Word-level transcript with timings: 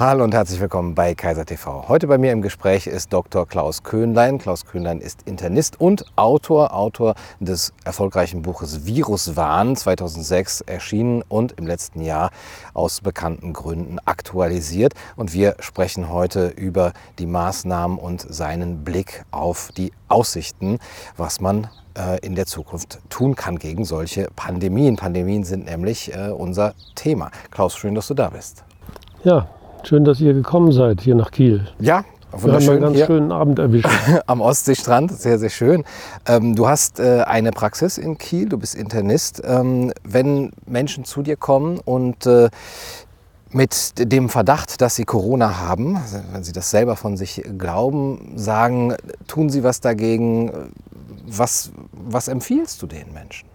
Hallo 0.00 0.22
und 0.22 0.32
herzlich 0.32 0.60
willkommen 0.60 0.94
bei 0.94 1.16
Kaiser 1.16 1.44
TV. 1.44 1.88
Heute 1.88 2.06
bei 2.06 2.18
mir 2.18 2.30
im 2.30 2.40
Gespräch 2.40 2.86
ist 2.86 3.12
Dr. 3.12 3.48
Klaus 3.48 3.82
Köhnlein. 3.82 4.38
Klaus 4.38 4.64
Köhnlein 4.64 5.00
ist 5.00 5.22
Internist 5.22 5.80
und 5.80 6.04
Autor, 6.14 6.72
Autor 6.72 7.16
des 7.40 7.72
erfolgreichen 7.84 8.42
Buches 8.42 8.86
Viruswahn 8.86 9.74
2006 9.74 10.60
erschienen 10.60 11.24
und 11.28 11.58
im 11.58 11.66
letzten 11.66 12.00
Jahr 12.00 12.30
aus 12.74 13.00
bekannten 13.00 13.52
Gründen 13.52 13.98
aktualisiert. 14.04 14.92
Und 15.16 15.32
wir 15.32 15.56
sprechen 15.58 16.10
heute 16.10 16.46
über 16.46 16.92
die 17.18 17.26
Maßnahmen 17.26 17.98
und 17.98 18.20
seinen 18.20 18.84
Blick 18.84 19.24
auf 19.32 19.72
die 19.76 19.92
Aussichten, 20.06 20.78
was 21.16 21.40
man 21.40 21.70
äh, 21.98 22.24
in 22.24 22.36
der 22.36 22.46
Zukunft 22.46 23.00
tun 23.10 23.34
kann 23.34 23.58
gegen 23.58 23.84
solche 23.84 24.28
Pandemien. 24.36 24.94
Pandemien 24.94 25.42
sind 25.42 25.64
nämlich 25.64 26.14
äh, 26.14 26.28
unser 26.28 26.74
Thema. 26.94 27.32
Klaus, 27.50 27.76
schön, 27.76 27.96
dass 27.96 28.06
du 28.06 28.14
da 28.14 28.30
bist. 28.30 28.62
Ja, 29.24 29.48
Schön, 29.84 30.04
dass 30.04 30.20
ihr 30.20 30.34
gekommen 30.34 30.72
seid 30.72 31.00
hier 31.00 31.14
nach 31.14 31.30
Kiel. 31.30 31.66
Ja, 31.78 32.04
wir 32.36 32.52
haben 32.52 32.68
einen 32.68 32.80
ganz 32.80 32.96
hier. 32.96 33.06
schönen 33.06 33.32
Abend 33.32 33.58
erwischt. 33.58 33.88
Am 34.26 34.40
Ostseestrand, 34.40 35.12
sehr, 35.12 35.38
sehr 35.38 35.48
schön. 35.48 35.84
Ähm, 36.26 36.54
du 36.54 36.68
hast 36.68 37.00
äh, 37.00 37.22
eine 37.22 37.52
Praxis 37.52 37.96
in 37.96 38.18
Kiel, 38.18 38.48
du 38.48 38.58
bist 38.58 38.74
Internist. 38.74 39.40
Ähm, 39.44 39.92
wenn 40.04 40.52
Menschen 40.66 41.04
zu 41.04 41.22
dir 41.22 41.36
kommen 41.36 41.78
und 41.78 42.26
äh, 42.26 42.50
mit 43.50 43.94
dem 44.12 44.28
Verdacht, 44.28 44.82
dass 44.82 44.96
sie 44.96 45.04
Corona 45.04 45.58
haben, 45.58 45.96
also 45.96 46.18
wenn 46.32 46.42
sie 46.42 46.52
das 46.52 46.70
selber 46.70 46.96
von 46.96 47.16
sich 47.16 47.42
glauben, 47.56 48.32
sagen, 48.36 48.94
tun 49.26 49.48
sie 49.48 49.64
was 49.64 49.80
dagegen, 49.80 50.70
was, 51.26 51.72
was 51.92 52.28
empfiehlst 52.28 52.82
du 52.82 52.86
den 52.86 53.12
Menschen? 53.14 53.48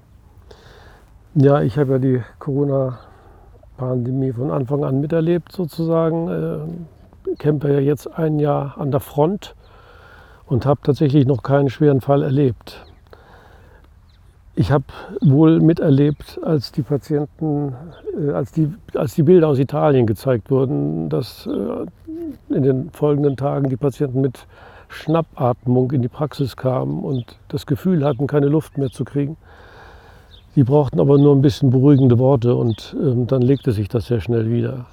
Ja, 1.35 1.61
ich 1.61 1.77
habe 1.77 1.93
ja 1.93 1.99
die 1.99 2.21
Corona 2.39 2.99
Pandemie 3.77 4.31
von 4.31 4.51
Anfang 4.51 4.83
an 4.83 5.01
miterlebt 5.01 5.51
sozusagen. 5.51 6.27
Äh, 6.29 7.35
kämpfe 7.37 7.71
ja 7.71 7.79
jetzt 7.79 8.07
ein 8.17 8.39
Jahr 8.39 8.77
an 8.77 8.91
der 8.91 8.99
Front 8.99 9.55
und 10.45 10.65
habe 10.65 10.81
tatsächlich 10.83 11.25
noch 11.25 11.43
keinen 11.43 11.69
schweren 11.69 12.01
Fall 12.01 12.23
erlebt. 12.23 12.85
Ich 14.55 14.71
habe 14.71 14.85
wohl 15.21 15.59
miterlebt, 15.59 16.39
als 16.43 16.71
die 16.71 16.83
Patienten, 16.83 17.73
äh, 18.15 18.31
als, 18.31 18.51
die, 18.51 18.71
als 18.93 19.15
die 19.15 19.23
Bilder 19.23 19.47
aus 19.47 19.57
Italien 19.57 20.05
gezeigt 20.05 20.51
wurden, 20.51 21.09
dass 21.09 21.47
äh, 21.47 22.53
in 22.53 22.61
den 22.61 22.91
folgenden 22.91 23.35
Tagen 23.35 23.69
die 23.69 23.77
Patienten 23.77 24.21
mit 24.21 24.45
Schnappatmung 24.89 25.91
in 25.91 26.03
die 26.03 26.07
Praxis 26.07 26.55
kamen 26.55 27.03
und 27.03 27.39
das 27.47 27.65
Gefühl 27.65 28.05
hatten, 28.05 28.27
keine 28.27 28.45
Luft 28.45 28.77
mehr 28.77 28.91
zu 28.91 29.05
kriegen. 29.05 29.37
Die 30.55 30.63
brauchten 30.63 30.99
aber 30.99 31.17
nur 31.17 31.35
ein 31.35 31.41
bisschen 31.41 31.71
beruhigende 31.71 32.19
Worte 32.19 32.55
und 32.55 32.95
ähm, 33.01 33.25
dann 33.27 33.41
legte 33.41 33.71
sich 33.71 33.89
das 33.89 34.05
sehr 34.05 34.21
schnell 34.21 34.51
wieder. 34.51 34.85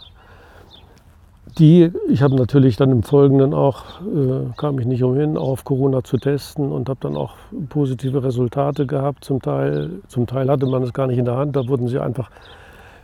Die, 1.59 1.91
ich 2.09 2.23
habe 2.23 2.37
natürlich 2.37 2.77
dann 2.77 2.91
im 2.91 3.03
Folgenden 3.03 3.53
auch, 3.53 4.01
äh, 4.01 4.53
kam 4.57 4.79
ich 4.79 4.87
nicht 4.87 5.03
umhin, 5.03 5.37
auf 5.37 5.65
Corona 5.65 6.03
zu 6.03 6.17
testen 6.17 6.71
und 6.71 6.89
habe 6.89 7.01
dann 7.03 7.17
auch 7.17 7.35
positive 7.69 8.23
Resultate 8.23 8.87
gehabt. 8.87 9.25
Zum 9.25 9.43
Teil, 9.43 9.91
zum 10.09 10.27
Teil 10.27 10.49
hatte 10.49 10.67
man 10.67 10.83
es 10.83 10.93
gar 10.93 11.07
nicht 11.07 11.19
in 11.19 11.25
der 11.25 11.37
Hand, 11.37 11.57
da 11.57 11.67
wurden 11.67 11.89
sie 11.89 11.99
einfach 11.99 12.31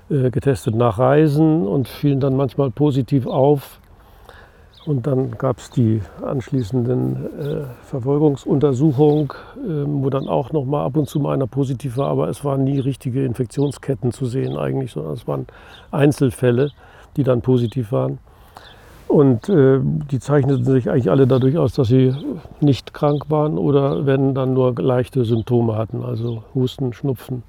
äh, 0.08 0.30
getestet 0.30 0.74
nach 0.74 0.98
Reisen 0.98 1.66
und 1.66 1.88
fielen 1.88 2.20
dann 2.20 2.36
manchmal 2.36 2.70
positiv 2.70 3.26
auf. 3.26 3.80
Und 4.86 5.06
dann 5.06 5.32
gab 5.32 5.58
es 5.58 5.70
die 5.70 6.00
anschließenden 6.24 7.16
äh, 7.16 7.64
Verfolgungsuntersuchungen, 7.82 9.30
äh, 9.56 9.84
wo 9.84 10.10
dann 10.10 10.28
auch 10.28 10.52
noch 10.52 10.64
mal 10.64 10.84
ab 10.84 10.96
und 10.96 11.08
zu 11.08 11.18
mal 11.18 11.34
einer 11.34 11.48
positiv 11.48 11.96
war, 11.96 12.08
aber 12.08 12.28
es 12.28 12.44
waren 12.44 12.62
nie 12.62 12.78
richtige 12.78 13.24
Infektionsketten 13.24 14.12
zu 14.12 14.26
sehen 14.26 14.56
eigentlich, 14.56 14.92
sondern 14.92 15.14
es 15.14 15.26
waren 15.26 15.46
Einzelfälle, 15.90 16.70
die 17.16 17.24
dann 17.24 17.42
positiv 17.42 17.90
waren. 17.90 18.18
Und 19.08 19.48
äh, 19.48 19.80
die 19.82 20.20
zeichneten 20.20 20.64
sich 20.64 20.88
eigentlich 20.88 21.10
alle 21.10 21.26
dadurch 21.26 21.58
aus, 21.58 21.72
dass 21.72 21.88
sie 21.88 22.14
nicht 22.60 22.94
krank 22.94 23.24
waren 23.28 23.58
oder 23.58 24.06
wenn 24.06 24.34
dann 24.34 24.54
nur 24.54 24.74
leichte 24.76 25.24
Symptome 25.24 25.76
hatten, 25.76 26.04
also 26.04 26.44
Husten, 26.54 26.92
Schnupfen. 26.92 27.42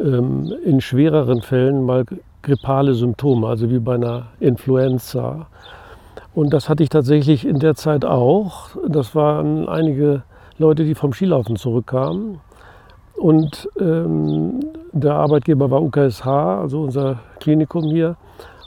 Ähm, 0.00 0.52
in 0.64 0.80
schwereren 0.80 1.42
Fällen 1.42 1.84
mal 1.84 2.04
grippale 2.42 2.94
Symptome, 2.94 3.48
also 3.48 3.68
wie 3.70 3.80
bei 3.80 3.94
einer 3.94 4.28
Influenza 4.38 5.46
und 6.40 6.54
das 6.54 6.70
hatte 6.70 6.82
ich 6.82 6.88
tatsächlich 6.88 7.46
in 7.46 7.58
der 7.58 7.74
Zeit 7.74 8.06
auch. 8.06 8.68
Das 8.88 9.14
waren 9.14 9.68
einige 9.68 10.22
Leute, 10.56 10.84
die 10.84 10.94
vom 10.94 11.12
Skilaufen 11.12 11.56
zurückkamen. 11.56 12.40
Und 13.14 13.68
ähm, 13.78 14.60
der 14.92 15.16
Arbeitgeber 15.16 15.70
war 15.70 15.82
UKSH, 15.82 16.26
also 16.26 16.80
unser 16.80 17.18
Klinikum 17.40 17.90
hier. 17.90 18.16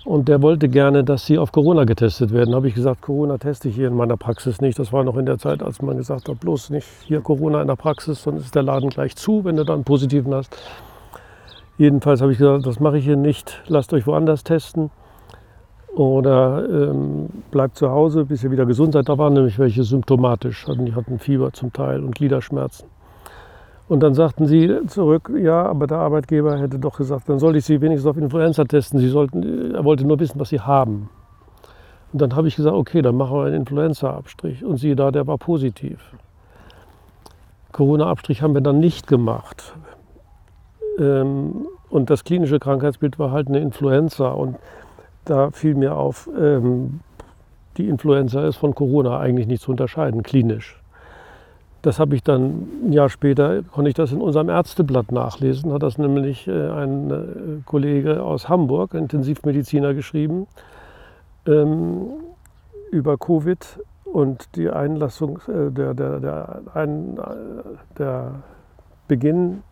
Und 0.06 0.28
der 0.28 0.44
wollte 0.44 0.70
gerne, 0.70 1.04
dass 1.04 1.26
sie 1.26 1.40
auf 1.40 1.52
Corona 1.52 1.86
getestet 1.86 2.32
werden. 2.32 2.54
habe 2.54 2.68
ich 2.68 2.76
gesagt, 2.76 3.02
Corona 3.02 3.40
teste 3.40 3.70
ich 3.70 3.76
hier 3.76 3.88
in 3.88 3.96
meiner 3.96 4.18
Praxis 4.18 4.62
nicht. 4.62 4.78
Das 4.78 4.94
war 4.94 5.04
noch 5.04 5.18
in 5.18 5.26
der 5.26 5.40
Zeit, 5.40 5.64
als 5.64 5.82
man 5.82 5.98
gesagt 5.98 6.30
hat, 6.30 6.42
bloß 6.42 6.70
nicht 6.70 6.86
hier 7.08 7.22
Corona 7.22 7.60
in 7.60 7.68
der 7.68 7.76
Praxis, 7.76 8.22
sonst 8.22 8.46
ist 8.46 8.54
der 8.54 8.62
Laden 8.62 8.92
gleich 8.92 9.16
zu, 9.16 9.46
wenn 9.46 9.56
du 9.56 9.66
dann 9.66 9.78
einen 9.78 9.84
positiven 9.84 10.32
hast. 10.36 10.56
Jedenfalls 11.80 12.22
habe 12.22 12.34
ich 12.34 12.38
gesagt, 12.38 12.68
das 12.68 12.80
mache 12.80 13.00
ich 13.00 13.06
hier 13.06 13.18
nicht. 13.18 13.64
Lasst 13.66 13.94
euch 13.94 14.06
woanders 14.06 14.44
testen 14.44 14.92
oder 15.96 16.68
ähm, 16.70 17.30
bleibt 17.52 17.78
zu 17.78 17.90
Hause, 17.90 18.26
bis 18.26 18.44
ihr 18.44 18.52
wieder 18.52 18.66
gesund 18.66 18.94
seid. 18.94 19.10
Da 19.10 19.18
waren 19.18 19.34
nämlich 19.34 19.60
welche 19.60 19.84
symptomatisch, 19.84 20.66
die 20.68 20.96
hatten 20.96 21.20
Fieber 21.20 21.54
zum 21.54 21.72
Teil 21.72 22.04
und 22.04 22.16
Gliederschmerzen. 22.16 22.88
Und 23.90 24.00
dann 24.00 24.14
sagten 24.14 24.48
sie 24.48 24.88
zurück, 24.88 25.32
ja, 25.38 25.66
aber 25.66 25.88
der 25.88 25.98
Arbeitgeber 25.98 26.58
hätte 26.58 26.80
doch 26.80 26.98
gesagt, 26.98 27.30
dann 27.30 27.38
sollte 27.40 27.60
ich 27.60 27.66
sie 27.66 27.82
wenigstens 27.82 28.10
auf 28.10 28.18
Influenza 28.18 28.64
testen. 28.64 29.00
Sie 29.00 29.10
sollten, 29.10 29.76
er 29.76 29.84
wollte 29.84 30.06
nur 30.06 30.20
wissen, 30.20 30.40
was 30.40 30.50
sie 30.50 30.62
haben. 30.62 31.10
Und 32.12 32.22
dann 32.22 32.36
habe 32.36 32.48
ich 32.48 32.56
gesagt, 32.56 32.76
okay, 32.76 33.02
dann 33.02 33.16
machen 33.16 33.38
wir 33.38 33.46
einen 33.46 33.56
Influenza-Abstrich. 33.56 34.64
Und 34.64 34.78
siehe 34.78 34.96
da, 34.96 35.12
der 35.12 35.28
war 35.28 35.38
positiv. 35.38 36.00
Corona-Abstrich 37.72 38.42
haben 38.42 38.54
wir 38.54 38.62
dann 38.62 38.80
nicht 38.80 39.08
gemacht. 39.08 39.74
Ähm, 40.98 41.68
und 41.90 42.10
das 42.10 42.24
klinische 42.24 42.60
Krankheitsbild 42.60 43.20
war 43.20 43.32
halt 43.32 43.48
eine 43.48 43.60
Influenza. 43.60 44.30
Und 44.30 44.56
da 45.26 45.52
fiel 45.52 45.76
mir 45.76 45.96
auf, 45.96 46.30
ähm, 46.38 47.00
die 47.78 47.88
Influenza 47.88 48.46
ist 48.46 48.58
von 48.58 48.76
Corona 48.76 49.20
eigentlich 49.20 49.48
nicht 49.48 49.64
zu 49.64 49.72
unterscheiden, 49.72 50.24
klinisch. 50.24 50.80
Das 51.82 52.00
habe 52.00 52.16
ich 52.16 52.24
dann 52.24 52.68
ein 52.86 52.94
Jahr 52.94 53.10
später, 53.10 53.62
konnte 53.64 53.90
ich 53.90 53.96
das 53.96 54.14
in 54.14 54.22
unserem 54.22 54.50
Ärzteblatt 54.50 55.12
nachlesen, 55.12 55.74
hat 55.74 55.84
das 55.84 55.98
nämlich 55.98 56.48
äh, 56.48 56.70
ein 56.70 57.12
äh, 57.12 57.62
Kollege 57.66 58.24
aus 58.24 58.48
Hamburg, 58.48 58.94
Intensivmediziner, 58.94 59.94
geschrieben 59.94 60.48
ähm, 61.46 62.06
über 62.92 63.18
Covid 63.18 63.80
und 64.06 64.56
die 64.56 64.70
Einlassung, 64.70 65.40
äh, 65.48 65.72
der, 65.72 65.94
der, 65.94 66.20
der, 66.20 66.62
ein, 66.74 67.20
der 67.98 68.32
Beginn 69.08 69.64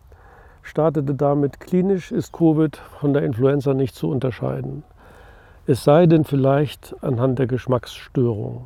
startete 0.62 1.14
damit, 1.14 1.60
klinisch 1.60 2.12
ist 2.12 2.32
Covid 2.32 2.76
von 2.76 3.12
der 3.12 3.22
Influenza 3.22 3.74
nicht 3.74 3.94
zu 3.94 4.10
unterscheiden. 4.10 4.84
Es 5.64 5.84
sei 5.84 6.06
denn 6.06 6.24
vielleicht 6.24 6.96
anhand 7.02 7.38
der 7.38 7.46
Geschmacksstörung. 7.46 8.64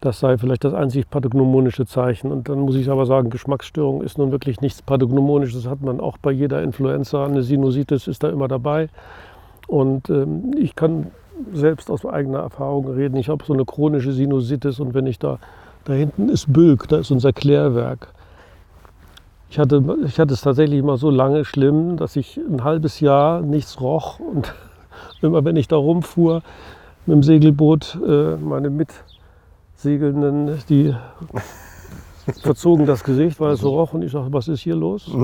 Das 0.00 0.20
sei 0.20 0.38
vielleicht 0.38 0.64
das 0.64 0.72
einzig 0.72 1.10
pathognomonische 1.10 1.84
Zeichen. 1.84 2.32
Und 2.32 2.48
dann 2.48 2.60
muss 2.60 2.76
ich 2.76 2.88
aber 2.88 3.04
sagen, 3.04 3.28
Geschmacksstörung 3.28 4.00
ist 4.00 4.16
nun 4.16 4.32
wirklich 4.32 4.62
nichts 4.62 4.80
pathognomonisches. 4.80 5.64
Das 5.64 5.70
hat 5.70 5.82
man 5.82 6.00
auch 6.00 6.16
bei 6.16 6.32
jeder 6.32 6.62
Influenza. 6.62 7.26
Eine 7.26 7.42
Sinusitis 7.42 8.08
ist 8.08 8.22
da 8.22 8.30
immer 8.30 8.48
dabei. 8.48 8.88
Und 9.66 10.08
ähm, 10.08 10.52
ich 10.56 10.74
kann 10.74 11.08
selbst 11.52 11.90
aus 11.90 12.06
eigener 12.06 12.38
Erfahrung 12.38 12.88
reden. 12.88 13.16
Ich 13.16 13.28
habe 13.28 13.44
so 13.44 13.52
eine 13.52 13.66
chronische 13.66 14.12
Sinusitis 14.12 14.80
und 14.80 14.94
wenn 14.94 15.06
ich 15.06 15.18
da, 15.18 15.38
da 15.84 15.92
hinten 15.92 16.30
ist 16.30 16.50
Bülk, 16.50 16.88
da 16.88 16.98
ist 16.98 17.10
unser 17.10 17.32
Klärwerk. 17.34 18.08
Ich 19.50 19.58
hatte, 19.58 19.82
ich 20.06 20.18
hatte 20.18 20.32
es 20.32 20.40
tatsächlich 20.40 20.78
immer 20.78 20.96
so 20.96 21.10
lange 21.10 21.44
schlimm, 21.44 21.96
dass 21.96 22.16
ich 22.16 22.38
ein 22.38 22.64
halbes 22.64 23.00
Jahr 23.00 23.42
nichts 23.42 23.80
roch 23.80 24.20
und 24.20 24.54
Immer 25.22 25.44
wenn 25.44 25.56
ich 25.56 25.68
da 25.68 25.76
rumfuhr 25.76 26.42
mit 27.06 27.16
dem 27.16 27.22
Segelboot, 27.22 27.98
äh, 28.06 28.36
meine 28.36 28.70
Mitsegelnden, 28.70 30.58
die 30.68 30.94
verzogen 32.42 32.86
das 32.86 33.04
Gesicht, 33.04 33.40
weil 33.40 33.52
es 33.52 33.60
so 33.60 33.70
roch 33.70 33.92
und 33.92 34.02
ich 34.02 34.12
sagte, 34.12 34.32
was 34.32 34.48
ist 34.48 34.60
hier 34.60 34.76
los? 34.76 35.10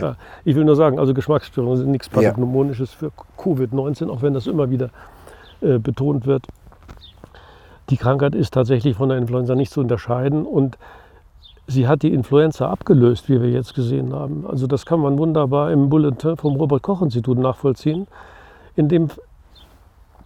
Ja, 0.00 0.16
ich 0.44 0.56
will 0.56 0.64
nur 0.64 0.76
sagen, 0.76 0.98
also 0.98 1.12
Geschmacksstörungen 1.12 1.76
sind 1.76 1.90
nichts 1.90 2.08
Pathognomonisches 2.08 2.90
für 2.92 3.12
Covid-19, 3.36 4.08
auch 4.08 4.22
wenn 4.22 4.32
das 4.32 4.46
immer 4.46 4.70
wieder 4.70 4.90
äh, 5.60 5.78
betont 5.78 6.26
wird. 6.26 6.46
Die 7.90 7.96
Krankheit 7.96 8.34
ist 8.34 8.54
tatsächlich 8.54 8.96
von 8.96 9.08
der 9.10 9.18
Influenza 9.18 9.54
nicht 9.54 9.72
zu 9.72 9.80
unterscheiden 9.80 10.46
und 10.46 10.78
sie 11.66 11.86
hat 11.86 12.02
die 12.02 12.12
Influenza 12.14 12.70
abgelöst, 12.70 13.28
wie 13.28 13.42
wir 13.42 13.50
jetzt 13.50 13.74
gesehen 13.74 14.14
haben. 14.14 14.46
Also 14.46 14.66
das 14.66 14.86
kann 14.86 15.00
man 15.00 15.18
wunderbar 15.18 15.70
im 15.70 15.90
Bulletin 15.90 16.36
vom 16.36 16.56
Robert-Koch-Institut 16.56 17.38
nachvollziehen 17.38 18.06
in 18.80 18.88
dem 18.88 19.08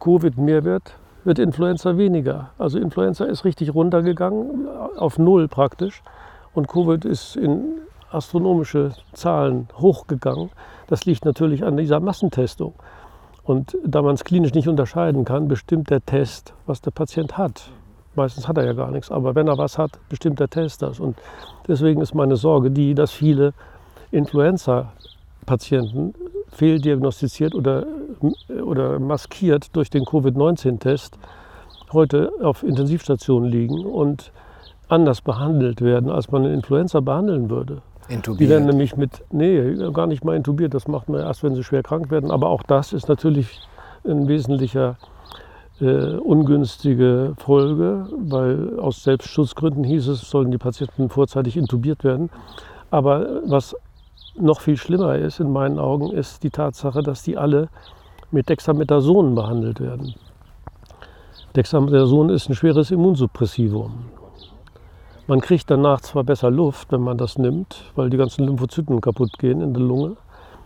Covid 0.01 0.39
mehr 0.39 0.65
wird, 0.65 0.95
wird 1.25 1.39
Influenza 1.39 1.97
weniger. 1.97 2.51
Also 2.57 2.79
Influenza 2.79 3.25
ist 3.25 3.45
richtig 3.45 3.75
runtergegangen, 3.75 4.69
auf 4.97 5.19
Null 5.19 5.49
praktisch. 5.49 6.03
Und 6.55 6.69
Covid 6.69 7.05
ist 7.05 7.37
in 7.37 7.81
astronomische 8.11 8.93
Zahlen 9.13 9.69
hochgegangen. 9.77 10.51
Das 10.87 11.05
liegt 11.05 11.25
natürlich 11.25 11.65
an 11.65 11.77
dieser 11.77 11.99
Massentestung. 11.99 12.75
Und 13.43 13.77
da 13.85 14.03
man 14.03 14.15
es 14.15 14.25
klinisch 14.25 14.55
nicht 14.55 14.69
unterscheiden 14.69 15.25
kann, 15.25 15.49
bestimmt 15.49 15.91
der 15.91 16.05
Test, 16.05 16.55
was 16.67 16.81
der 16.81 16.93
Patient 16.93 17.37
hat. 17.37 17.71
Meistens 18.15 18.47
hat 18.47 18.57
er 18.57 18.65
ja 18.65 18.73
gar 18.73 18.93
nichts, 18.93 19.11
aber 19.11 19.35
wenn 19.35 19.49
er 19.49 19.59
was 19.59 19.79
hat, 19.79 19.99
bestimmt 20.09 20.39
der 20.39 20.49
Test 20.49 20.83
das. 20.83 21.01
Und 21.01 21.19
deswegen 21.67 22.01
ist 22.01 22.15
meine 22.15 22.37
Sorge 22.37 22.71
die, 22.71 22.95
dass 22.95 23.11
viele 23.11 23.53
Influenza-Patienten 24.13 26.15
fehldiagnostiziert 26.55 27.55
oder, 27.55 27.85
oder 28.65 28.99
maskiert 28.99 29.75
durch 29.77 29.91
den 29.91 30.05
Covid-19-Test 30.05 31.19
heute 31.93 32.31
auf 32.43 32.63
Intensivstationen 32.63 33.51
liegen 33.51 33.85
und 33.85 34.33
anders 34.89 35.21
behandelt 35.21 35.81
werden, 35.81 36.11
als 36.11 36.31
man 36.31 36.45
eine 36.45 36.55
Influenza 36.55 37.01
behandeln 37.01 37.51
würde. 37.51 37.83
Intubiert. 38.09 38.41
Die 38.41 38.49
werden 38.49 38.67
nämlich 38.67 38.97
mit, 38.97 39.25
nee, 39.31 39.75
gar 39.93 40.07
nicht 40.07 40.25
mal 40.25 40.37
intubiert, 40.37 40.75
das 40.75 40.89
macht 40.89 41.09
man 41.09 41.21
erst, 41.21 41.43
wenn 41.43 41.55
sie 41.55 41.65
schwer 41.65 41.83
krank 41.83 42.11
werden. 42.11 42.31
Aber 42.31 42.49
auch 42.51 42.63
das 42.63 42.93
ist 42.93 43.09
natürlich 43.09 43.61
ein 44.07 44.29
wesentlicher 44.29 44.97
äh, 45.81 46.17
ungünstige 46.17 47.35
Folge, 47.39 48.07
weil 48.17 48.79
aus 48.79 49.03
Selbstschutzgründen 49.03 49.85
hieß 49.85 50.09
es, 50.09 50.29
sollen 50.29 50.51
die 50.51 50.59
Patienten 50.59 51.09
vorzeitig 51.09 51.57
intubiert 51.57 52.05
werden. 52.05 52.31
Aber 52.91 53.41
was 53.47 53.75
noch 54.37 54.61
viel 54.61 54.77
schlimmer 54.77 55.17
ist 55.17 55.41
in 55.41 55.53
meinen 55.53 55.79
Augen, 55.79 56.11
ist 56.11 56.43
die 56.43 56.51
Tatsache, 56.51 57.03
dass 57.03 57.23
die 57.23 57.37
alle 57.37 57.69
mit 58.31 58.49
Dexamethason 58.49 59.35
behandelt 59.35 59.81
werden. 59.81 60.15
Dexamethason 61.57 62.31
ist 62.31 62.49
ein 62.49 62.55
schweres 62.55 62.91
Immunsuppressivum. 62.91 63.93
Man 65.27 65.41
kriegt 65.41 65.71
danach 65.71 66.01
zwar 66.01 66.25
besser 66.25 66.51
Luft, 66.51 66.93
wenn 66.93 67.01
man 67.01 67.17
das 67.17 67.39
nimmt, 67.39 67.85
weil 67.95 68.11
die 68.11 68.17
ganzen 68.17 68.45
Lymphozyten 68.45 69.01
kaputt 69.01 69.39
gehen 69.39 69.61
in 69.61 69.73
der 69.73 69.83
Lunge, 69.83 70.17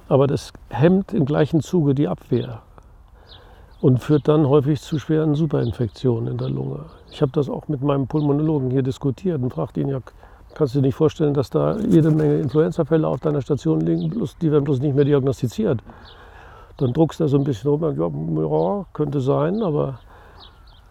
aber 0.08 0.26
das 0.26 0.52
hemmt 0.70 1.12
im 1.12 1.26
gleichen 1.26 1.60
Zuge 1.60 1.94
die 1.94 2.08
Abwehr 2.08 2.62
und 3.80 3.98
führt 4.02 4.26
dann 4.26 4.48
häufig 4.48 4.80
zu 4.80 4.98
schweren 4.98 5.34
Superinfektionen 5.34 6.32
in 6.32 6.38
der 6.38 6.48
Lunge. 6.48 6.86
Ich 7.10 7.22
habe 7.22 7.32
das 7.32 7.48
auch 7.48 7.68
mit 7.68 7.82
meinem 7.82 8.06
Pulmonologen 8.06 8.70
hier 8.70 8.82
diskutiert 8.82 9.40
und 9.40 9.52
fragte 9.52 9.80
ihn, 9.80 9.88
ja, 9.88 10.00
kannst 10.54 10.74
du 10.74 10.80
dir 10.80 10.86
nicht 10.86 10.94
vorstellen, 10.94 11.34
dass 11.34 11.50
da 11.50 11.76
jede 11.78 12.10
Menge 12.10 12.38
Influenzafälle 12.38 13.06
auf 13.06 13.20
deiner 13.20 13.42
Station 13.42 13.80
liegen, 13.80 14.10
die 14.40 14.52
werden 14.52 14.64
bloß 14.64 14.80
nicht 14.80 14.94
mehr 14.94 15.04
diagnostiziert. 15.04 15.80
Dann 16.78 16.92
druckst 16.92 17.20
du 17.20 17.26
so 17.26 17.36
ein 17.36 17.44
bisschen 17.44 17.70
rum, 17.70 17.82
ja, 17.82 18.78
ja, 18.78 18.86
könnte 18.92 19.20
sein, 19.20 19.62
aber 19.62 19.98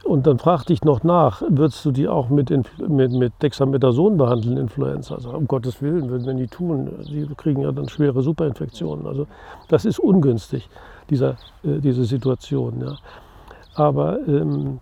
und 0.07 0.25
dann 0.25 0.39
fragte 0.39 0.71
ich 0.71 0.83
noch 0.83 1.03
nach, 1.03 1.41
würdest 1.49 1.83
du 1.83 1.91
die 1.91 2.07
auch 2.07 2.29
mit, 2.29 2.49
mit, 2.79 3.11
mit 3.11 3.33
Dexamethason 3.41 4.15
behandeln, 4.15 4.55
Influenza? 4.55 5.15
Also, 5.15 5.31
um 5.31 5.47
Gottes 5.47 5.81
Willen, 5.81 6.25
wenn 6.25 6.37
die 6.37 6.47
tun, 6.47 6.89
die 7.05 7.27
kriegen 7.35 7.61
ja 7.61 7.73
dann 7.73 7.89
schwere 7.89 8.21
Superinfektionen. 8.21 9.05
Also 9.05 9.27
das 9.67 9.83
ist 9.83 9.99
ungünstig, 9.99 10.69
dieser, 11.09 11.31
äh, 11.63 11.79
diese 11.79 12.05
Situation. 12.05 12.81
Ja. 12.81 12.97
Aber 13.75 14.19
ähm, 14.27 14.79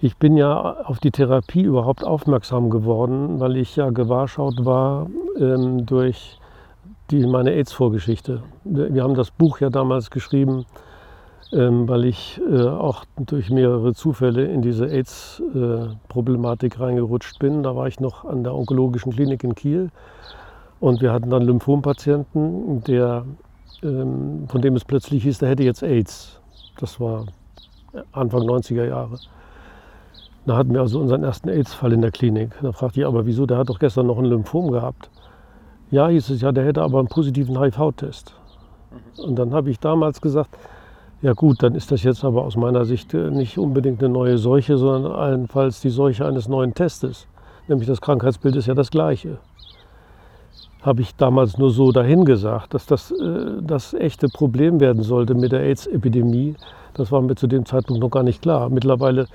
ich 0.00 0.16
bin 0.16 0.36
ja 0.36 0.84
auf 0.84 0.98
die 1.00 1.10
Therapie 1.10 1.62
überhaupt 1.62 2.04
aufmerksam 2.04 2.70
geworden, 2.70 3.40
weil 3.40 3.56
ich 3.56 3.76
ja 3.76 3.90
gewahrschaut 3.90 4.64
war 4.64 5.08
ähm, 5.38 5.86
durch 5.86 6.38
die, 7.10 7.26
meine 7.26 7.50
AIDS-Vorgeschichte. 7.52 8.42
Wir 8.64 9.02
haben 9.02 9.14
das 9.14 9.30
Buch 9.30 9.60
ja 9.60 9.70
damals 9.70 10.10
geschrieben, 10.10 10.66
ähm, 11.52 11.88
weil 11.88 12.04
ich 12.04 12.40
äh, 12.48 12.62
auch 12.62 13.04
durch 13.16 13.50
mehrere 13.50 13.94
Zufälle 13.94 14.44
in 14.44 14.62
diese 14.62 14.86
AIDS-Problematik 14.86 16.76
äh, 16.76 16.82
reingerutscht 16.82 17.38
bin. 17.38 17.62
Da 17.62 17.74
war 17.74 17.88
ich 17.88 17.98
noch 17.98 18.24
an 18.24 18.44
der 18.44 18.54
onkologischen 18.54 19.12
Klinik 19.12 19.42
in 19.42 19.54
Kiel 19.54 19.90
und 20.78 21.00
wir 21.00 21.12
hatten 21.12 21.30
dann 21.30 21.42
Lymphompatienten, 21.42 22.84
der, 22.84 23.24
ähm, 23.82 24.46
von 24.48 24.62
dem 24.62 24.76
es 24.76 24.84
plötzlich 24.84 25.24
hieß, 25.24 25.38
der 25.38 25.48
hätte 25.48 25.64
jetzt 25.64 25.82
AIDS. 25.82 26.40
Das 26.78 27.00
war 27.00 27.24
Anfang 28.12 28.42
90er 28.42 28.84
Jahre. 28.84 29.18
Da 30.48 30.56
hatten 30.56 30.72
wir 30.72 30.80
also 30.80 30.98
unseren 30.98 31.24
ersten 31.24 31.50
AIDS-Fall 31.50 31.92
in 31.92 32.00
der 32.00 32.10
Klinik. 32.10 32.52
Da 32.62 32.72
fragte 32.72 33.00
ich 33.00 33.06
aber, 33.06 33.26
wieso, 33.26 33.44
der 33.44 33.58
hat 33.58 33.68
doch 33.68 33.78
gestern 33.78 34.06
noch 34.06 34.16
ein 34.16 34.24
Lymphom 34.24 34.70
gehabt. 34.70 35.10
Ja, 35.90 36.08
hieß 36.08 36.30
es 36.30 36.40
ja, 36.40 36.52
der 36.52 36.64
hätte 36.64 36.80
aber 36.80 37.00
einen 37.00 37.08
positiven 37.08 37.60
HIV-Test. 37.60 38.34
Und 39.18 39.38
dann 39.38 39.52
habe 39.52 39.68
ich 39.68 39.78
damals 39.78 40.22
gesagt, 40.22 40.48
ja 41.20 41.34
gut, 41.34 41.62
dann 41.62 41.74
ist 41.74 41.92
das 41.92 42.02
jetzt 42.02 42.24
aber 42.24 42.44
aus 42.44 42.56
meiner 42.56 42.86
Sicht 42.86 43.12
äh, 43.12 43.30
nicht 43.30 43.58
unbedingt 43.58 44.02
eine 44.02 44.08
neue 44.08 44.38
Seuche, 44.38 44.78
sondern 44.78 45.12
allenfalls 45.12 45.82
die 45.82 45.90
Seuche 45.90 46.24
eines 46.24 46.48
neuen 46.48 46.72
Testes. 46.72 47.26
Nämlich 47.66 47.86
das 47.86 48.00
Krankheitsbild 48.00 48.56
ist 48.56 48.68
ja 48.68 48.74
das 48.74 48.90
gleiche. 48.90 49.36
Habe 50.80 51.02
ich 51.02 51.14
damals 51.16 51.58
nur 51.58 51.70
so 51.70 51.92
dahingesagt, 51.92 52.72
dass 52.72 52.86
das 52.86 53.10
äh, 53.10 53.60
das 53.60 53.92
echte 53.92 54.28
Problem 54.28 54.80
werden 54.80 55.02
sollte 55.02 55.34
mit 55.34 55.52
der 55.52 55.60
AIDS-Epidemie. 55.60 56.54
Das 56.94 57.12
war 57.12 57.20
mir 57.20 57.34
zu 57.34 57.48
dem 57.48 57.66
Zeitpunkt 57.66 58.00
noch 58.00 58.10
gar 58.10 58.22
nicht 58.22 58.40
klar. 58.40 58.70
Mittlerweile 58.70 59.26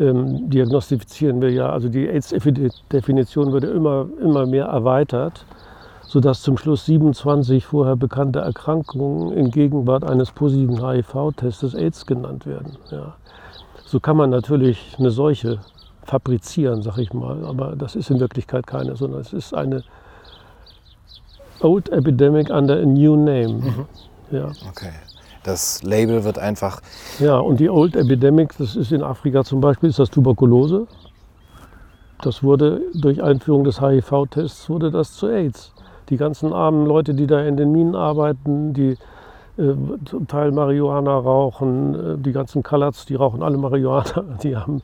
ähm, 0.00 0.50
diagnostizieren 0.50 1.40
wir 1.40 1.50
ja, 1.50 1.70
also 1.70 1.88
die 1.88 2.08
AIDS-Definition 2.08 3.52
wird 3.52 3.64
immer, 3.64 4.06
immer 4.20 4.46
mehr 4.46 4.66
erweitert 4.66 5.44
sodass 6.12 6.42
zum 6.42 6.58
Schluss 6.58 6.84
27 6.84 7.64
vorher 7.64 7.96
bekannte 7.96 8.40
Erkrankungen 8.40 9.32
in 9.32 9.50
Gegenwart 9.50 10.04
eines 10.04 10.30
positiven 10.30 10.86
HIV-Testes 10.86 11.74
AIDS 11.74 12.04
genannt 12.04 12.44
werden. 12.44 12.76
Ja. 12.90 13.14
So 13.86 13.98
kann 13.98 14.18
man 14.18 14.28
natürlich 14.28 14.94
eine 14.98 15.10
Seuche 15.10 15.60
fabrizieren, 16.04 16.82
sag 16.82 16.98
ich 16.98 17.14
mal, 17.14 17.46
aber 17.46 17.76
das 17.76 17.96
ist 17.96 18.10
in 18.10 18.20
Wirklichkeit 18.20 18.66
keine, 18.66 18.94
sondern 18.94 19.22
es 19.22 19.32
ist 19.32 19.54
eine 19.54 19.84
Old 21.60 21.88
Epidemic 21.88 22.50
under 22.50 22.76
a 22.78 22.84
new 22.84 23.16
name. 23.16 23.54
Mhm. 23.54 23.86
Ja. 24.32 24.50
Okay. 24.68 24.92
Das 25.44 25.82
Label 25.82 26.24
wird 26.24 26.38
einfach. 26.38 26.80
Ja, 27.18 27.38
und 27.38 27.58
die 27.58 27.68
Old 27.68 27.96
Epidemic, 27.96 28.56
das 28.58 28.76
ist 28.76 28.92
in 28.92 29.02
Afrika 29.02 29.44
zum 29.44 29.60
Beispiel, 29.60 29.88
ist 29.88 29.98
das 29.98 30.10
Tuberkulose. 30.10 30.86
Das 32.22 32.42
wurde 32.42 32.82
durch 32.94 33.22
Einführung 33.22 33.64
des 33.64 33.80
HIV-Tests 33.80 34.70
wurde 34.70 34.90
das 34.90 35.14
zu 35.14 35.26
AIDS 35.26 35.72
die 36.08 36.18
ganzen 36.18 36.52
armen 36.52 36.86
Leute, 36.86 37.14
die 37.14 37.26
da 37.26 37.40
in 37.40 37.56
den 37.56 37.72
Minen 37.72 37.94
arbeiten, 37.94 38.74
die 38.74 38.98
äh, 39.58 39.74
zum 40.04 40.28
Teil 40.28 40.52
Marihuana 40.52 41.16
rauchen, 41.16 41.94
äh, 41.94 42.18
die 42.18 42.32
ganzen 42.32 42.62
Kalats, 42.62 43.06
die 43.06 43.14
rauchen 43.14 43.42
alle 43.42 43.56
Marihuana, 43.56 44.24
die 44.42 44.56
haben 44.56 44.82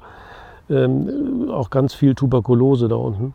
ähm, 0.70 1.50
auch 1.50 1.70
ganz 1.70 1.94
viel 1.94 2.14
Tuberkulose 2.14 2.88
da 2.88 2.96
unten. 2.96 3.34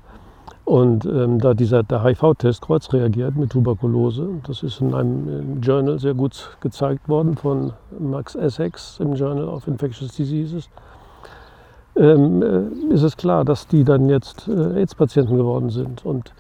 Und 0.66 1.06
ähm, 1.06 1.40
da 1.40 1.54
dieser, 1.54 1.84
HIV-Test 1.90 2.62
kreuzreagiert 2.62 3.36
mit 3.36 3.52
Tuberkulose, 3.52 4.30
das 4.48 4.64
ist 4.64 4.80
in 4.80 4.94
einem 4.94 5.62
Journal 5.62 6.00
sehr 6.00 6.14
gut 6.14 6.58
gezeigt 6.62 7.10
worden 7.10 7.36
von 7.36 7.74
Max 8.00 8.36
Essex 8.36 9.00
im 9.00 9.14
Journal 9.14 9.50
of 9.50 9.68
Infectious 9.68 10.16
Diseases, 10.16 10.70
ähm, 11.98 12.42
äh, 12.42 12.94
ist 12.94 13.04
es 13.04 13.18
klar, 13.18 13.44
dass 13.44 13.68
die 13.68 13.84
dann 13.84 14.08
jetzt 14.08 14.48
äh, 14.48 14.80
AIDS-Patienten 14.80 15.38
geworden 15.38 15.70
sind. 15.70 16.06
Und 16.06 16.34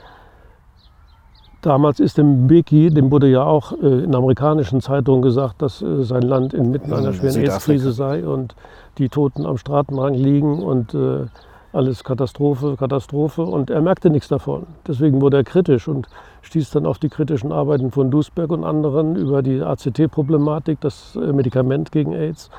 Damals 1.63 2.01
ist 2.01 2.17
dem 2.17 2.47
Beki, 2.47 2.89
dem 2.89 3.09
wurde 3.09 3.27
ja 3.27 3.45
auch 3.45 3.71
äh, 3.81 4.03
in 4.03 4.13
amerikanischen 4.13 4.81
Zeitungen 4.81 5.21
gesagt, 5.21 5.61
dass 5.61 5.81
äh, 5.81 6.03
sein 6.03 6.21
Land 6.21 6.53
inmitten 6.53 6.91
einer 6.91 7.13
schweren 7.13 7.39
AIDS-Krise 7.39 7.93
sei 7.93 8.27
und 8.27 8.53
die 8.97 9.07
Toten 9.07 9.45
am 9.45 9.55
Straßenrand 9.55 10.17
liegen 10.17 10.61
und 10.61 10.93
äh, 10.93 11.27
alles 11.73 12.03
Katastrophe, 12.03 12.75
Katastrophe. 12.77 13.41
Und 13.41 13.69
er 13.69 13.81
merkte 13.81 14.09
nichts 14.09 14.29
davon. 14.29 14.67
Deswegen 14.87 15.21
wurde 15.21 15.37
er 15.37 15.43
kritisch 15.43 15.87
und 15.87 16.07
stieß 16.43 16.69
dann 16.71 16.85
auf 16.85 16.99
die 16.99 17.09
kritischen 17.09 17.51
Arbeiten 17.51 17.91
von 17.91 18.11
Duisberg 18.11 18.51
und 18.51 18.63
anderen 18.63 19.15
über 19.15 19.41
die 19.41 19.61
ACT-Problematik, 19.61 20.79
das 20.81 21.15
äh, 21.15 21.33
Medikament 21.33 21.91
gegen 21.91 22.13
AIDS, 22.13 22.49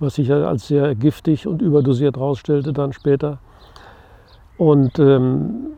was 0.00 0.14
sich 0.14 0.28
ja 0.28 0.48
als 0.48 0.66
sehr 0.66 0.94
giftig 0.94 1.46
und 1.46 1.62
überdosiert 1.62 2.16
herausstellte 2.16 2.72
dann 2.72 2.92
später. 2.92 3.38
Und 4.56 4.98
ähm, 4.98 5.76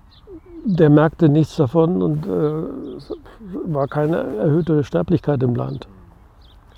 der 0.65 0.91
merkte 0.91 1.29
nichts 1.29 1.57
davon 1.57 2.03
und 2.03 2.27
äh, 2.27 3.73
war 3.73 3.89
keine 3.89 4.19
erhöhte 4.37 4.85
Sterblichkeit 4.85 5.43
im 5.43 5.55
Land. 5.55 5.89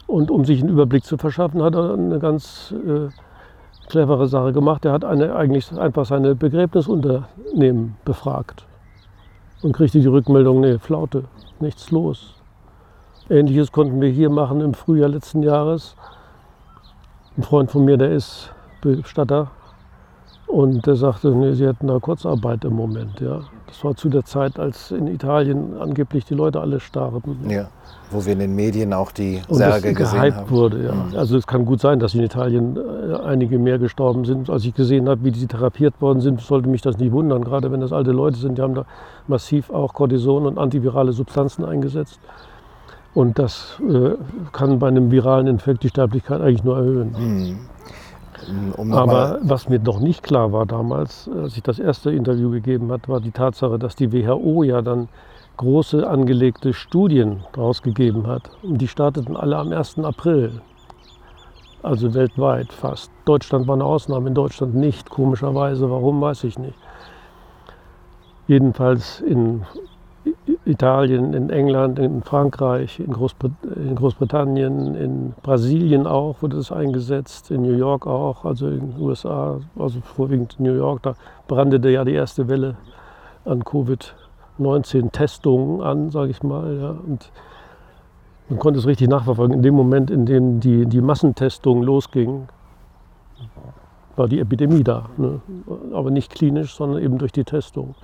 Und 0.07 0.31
um 0.31 0.45
sich 0.45 0.61
einen 0.61 0.71
Überblick 0.71 1.05
zu 1.05 1.19
verschaffen, 1.19 1.63
hat 1.63 1.75
er 1.75 1.95
eine 1.95 2.19
ganz 2.19 2.75
äh, 2.87 3.09
clevere 3.91 4.27
Sache 4.27 4.53
gemacht. 4.53 4.85
Er 4.85 4.93
hat 4.93 5.05
eine, 5.05 5.35
eigentlich 5.37 5.71
einfach 5.73 6.07
seine 6.07 6.35
Begräbnisunternehmen 6.35 7.97
befragt 8.05 8.65
und 9.63 9.73
kriegte 9.73 10.01
die 10.01 10.07
Rückmeldung, 10.07 10.61
nee, 10.61 10.79
Flaute, 10.79 11.25
nichts 11.61 11.91
los. 11.91 12.35
Ähnliches 13.29 13.71
konnten 13.71 14.01
wir 14.01 14.09
hier 14.09 14.31
machen 14.31 14.61
im 14.61 14.75
Frühjahr 14.75 15.09
letzten 15.09 15.43
Jahres. 15.43 15.95
Ein 17.37 17.43
Freund 17.43 17.71
von 17.71 17.85
mir, 17.85 17.97
der 17.97 18.13
ist 18.13 18.53
Bestatter 18.81 19.51
und 20.51 20.87
der 20.87 20.97
sagte, 20.97 21.31
nee, 21.31 21.53
sie 21.53 21.67
hätten 21.67 21.87
da 21.87 21.99
Kurzarbeit 21.99 22.65
im 22.65 22.75
Moment. 22.75 23.21
Ja. 23.21 23.41
Das 23.67 23.85
war 23.85 23.95
zu 23.95 24.09
der 24.09 24.25
Zeit, 24.25 24.59
als 24.59 24.91
in 24.91 25.07
Italien 25.07 25.79
angeblich 25.79 26.25
die 26.25 26.35
Leute 26.35 26.61
alle 26.61 26.81
starben. 26.81 27.39
Ja, 27.49 27.69
wo 28.11 28.25
wir 28.25 28.33
in 28.33 28.41
den 28.41 28.57
Medien 28.57 28.93
auch 28.93 29.13
die 29.13 29.41
Särge 29.49 29.95
gesehen 29.95 30.35
haben. 30.35 30.51
wurde, 30.51 30.85
ja. 30.85 30.93
Mhm. 30.93 31.17
Also 31.17 31.37
es 31.37 31.47
kann 31.47 31.65
gut 31.65 31.81
sein, 31.81 32.01
dass 32.01 32.15
in 32.15 32.23
Italien 32.23 32.77
äh, 32.77 33.15
einige 33.25 33.59
mehr 33.59 33.79
gestorben 33.79 34.25
sind. 34.25 34.51
Als 34.51 34.65
ich 34.65 34.75
gesehen 34.75 35.09
habe, 35.09 35.23
wie 35.23 35.31
die 35.31 35.47
therapiert 35.47 35.95
worden 36.01 36.21
sind, 36.21 36.41
sollte 36.41 36.69
mich 36.69 36.83
das 36.83 36.99
nicht 36.99 37.13
wundern. 37.13 37.45
Gerade 37.45 37.71
wenn 37.71 37.81
das 37.81 37.93
alte 37.93 38.11
Leute 38.11 38.39
sind, 38.39 38.59
die 38.59 38.63
haben 38.63 38.75
da 38.75 38.87
massiv 39.29 39.71
auch 39.71 39.95
Cortison 39.95 40.47
und 40.47 40.59
antivirale 40.59 41.13
Substanzen 41.13 41.65
eingesetzt. 41.65 42.19
Und 43.15 43.39
das 43.39 43.81
äh, 43.89 44.11
kann 44.53 44.79
bei 44.81 44.89
einem 44.89 45.11
viralen 45.11 45.47
Infekt 45.47 45.85
die 45.85 45.89
Sterblichkeit 45.89 46.41
eigentlich 46.41 46.65
nur 46.65 46.77
erhöhen. 46.77 47.15
Mhm. 47.19 47.59
Um 48.77 48.93
Aber 48.93 49.39
was 49.43 49.69
mir 49.69 49.79
noch 49.79 50.01
nicht 50.01 50.23
klar 50.23 50.53
war 50.53 50.67
damals, 50.67 51.29
als 51.29 51.57
ich 51.57 51.63
das 51.63 51.79
erste 51.79 52.11
Interview 52.11 52.51
gegeben 52.51 52.91
habe, 52.91 53.09
war 53.09 53.21
die 53.21 53.31
Tatsache, 53.31 53.79
dass 53.79 53.97
die 53.97 54.13
WHO 54.13 54.63
ja 54.63 54.83
dann 54.83 55.09
große 55.57 56.09
angelegte 56.09 56.73
Studien 56.73 57.45
rausgegeben 57.57 58.27
hat. 58.27 58.51
Und 58.63 58.79
die 58.79 58.89
starteten 58.89 59.37
alle 59.37 59.57
am 59.57 59.73
1. 59.73 59.99
April. 59.99 60.63
Also 61.83 62.15
weltweit 62.15 62.73
fast. 62.73 63.11
Deutschland 63.25 63.67
war 63.67 63.75
eine 63.75 63.85
Ausnahme, 63.85 64.29
in 64.29 64.35
Deutschland 64.35 64.75
nicht, 64.75 65.11
komischerweise. 65.11 65.91
Warum, 65.91 66.21
weiß 66.21 66.45
ich 66.45 66.59
nicht. 66.59 66.77
Jedenfalls 68.49 69.21
in 69.21 69.65
Italien, 70.71 71.35
in 71.35 71.51
England, 71.51 71.99
in 71.99 72.23
Frankreich, 72.23 73.01
in, 73.01 73.13
Großbrit 73.13 73.53
in, 73.77 73.97
Großbritannien, 73.97 74.95
in 74.95 75.35
Brasilien 75.43 76.07
auch 76.07 76.41
wurde 76.43 76.59
es 76.59 76.71
eingesetzt, 76.73 77.51
in 77.51 77.63
New 77.63 77.77
York 77.77 78.07
auch, 78.07 78.45
also 78.45 78.69
in 78.69 78.93
den 78.93 79.01
USA, 79.01 79.59
also 79.79 80.01
vorwiegend 80.01 80.59
New 80.59 80.75
York. 80.75 81.03
Da 81.03 81.15
brandete 81.49 81.91
ja 81.91 82.05
die 82.05 82.15
erste 82.15 82.49
Welle 82.49 82.77
an 83.45 83.65
Covid-19-Testungen 83.65 85.83
an, 85.83 86.11
sage 86.11 86.31
ich 86.31 86.43
mal. 86.43 86.79
Ja. 86.81 86.91
Und 86.91 87.31
man 88.49 88.59
konnte 88.59 88.79
es 88.79 88.87
richtig 88.87 89.09
nachverfolgen. 89.09 89.57
In 89.57 89.63
dem 89.63 89.75
Moment, 89.75 90.11
in 90.11 90.27
dem 90.27 90.61
die, 90.61 90.85
die 90.87 91.01
Massentestung 91.01 91.83
losging, 91.83 92.49
war 94.17 94.29
die 94.29 94.41
Epidemie 94.41 94.85
da. 94.85 95.09
Ne? 95.17 95.41
Aber 95.93 96.11
nicht 96.11 96.35
klinisch, 96.35 96.75
sondern 96.75 97.03
eben 97.03 97.17
durch 97.19 97.33
die 97.33 97.45
Testung. 97.45 97.95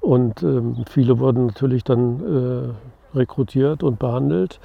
Und 0.00 0.42
ähm, 0.42 0.84
viele 0.88 1.18
wurden 1.18 1.46
natürlich 1.46 1.84
dann 1.84 2.74
äh, 3.14 3.16
rekrutiert 3.16 3.82
und 3.82 3.98
behandelt. 3.98 4.60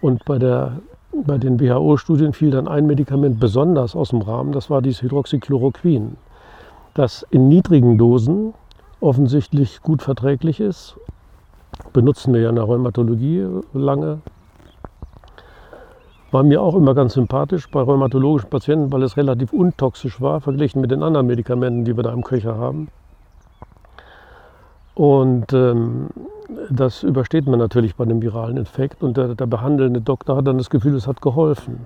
Und 0.00 0.24
bei, 0.24 0.38
der, 0.38 0.80
bei 1.12 1.38
den 1.38 1.60
WHO-Studien 1.60 2.32
fiel 2.32 2.50
dann 2.50 2.68
ein 2.68 2.86
Medikament 2.86 3.38
besonders 3.38 3.94
aus 3.94 4.10
dem 4.10 4.22
Rahmen, 4.22 4.52
das 4.52 4.70
war 4.70 4.82
dieses 4.82 5.02
Hydroxychloroquin, 5.02 6.16
das 6.94 7.26
in 7.30 7.48
niedrigen 7.48 7.98
Dosen 7.98 8.54
offensichtlich 9.00 9.82
gut 9.82 10.02
verträglich 10.02 10.60
ist. 10.60 10.96
Benutzen 11.92 12.34
wir 12.34 12.40
ja 12.40 12.48
in 12.48 12.56
der 12.56 12.64
Rheumatologie 12.64 13.46
lange. 13.72 14.18
War 16.30 16.42
mir 16.42 16.60
auch 16.60 16.74
immer 16.74 16.94
ganz 16.94 17.14
sympathisch 17.14 17.70
bei 17.70 17.80
rheumatologischen 17.80 18.50
Patienten, 18.50 18.92
weil 18.92 19.02
es 19.02 19.16
relativ 19.16 19.52
untoxisch 19.52 20.20
war, 20.20 20.40
verglichen 20.40 20.80
mit 20.80 20.90
den 20.90 21.02
anderen 21.02 21.26
Medikamenten, 21.26 21.84
die 21.84 21.96
wir 21.96 22.02
da 22.02 22.12
im 22.12 22.22
Köcher 22.22 22.58
haben. 22.58 22.88
Und 24.98 25.52
ähm, 25.52 26.08
das 26.70 27.04
übersteht 27.04 27.46
man 27.46 27.60
natürlich 27.60 27.94
bei 27.94 28.02
einem 28.02 28.20
viralen 28.20 28.56
Infekt. 28.56 29.04
Und 29.04 29.16
der, 29.16 29.36
der, 29.36 29.46
behandelnde 29.46 30.00
Doktor 30.00 30.36
hat 30.36 30.48
dann 30.48 30.58
das 30.58 30.70
Gefühl, 30.70 30.96
es 30.96 31.06
hat 31.06 31.22
geholfen. 31.22 31.82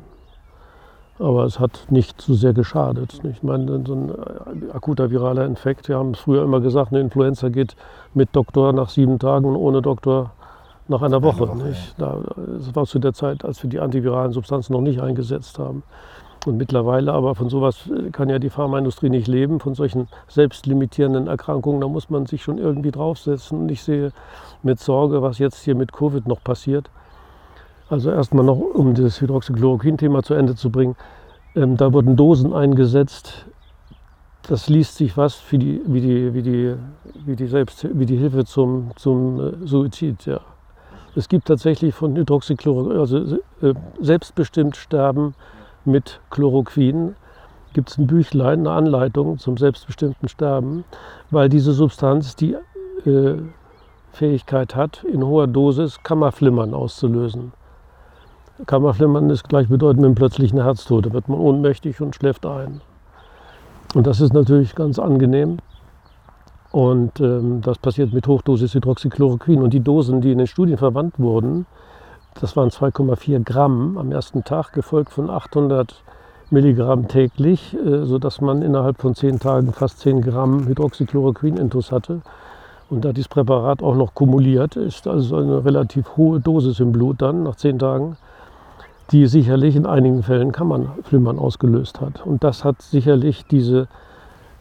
Aber 1.18 1.44
es 1.44 1.60
hat 1.60 1.88
nicht 1.90 2.22
zu 2.22 2.32
so 2.32 2.38
sehr 2.38 2.54
geschadet. 2.54 3.20
Ich 3.30 3.42
meine, 3.42 3.84
so 3.86 3.94
ein 3.94 4.08
äh, 4.08 4.72
akuter 4.72 5.10
viraler 5.10 5.44
Infekt, 5.44 5.90
wir 5.90 5.98
haben 5.98 6.12
es 6.12 6.20
früher 6.20 6.42
immer 6.42 6.60
gesagt, 6.60 6.90
eine 6.90 7.02
Influenza 7.02 7.50
geht 7.50 7.76
mit 8.14 8.30
Doktor 8.32 8.72
nach 8.72 8.88
sieben 8.88 9.18
Tagen 9.18 9.44
und 9.44 9.56
ohne 9.56 9.82
Doktor 9.82 10.30
nach 10.88 11.02
einer 11.02 11.22
Woche. 11.22 11.42
Eine 11.42 11.60
Woche 11.60 11.68
nicht? 11.68 11.94
Da, 11.98 12.18
das 12.56 12.74
war 12.74 12.86
zu 12.86 12.98
der 12.98 13.12
Zeit, 13.12 13.44
als 13.44 13.62
wir 13.62 13.68
die 13.68 13.80
antiviralen 13.80 14.32
Substanzen 14.32 14.72
noch 14.72 14.80
nicht 14.80 15.02
eingesetzt 15.02 15.58
haben. 15.58 15.82
Und 16.44 16.56
mittlerweile 16.56 17.12
aber 17.12 17.34
von 17.34 17.48
sowas 17.48 17.88
äh, 17.88 18.10
kann 18.10 18.28
ja 18.28 18.38
die 18.38 18.50
Pharmaindustrie 18.50 19.10
nicht 19.10 19.28
leben, 19.28 19.60
von 19.60 19.74
solchen 19.74 20.08
selbstlimitierenden 20.28 21.28
Erkrankungen. 21.28 21.80
Da 21.80 21.88
muss 21.88 22.10
man 22.10 22.26
sich 22.26 22.42
schon 22.42 22.58
irgendwie 22.58 22.90
draufsetzen. 22.90 23.60
Und 23.60 23.68
ich 23.70 23.82
sehe 23.82 24.12
mit 24.62 24.80
Sorge, 24.80 25.22
was 25.22 25.38
jetzt 25.38 25.62
hier 25.62 25.76
mit 25.76 25.92
Covid 25.92 26.26
noch 26.26 26.42
passiert. 26.42 26.90
Also 27.88 28.10
erstmal 28.10 28.44
noch, 28.44 28.56
um 28.56 28.94
das 28.94 29.20
Hydroxychloroquin-Thema 29.20 30.22
zu 30.22 30.34
Ende 30.34 30.56
zu 30.56 30.70
bringen. 30.70 30.96
Ähm, 31.54 31.76
da 31.76 31.92
wurden 31.92 32.16
Dosen 32.16 32.52
eingesetzt. 32.52 33.46
Das 34.48 34.68
liest 34.68 34.96
sich 34.96 35.16
was 35.16 35.40
wie 35.52 35.58
die, 35.58 35.82
wie 35.86 36.00
die, 36.00 36.34
wie 36.34 36.42
die, 36.42 36.74
wie 37.24 37.36
die, 37.36 37.46
Selbst, 37.46 37.86
wie 37.96 38.06
die 38.06 38.16
Hilfe 38.16 38.44
zum, 38.44 38.90
zum 38.96 39.38
äh, 39.38 39.66
Suizid. 39.66 40.26
Ja. 40.26 40.40
Es 41.14 41.28
gibt 41.28 41.46
tatsächlich 41.46 41.94
von 41.94 42.16
Hydroxychloroquin, 42.16 42.98
also 42.98 43.36
äh, 43.62 43.74
selbstbestimmt 44.00 44.74
sterben 44.74 45.34
mit 45.84 46.20
Chloroquin 46.30 47.14
gibt 47.72 47.90
es 47.90 47.98
ein 47.98 48.06
Büchlein, 48.06 48.60
eine 48.60 48.72
Anleitung 48.72 49.38
zum 49.38 49.56
selbstbestimmten 49.56 50.28
Sterben, 50.28 50.84
weil 51.30 51.48
diese 51.48 51.72
Substanz 51.72 52.36
die 52.36 52.56
äh, 53.06 53.36
Fähigkeit 54.12 54.76
hat, 54.76 55.04
in 55.04 55.24
hoher 55.24 55.46
Dosis 55.46 56.02
Kammerflimmern 56.02 56.74
auszulösen. 56.74 57.52
Kammerflimmern 58.66 59.30
ist 59.30 59.48
gleichbedeutend 59.48 60.00
mit 60.00 60.06
einem 60.06 60.14
plötzlichen 60.14 60.62
Herztod. 60.62 61.06
Da 61.06 61.12
wird 61.12 61.28
man 61.28 61.40
ohnmächtig 61.40 62.00
und 62.00 62.14
schläft 62.14 62.46
ein. 62.46 62.80
Und 63.94 64.06
das 64.06 64.20
ist 64.20 64.32
natürlich 64.32 64.74
ganz 64.74 64.98
angenehm. 64.98 65.58
Und 66.70 67.20
ähm, 67.20 67.60
das 67.62 67.78
passiert 67.78 68.12
mit 68.12 68.26
Hochdosis 68.26 68.74
Hydroxychloroquin. 68.74 69.62
Und 69.62 69.72
die 69.72 69.80
Dosen, 69.80 70.20
die 70.20 70.32
in 70.32 70.38
den 70.38 70.46
Studien 70.46 70.78
verwandt 70.78 71.18
wurden, 71.18 71.66
das 72.40 72.56
waren 72.56 72.70
2,4 72.70 73.44
Gramm 73.44 73.98
am 73.98 74.12
ersten 74.12 74.44
Tag, 74.44 74.72
gefolgt 74.72 75.10
von 75.10 75.30
800 75.30 76.02
Milligramm 76.50 77.08
täglich, 77.08 77.74
äh, 77.74 78.04
sodass 78.04 78.40
man 78.40 78.62
innerhalb 78.62 79.00
von 79.00 79.14
10 79.14 79.40
Tagen 79.40 79.72
fast 79.72 80.00
10 80.00 80.20
Gramm 80.20 80.66
Hydroxychloroquin-Intus 80.66 81.92
hatte. 81.92 82.20
Und 82.90 83.04
da 83.06 83.12
dieses 83.12 83.28
Präparat 83.28 83.82
auch 83.82 83.94
noch 83.94 84.14
kumuliert, 84.14 84.76
ist 84.76 85.06
also 85.08 85.36
eine 85.36 85.64
relativ 85.64 86.16
hohe 86.16 86.40
Dosis 86.40 86.78
im 86.78 86.92
Blut 86.92 87.22
dann 87.22 87.42
nach 87.42 87.56
10 87.56 87.78
Tagen, 87.78 88.16
die 89.12 89.26
sicherlich 89.26 89.76
in 89.76 89.86
einigen 89.86 90.22
Fällen 90.22 90.52
Kammernflimmern 90.52 91.38
ausgelöst 91.38 92.00
hat. 92.00 92.24
Und 92.26 92.44
das 92.44 92.64
hat 92.64 92.82
sicherlich 92.82 93.46
diese 93.46 93.88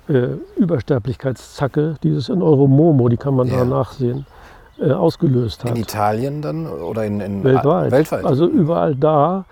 äh, 0.08 0.30
Übersterblichkeitszacke, 0.56 1.96
dieses 2.04 2.30
in 2.30 2.42
Euromomo, 2.42 3.10
die 3.10 3.18
kann 3.18 3.36
man 3.36 3.48
ja. 3.48 3.58
da 3.58 3.66
nachsehen, 3.66 4.25
äh, 4.82 4.92
ausgelöst 4.92 5.64
hat. 5.64 5.72
In 5.72 5.78
Italien 5.78 6.42
dann 6.42 6.68
oder 6.68 7.06
in, 7.06 7.20
in 7.22 7.44
weltweit. 7.44 7.92
weltweit? 7.92 8.26
Also 8.26 8.48
überall 8.48 8.96
da. 8.96 9.46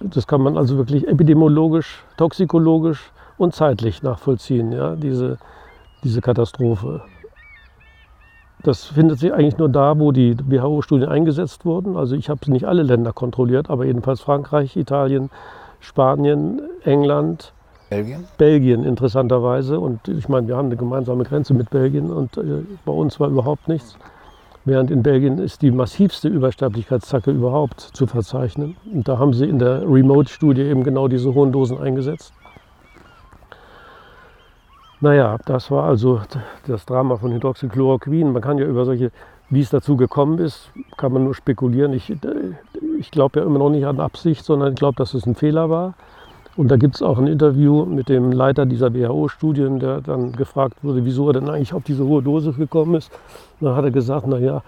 Das 0.00 0.26
kann 0.26 0.42
man 0.42 0.58
also 0.58 0.76
wirklich 0.76 1.06
epidemiologisch, 1.06 2.04
toxikologisch 2.16 3.12
und 3.38 3.54
zeitlich 3.54 4.02
nachvollziehen, 4.02 4.72
ja, 4.72 4.96
diese, 4.96 5.38
diese 6.02 6.20
Katastrophe. 6.20 7.00
Das 8.64 8.84
findet 8.86 9.20
sich 9.20 9.32
eigentlich 9.32 9.56
nur 9.56 9.68
da, 9.68 9.98
wo 9.98 10.10
die 10.10 10.36
WHO-Studien 10.38 11.08
eingesetzt 11.08 11.64
wurden. 11.64 11.96
Also 11.96 12.16
ich 12.16 12.28
habe 12.28 12.50
nicht 12.50 12.66
alle 12.66 12.82
Länder 12.82 13.12
kontrolliert, 13.12 13.70
aber 13.70 13.84
jedenfalls 13.84 14.20
Frankreich, 14.20 14.76
Italien, 14.76 15.30
Spanien, 15.78 16.60
England, 16.82 17.52
Belgien? 17.88 18.24
Belgien 18.36 18.84
interessanterweise. 18.84 19.80
Und 19.80 20.08
ich 20.08 20.28
meine, 20.28 20.48
wir 20.48 20.56
haben 20.56 20.66
eine 20.66 20.76
gemeinsame 20.76 21.24
Grenze 21.24 21.54
mit 21.54 21.70
Belgien 21.70 22.10
und 22.10 22.36
äh, 22.36 22.64
bei 22.84 22.92
uns 22.92 23.18
war 23.20 23.28
überhaupt 23.28 23.68
nichts. 23.68 23.96
Während 24.68 24.90
in 24.90 25.02
Belgien 25.02 25.38
ist 25.38 25.62
die 25.62 25.70
massivste 25.70 26.28
Übersterblichkeitszacke 26.28 27.30
überhaupt 27.30 27.80
zu 27.80 28.06
verzeichnen. 28.06 28.76
Und 28.92 29.08
da 29.08 29.16
haben 29.16 29.32
sie 29.32 29.46
in 29.46 29.58
der 29.58 29.80
Remote-Studie 29.80 30.60
eben 30.60 30.84
genau 30.84 31.08
diese 31.08 31.32
hohen 31.32 31.52
Dosen 31.52 31.78
eingesetzt. 31.78 32.34
Naja, 35.00 35.38
das 35.46 35.70
war 35.70 35.84
also 35.84 36.20
das 36.66 36.84
Drama 36.84 37.16
von 37.16 37.32
Hydroxychloroquin. 37.32 38.30
Man 38.30 38.42
kann 38.42 38.58
ja 38.58 38.66
über 38.66 38.84
solche, 38.84 39.10
wie 39.48 39.60
es 39.62 39.70
dazu 39.70 39.96
gekommen 39.96 40.38
ist, 40.38 40.70
kann 40.98 41.14
man 41.14 41.24
nur 41.24 41.34
spekulieren. 41.34 41.94
Ich, 41.94 42.14
ich 42.98 43.10
glaube 43.10 43.40
ja 43.40 43.46
immer 43.46 43.60
noch 43.60 43.70
nicht 43.70 43.86
an 43.86 44.00
Absicht, 44.00 44.44
sondern 44.44 44.74
ich 44.74 44.78
glaube, 44.78 44.96
dass 44.96 45.14
es 45.14 45.24
ein 45.24 45.34
Fehler 45.34 45.70
war. 45.70 45.94
Und 46.58 46.72
da 46.72 46.76
gibt 46.76 46.96
es 46.96 47.02
auch 47.02 47.18
ein 47.18 47.28
Interview 47.28 47.84
mit 47.84 48.08
dem 48.08 48.32
Leiter 48.32 48.66
dieser 48.66 48.92
WHO-Studien, 48.92 49.78
der 49.78 50.00
dann 50.00 50.32
gefragt 50.32 50.82
wurde, 50.82 51.04
wieso 51.04 51.28
er 51.28 51.34
denn 51.34 51.48
eigentlich 51.48 51.72
auf 51.72 51.84
diese 51.84 52.04
hohe 52.04 52.20
Dosis 52.20 52.56
gekommen 52.56 52.96
ist. 52.96 53.12
Und 53.60 53.66
dann 53.66 53.76
hat 53.76 53.84
er 53.84 53.92
gesagt, 53.92 54.26
naja, 54.26 54.62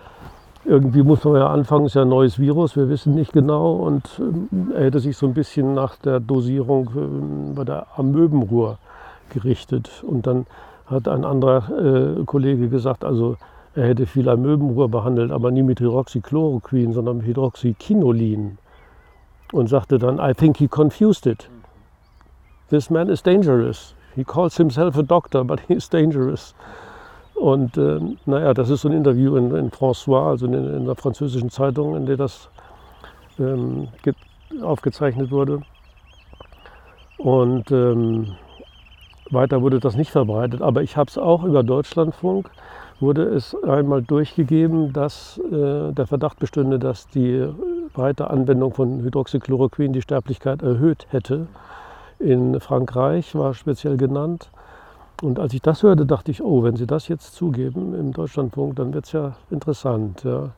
irgendwie 0.65 1.03
muss 1.03 1.25
man 1.25 1.35
ja 1.35 1.49
anfangen, 1.49 1.87
ist 1.87 1.95
ja 1.95 2.03
ein 2.03 2.09
neues 2.09 2.39
Virus, 2.39 2.77
wir 2.77 2.89
wissen 2.89 3.17
nicht 3.17 3.33
genau. 3.33 3.73
Und 3.73 4.09
ähm, 4.21 4.71
er 4.73 4.85
hätte 4.85 5.01
sich 5.01 5.17
so 5.17 5.27
ein 5.27 5.35
bisschen 5.35 5.75
nach 5.75 5.97
der 5.97 6.21
Dosierung 6.21 6.91
ähm, 6.95 7.55
bei 7.57 7.65
der 7.65 7.89
Amöbenruhr 7.97 8.79
gerichtet. 9.31 10.05
Und 10.07 10.29
dann 10.29 10.47
hat 10.87 11.09
ein 11.09 11.25
anderer 11.25 12.21
äh, 12.21 12.25
Kollege 12.25 12.69
gesagt, 12.69 13.05
also 13.05 13.35
er 13.75 13.89
hätte 13.89 14.07
viel 14.07 14.29
Amöbenruhr 14.29 14.89
behandelt, 14.89 15.33
aber 15.33 15.51
nie 15.51 15.65
mit 15.65 15.81
Hydroxychloroquin, 15.81 16.93
sondern 16.93 17.17
mit 17.17 17.27
Hydroxyquinolin. 17.27 18.59
Und 19.53 19.69
sagte 19.69 19.99
dann, 19.99 20.21
I 20.21 20.35
think 20.35 20.59
he 20.59 20.69
confused 20.69 21.27
it. 21.27 21.50
This 22.71 22.89
man 22.89 23.11
is 23.11 23.21
dangerous. 23.23 23.95
He 24.15 24.25
calls 24.25 24.57
himself 24.57 24.97
a 24.97 25.03
doctor, 25.03 25.45
but 25.45 25.61
he 25.69 25.75
is 25.75 25.89
dangerous. 25.89 26.55
Und 27.35 27.77
äh, 27.77 28.01
naja, 28.27 28.55
das 28.55 28.71
ist 28.71 28.83
so 28.83 28.89
ein 28.89 28.95
Interview 28.95 29.37
in, 29.37 29.55
in 29.57 29.71
François, 29.71 30.29
also 30.29 30.47
in, 30.47 30.55
in 30.55 30.85
der 30.85 30.95
französischen 30.95 31.51
Zeitung, 31.51 31.97
in 31.97 32.07
der 32.07 32.17
das 32.17 32.49
ähm, 33.39 33.89
aufgezeichnet 34.63 35.31
wurde. 35.31 35.63
Und 37.19 37.71
ähm, 37.73 38.37
weiter 39.31 39.63
wurde 39.63 39.81
das 39.81 39.97
nicht 39.97 40.11
verbreitet. 40.11 40.63
Aber 40.63 40.83
ich 40.83 40.97
habe 40.97 41.09
es 41.09 41.19
auch 41.19 41.43
über 41.45 41.63
Deutschlandfunk, 41.63 42.51
wurde 43.01 43.23
es 43.25 43.57
einmal 43.65 44.03
durchgegeben, 44.03 44.93
dass 44.93 45.39
äh, 45.51 45.93
der 45.93 46.07
Verdacht 46.07 46.39
bestünde, 46.39 46.79
dass 46.79 47.09
die 47.09 47.49
breite 47.95 48.31
Anwendung 48.31 48.75
von 48.75 49.01
Hydroxychloroquin 49.01 49.93
die 49.93 50.03
Sterblichkeit 50.03 50.63
erhöht 50.63 51.07
hätte. 51.11 51.47
In 52.21 52.61
Frankreich 52.61 53.35
war 53.35 53.55
speziell 53.55 53.97
genannt. 53.97 54.51
Und 55.23 55.39
als 55.39 55.53
ich 55.53 55.63
das 55.63 55.83
hörte, 55.83 56.07
dachte 56.07 56.31
ich, 56.31 56.43
oh, 56.43 56.63
wenn 56.63 56.77
Sie 56.77 56.87
das 56.87 57.09
jetzt 57.09 57.35
zugeben 57.35 57.95
im 57.95 58.13
Deutschlandfunk, 58.13 58.77
dann 58.77 58.95
wird 58.95 59.07
es 59.07 59.13
ja 59.13 59.35
interessant. 59.51 60.23
Ja. 60.25 60.51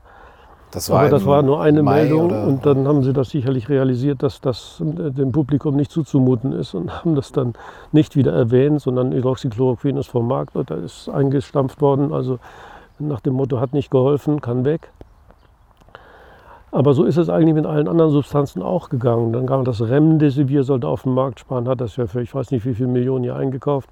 Das 0.72 0.88
war 0.88 1.00
Aber 1.00 1.10
das 1.10 1.26
war 1.26 1.42
nur 1.42 1.60
eine 1.60 1.82
Mai 1.82 2.04
Meldung 2.04 2.26
oder? 2.26 2.46
und 2.46 2.64
dann 2.64 2.88
haben 2.88 3.02
sie 3.02 3.12
das 3.12 3.28
sicherlich 3.28 3.68
realisiert, 3.68 4.22
dass 4.22 4.40
das 4.40 4.76
dem 4.80 5.30
Publikum 5.30 5.76
nicht 5.76 5.90
zuzumuten 5.90 6.52
ist 6.52 6.74
und 6.74 6.90
haben 7.04 7.14
das 7.14 7.30
dann 7.30 7.52
nicht 7.92 8.16
wieder 8.16 8.32
erwähnt, 8.32 8.80
sondern 8.80 9.12
Hydroxychloroquin 9.12 9.98
ist 9.98 10.08
vom 10.08 10.26
Markt, 10.26 10.54
da 10.54 10.74
ist 10.74 11.10
eingestampft 11.10 11.82
worden. 11.82 12.12
Also 12.12 12.38
nach 12.98 13.20
dem 13.20 13.34
Motto 13.34 13.60
hat 13.60 13.74
nicht 13.74 13.90
geholfen, 13.90 14.40
kann 14.40 14.64
weg. 14.64 14.90
Aber 16.72 16.94
so 16.94 17.04
ist 17.04 17.18
es 17.18 17.28
eigentlich 17.28 17.54
mit 17.54 17.66
allen 17.66 17.86
anderen 17.86 18.10
Substanzen 18.10 18.62
auch 18.62 18.88
gegangen. 18.88 19.34
Dann 19.34 19.46
kam 19.46 19.64
das 19.64 19.82
Remdesivir, 19.82 20.64
sollte 20.64 20.88
auf 20.88 21.02
den 21.02 21.12
Markt 21.12 21.40
sparen, 21.40 21.68
hat 21.68 21.82
das 21.82 21.96
ja 21.96 22.06
für 22.06 22.22
ich 22.22 22.34
weiß 22.34 22.50
nicht 22.50 22.64
wie 22.64 22.74
viele 22.74 22.88
Millionen 22.88 23.24
hier 23.24 23.36
eingekauft. 23.36 23.90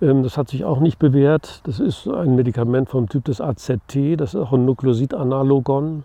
Ähm, 0.00 0.22
das 0.22 0.38
hat 0.38 0.48
sich 0.48 0.64
auch 0.64 0.80
nicht 0.80 0.98
bewährt. 0.98 1.60
Das 1.64 1.80
ist 1.80 2.08
ein 2.08 2.36
Medikament 2.36 2.88
vom 2.88 3.08
Typ 3.10 3.26
des 3.26 3.42
AZT, 3.42 4.18
das 4.18 4.32
ist 4.32 4.40
auch 4.40 4.54
ein 4.54 4.64
Nukleosid-Analogon. 4.64 6.04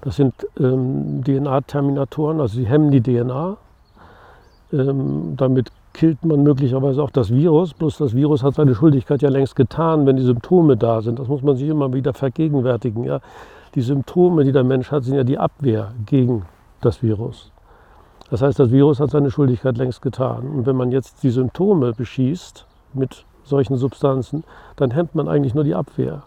Das 0.00 0.16
sind 0.16 0.32
ähm, 0.58 1.22
DNA-Terminatoren, 1.24 2.40
also 2.40 2.56
sie 2.56 2.66
hemmen 2.66 2.90
die 2.90 3.02
DNA. 3.02 3.58
Ähm, 4.72 5.34
damit 5.36 5.70
killt 5.92 6.24
man 6.24 6.42
möglicherweise 6.42 7.02
auch 7.02 7.10
das 7.10 7.30
Virus. 7.30 7.74
Bloß 7.74 7.98
das 7.98 8.14
Virus 8.14 8.42
hat 8.42 8.54
seine 8.54 8.74
Schuldigkeit 8.74 9.20
ja 9.20 9.28
längst 9.28 9.56
getan, 9.56 10.06
wenn 10.06 10.16
die 10.16 10.22
Symptome 10.22 10.78
da 10.78 11.02
sind. 11.02 11.18
Das 11.18 11.28
muss 11.28 11.42
man 11.42 11.56
sich 11.56 11.68
immer 11.68 11.92
wieder 11.92 12.14
vergegenwärtigen. 12.14 13.04
Ja? 13.04 13.20
Die 13.74 13.82
Symptome, 13.82 14.44
die 14.44 14.52
der 14.52 14.64
Mensch 14.64 14.90
hat, 14.90 15.04
sind 15.04 15.16
ja 15.16 15.24
die 15.24 15.38
Abwehr 15.38 15.92
gegen 16.06 16.46
das 16.80 17.02
Virus. 17.02 17.52
Das 18.30 18.42
heißt, 18.42 18.58
das 18.58 18.70
Virus 18.70 19.00
hat 19.00 19.10
seine 19.10 19.30
Schuldigkeit 19.30 19.76
längst 19.78 20.02
getan. 20.02 20.48
Und 20.48 20.66
wenn 20.66 20.76
man 20.76 20.92
jetzt 20.92 21.22
die 21.22 21.30
Symptome 21.30 21.92
beschießt 21.92 22.66
mit 22.94 23.24
solchen 23.44 23.76
Substanzen, 23.76 24.44
dann 24.76 24.90
hemmt 24.90 25.14
man 25.14 25.28
eigentlich 25.28 25.54
nur 25.54 25.64
die 25.64 25.74
Abwehr. 25.74 26.22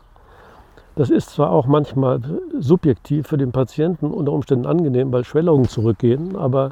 Das 0.95 1.09
ist 1.09 1.29
zwar 1.29 1.51
auch 1.51 1.67
manchmal 1.67 2.19
subjektiv 2.59 3.27
für 3.27 3.37
den 3.37 3.51
Patienten 3.51 4.11
unter 4.11 4.33
Umständen 4.33 4.65
angenehm, 4.65 5.11
weil 5.11 5.23
Schwellungen 5.23 5.67
zurückgehen, 5.67 6.35
aber 6.35 6.71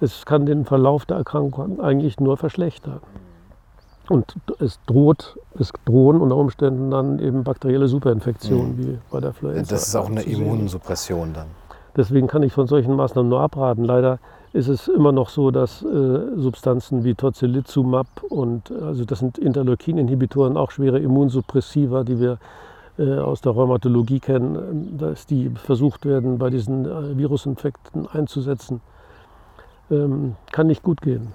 es 0.00 0.24
kann 0.24 0.46
den 0.46 0.64
Verlauf 0.64 1.04
der 1.06 1.18
Erkrankung 1.18 1.80
eigentlich 1.80 2.18
nur 2.18 2.36
verschlechtern. 2.36 3.00
Und 4.08 4.36
es 4.58 4.80
droht, 4.86 5.38
es 5.58 5.72
drohen 5.84 6.20
unter 6.20 6.36
Umständen 6.36 6.90
dann 6.90 7.18
eben 7.18 7.44
bakterielle 7.44 7.88
Superinfektionen 7.88 8.76
mhm. 8.76 8.78
wie 8.78 8.98
bei 9.10 9.20
der 9.20 9.30
Influenza. 9.30 9.74
Das 9.74 9.88
ist 9.88 9.96
auch 9.96 10.08
eine 10.08 10.22
Immunsuppression 10.22 11.34
dann. 11.34 11.46
Deswegen 11.96 12.26
kann 12.26 12.42
ich 12.42 12.52
von 12.52 12.66
solchen 12.66 12.94
Maßnahmen 12.94 13.28
nur 13.28 13.40
abraten. 13.40 13.84
Leider 13.84 14.18
ist 14.52 14.68
es 14.68 14.88
immer 14.88 15.12
noch 15.12 15.28
so, 15.28 15.50
dass 15.50 15.82
äh, 15.82 16.20
Substanzen 16.36 17.04
wie 17.04 17.14
Tocilizumab 17.14 18.06
und 18.28 18.70
also 18.70 19.04
das 19.04 19.18
sind 19.18 19.36
Interleukin-Inhibitoren, 19.36 20.56
auch 20.56 20.70
schwere 20.70 20.98
Immunsuppressiva, 20.98 22.04
die 22.04 22.18
wir 22.18 22.38
äh, 22.98 23.18
aus 23.18 23.40
der 23.40 23.52
Rheumatologie 23.52 24.20
kennen, 24.20 24.56
ähm, 24.56 24.98
dass 24.98 25.26
die 25.26 25.50
versucht 25.50 26.06
werden, 26.06 26.38
bei 26.38 26.50
diesen 26.50 26.84
äh, 26.84 27.16
Virusinfekten 27.16 28.08
einzusetzen. 28.08 28.80
Ähm, 29.90 30.34
kann 30.50 30.66
nicht 30.66 30.82
gut 30.82 31.00
gehen. 31.00 31.28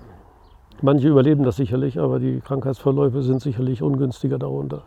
Manche 0.81 1.07
überleben 1.07 1.43
das 1.43 1.55
sicherlich, 1.55 1.99
aber 1.99 2.19
die 2.19 2.41
Krankheitsverläufe 2.41 3.21
sind 3.21 3.41
sicherlich 3.41 3.81
ungünstiger 3.81 4.37
darunter. 4.37 4.83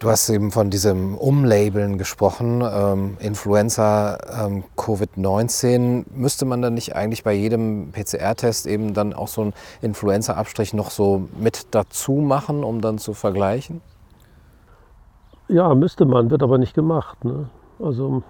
Du 0.00 0.08
hast 0.08 0.30
eben 0.30 0.50
von 0.50 0.70
diesem 0.70 1.14
Umlabeln 1.14 1.98
gesprochen, 1.98 2.62
ähm, 2.64 3.18
Influenza, 3.20 4.16
ähm, 4.46 4.64
Covid-19. 4.74 6.06
Müsste 6.14 6.46
man 6.46 6.62
dann 6.62 6.72
nicht 6.72 6.96
eigentlich 6.96 7.22
bei 7.22 7.34
jedem 7.34 7.92
PCR-Test 7.92 8.66
eben 8.66 8.94
dann 8.94 9.12
auch 9.12 9.28
so 9.28 9.42
einen 9.42 9.52
Influenza-Abstrich 9.82 10.72
noch 10.72 10.90
so 10.90 11.28
mit 11.38 11.66
dazu 11.72 12.12
machen, 12.12 12.64
um 12.64 12.80
dann 12.80 12.96
zu 12.96 13.12
vergleichen? 13.12 13.82
Ja, 15.48 15.74
müsste 15.74 16.06
man, 16.06 16.30
wird 16.30 16.42
aber 16.42 16.56
nicht 16.56 16.72
gemacht. 16.72 17.22
Ne? 17.22 17.50
Also 17.78 18.22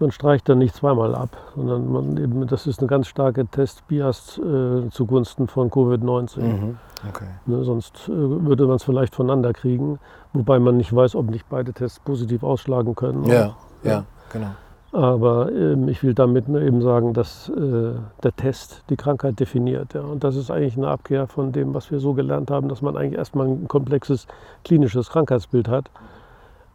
man 0.00 0.10
streicht 0.10 0.48
dann 0.48 0.58
nicht 0.58 0.74
zweimal 0.74 1.14
ab, 1.14 1.36
sondern 1.54 1.90
man 1.90 2.16
eben, 2.16 2.46
das 2.46 2.66
ist 2.66 2.80
eine 2.80 2.88
ganz 2.88 3.06
starke 3.06 3.46
Testbias 3.46 4.38
äh, 4.38 4.88
zugunsten 4.90 5.46
von 5.46 5.70
Covid-19. 5.70 6.40
Mhm. 6.40 6.78
Okay. 7.08 7.26
Ne, 7.46 7.64
sonst 7.64 8.08
äh, 8.08 8.12
würde 8.12 8.66
man 8.66 8.76
es 8.76 8.82
vielleicht 8.82 9.14
voneinander 9.14 9.52
kriegen, 9.52 9.98
wobei 10.32 10.58
man 10.58 10.76
nicht 10.76 10.94
weiß, 10.94 11.14
ob 11.14 11.30
nicht 11.30 11.48
beide 11.48 11.72
Tests 11.72 12.00
positiv 12.00 12.42
ausschlagen 12.42 12.94
können. 12.94 13.24
Ja, 13.24 13.34
ja, 13.34 13.54
ja, 13.82 14.04
genau. 14.32 14.50
Aber 14.94 15.50
ähm, 15.50 15.88
ich 15.88 16.04
will 16.04 16.14
damit 16.14 16.48
nur 16.48 16.60
eben 16.60 16.80
sagen, 16.80 17.14
dass 17.14 17.48
äh, 17.48 17.94
der 18.22 18.36
Test 18.36 18.84
die 18.90 18.96
Krankheit 18.96 19.40
definiert. 19.40 19.94
Ja. 19.94 20.02
Und 20.02 20.22
das 20.22 20.36
ist 20.36 20.52
eigentlich 20.52 20.76
eine 20.76 20.86
Abkehr 20.86 21.26
von 21.26 21.50
dem, 21.50 21.74
was 21.74 21.90
wir 21.90 21.98
so 21.98 22.14
gelernt 22.14 22.50
haben, 22.50 22.68
dass 22.68 22.80
man 22.80 22.96
eigentlich 22.96 23.18
erstmal 23.18 23.48
ein 23.48 23.66
komplexes 23.66 24.28
klinisches 24.64 25.10
Krankheitsbild 25.10 25.68
hat 25.68 25.90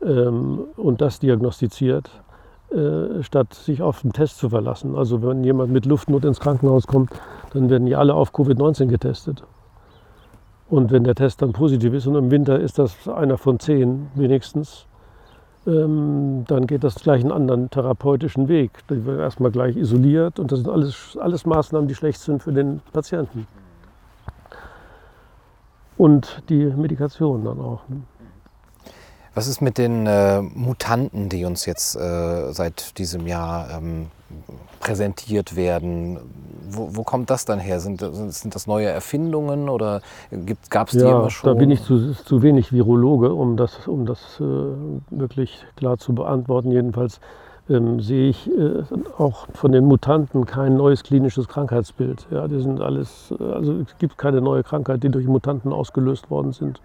ähm, 0.02 0.66
und 0.76 1.00
das 1.00 1.20
diagnostiziert, 1.20 2.10
äh, 2.72 3.24
statt 3.24 3.54
sich 3.54 3.82
auf 3.82 4.02
den 4.02 4.14
Test 4.14 4.38
zu 4.38 4.50
verlassen. 4.50 4.96
Also 4.96 5.24
wenn 5.24 5.44
jemand 5.44 5.72
mit 5.72 5.86
Luftnot 5.86 6.24
ins 6.24 6.40
Krankenhaus 6.40 6.86
kommt, 6.86 7.10
dann 7.54 7.70
werden 7.70 7.88
die 7.88 7.96
alle 7.96 8.14
auf 8.14 8.32
Covid-19 8.32 8.88
getestet. 8.88 9.44
Und 10.70 10.92
wenn 10.92 11.04
der 11.04 11.16
Test 11.16 11.42
dann 11.42 11.52
positiv 11.52 11.94
ist 11.94 12.06
und 12.06 12.16
im 12.16 12.30
Winter 12.30 12.60
ist 12.60 12.78
das 12.78 13.08
einer 13.08 13.40
von 13.40 13.60
zehn 13.60 14.08
wenigstens, 14.14 14.86
ähm, 15.66 16.46
dann 16.48 16.68
geht 16.68 16.84
das 16.84 16.96
gleich 16.96 17.22
einen 17.22 17.32
anderen 17.32 17.72
therapeutischen 17.72 18.48
Weg. 18.48 18.72
Die 18.88 19.04
wird 19.04 19.20
erstmal 19.20 19.50
gleich 19.50 19.76
isoliert 19.76 20.40
und 20.40 20.52
das 20.52 20.60
sind 20.60 20.70
alles, 20.70 21.18
alles 21.20 21.48
Maßnahmen, 21.48 21.88
die 21.88 21.96
schlecht 21.96 22.20
sind 22.20 22.44
für 22.44 22.54
den 22.54 22.82
Patienten. 22.94 23.48
Und 25.98 26.44
die 26.50 26.66
Medikation 26.66 27.44
dann 27.44 27.60
auch. 27.60 27.82
Ne? 27.90 28.04
Was 29.36 29.48
ist 29.48 29.62
mit 29.62 29.78
den 29.78 30.08
äh, 30.08 30.42
Mutanten, 30.42 31.30
die 31.30 31.46
uns 31.46 31.66
jetzt 31.66 31.96
äh, 31.96 32.52
seit 32.52 32.98
diesem 32.98 33.28
Jahr 33.28 33.70
ähm, 33.72 34.08
präsentiert 34.80 35.56
werden? 35.56 36.18
Wo, 36.72 36.90
wo, 36.94 37.04
kommt 37.04 37.30
das 37.30 37.46
dann 37.46 37.60
her? 37.60 37.80
Sind, 37.80 38.02
sind 38.02 38.56
das 38.56 38.68
neue 38.68 38.88
Erfindungen 38.88 39.70
oder 39.70 40.02
gab 40.70 40.88
es 40.88 40.94
die 40.94 41.00
ja, 41.00 41.18
immer 41.18 41.30
schon? 41.30 41.48
Da 41.48 41.54
bin 41.54 41.72
ich 41.72 41.84
zu, 41.84 42.14
zu 42.14 42.42
wenig 42.42 42.72
Virologe, 42.72 43.34
um 43.34 43.58
das, 43.58 43.88
um 43.88 44.06
das 44.06 44.40
äh, 44.40 44.44
wirklich 45.10 45.66
klar 45.76 45.98
zu 45.98 46.14
beantworten. 46.14 46.72
Jedenfalls 46.72 47.20
ähm, 47.70 48.00
sehe 48.00 48.30
ich 48.30 48.50
äh, 48.50 48.84
auch 49.18 49.48
von 49.54 49.72
den 49.72 49.86
Mutanten 49.86 50.46
kein 50.46 50.76
neues 50.76 51.04
klinisches 51.04 51.48
Krankheitsbild. 51.48 52.28
Ja, 52.32 52.48
die 52.48 52.60
sind 52.60 52.82
alles, 52.82 53.34
also 53.40 53.74
es 53.74 53.98
gibt 54.00 54.18
keine 54.18 54.42
neue 54.42 54.64
Krankheit, 54.64 55.04
die 55.04 55.10
durch 55.10 55.28
Mutanten 55.28 55.72
ausgelöst 55.72 56.30
worden 56.30 56.52
sind. 56.52 56.82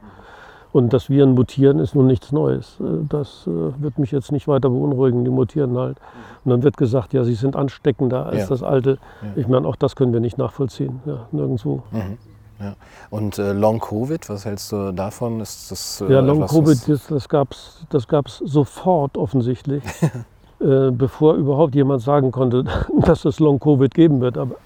Und 0.74 0.92
dass 0.92 1.08
Viren 1.08 1.34
mutieren, 1.34 1.78
ist 1.78 1.94
nun 1.94 2.08
nichts 2.08 2.32
Neues. 2.32 2.78
Äh, 2.80 3.06
das 3.08 3.46
äh, 3.46 3.80
wird 3.80 3.96
mich 4.00 4.10
jetzt 4.10 4.32
nicht 4.32 4.48
weiter 4.48 4.68
beunruhigen. 4.68 5.24
Die 5.24 5.30
mutieren 5.30 5.78
halt. 5.78 5.98
Und 6.44 6.50
dann 6.50 6.64
wird 6.64 6.76
gesagt, 6.76 7.12
ja, 7.12 7.22
sie 7.22 7.34
sind 7.34 7.54
ansteckender 7.54 8.26
als 8.26 8.38
ja. 8.38 8.46
das 8.48 8.64
alte. 8.64 8.98
Ja. 9.22 9.28
Ich 9.36 9.46
meine, 9.46 9.68
auch 9.68 9.76
das 9.76 9.94
können 9.94 10.12
wir 10.12 10.18
nicht 10.18 10.36
nachvollziehen. 10.36 11.00
Ja, 11.06 11.28
nirgendwo. 11.30 11.84
Mhm. 11.92 12.18
Ja. 12.58 12.74
Und 13.08 13.38
äh, 13.38 13.52
Long 13.52 13.78
Covid, 13.78 14.28
was 14.28 14.44
hältst 14.46 14.72
du 14.72 14.92
davon? 14.92 15.40
Ist 15.40 15.70
das, 15.70 16.00
äh, 16.00 16.12
ja, 16.12 16.18
Long 16.18 16.44
Covid, 16.44 16.88
das, 16.88 17.06
das 17.06 17.28
gab 17.28 17.52
es 17.52 17.86
das 17.90 18.08
gab's 18.08 18.38
sofort 18.38 19.16
offensichtlich, 19.16 19.84
äh, 20.60 20.90
bevor 20.90 21.34
überhaupt 21.34 21.76
jemand 21.76 22.02
sagen 22.02 22.32
konnte, 22.32 22.64
dass 23.00 23.24
es 23.24 23.38
Long 23.38 23.60
Covid 23.60 23.94
geben 23.94 24.20
wird. 24.20 24.38
Aber 24.38 24.56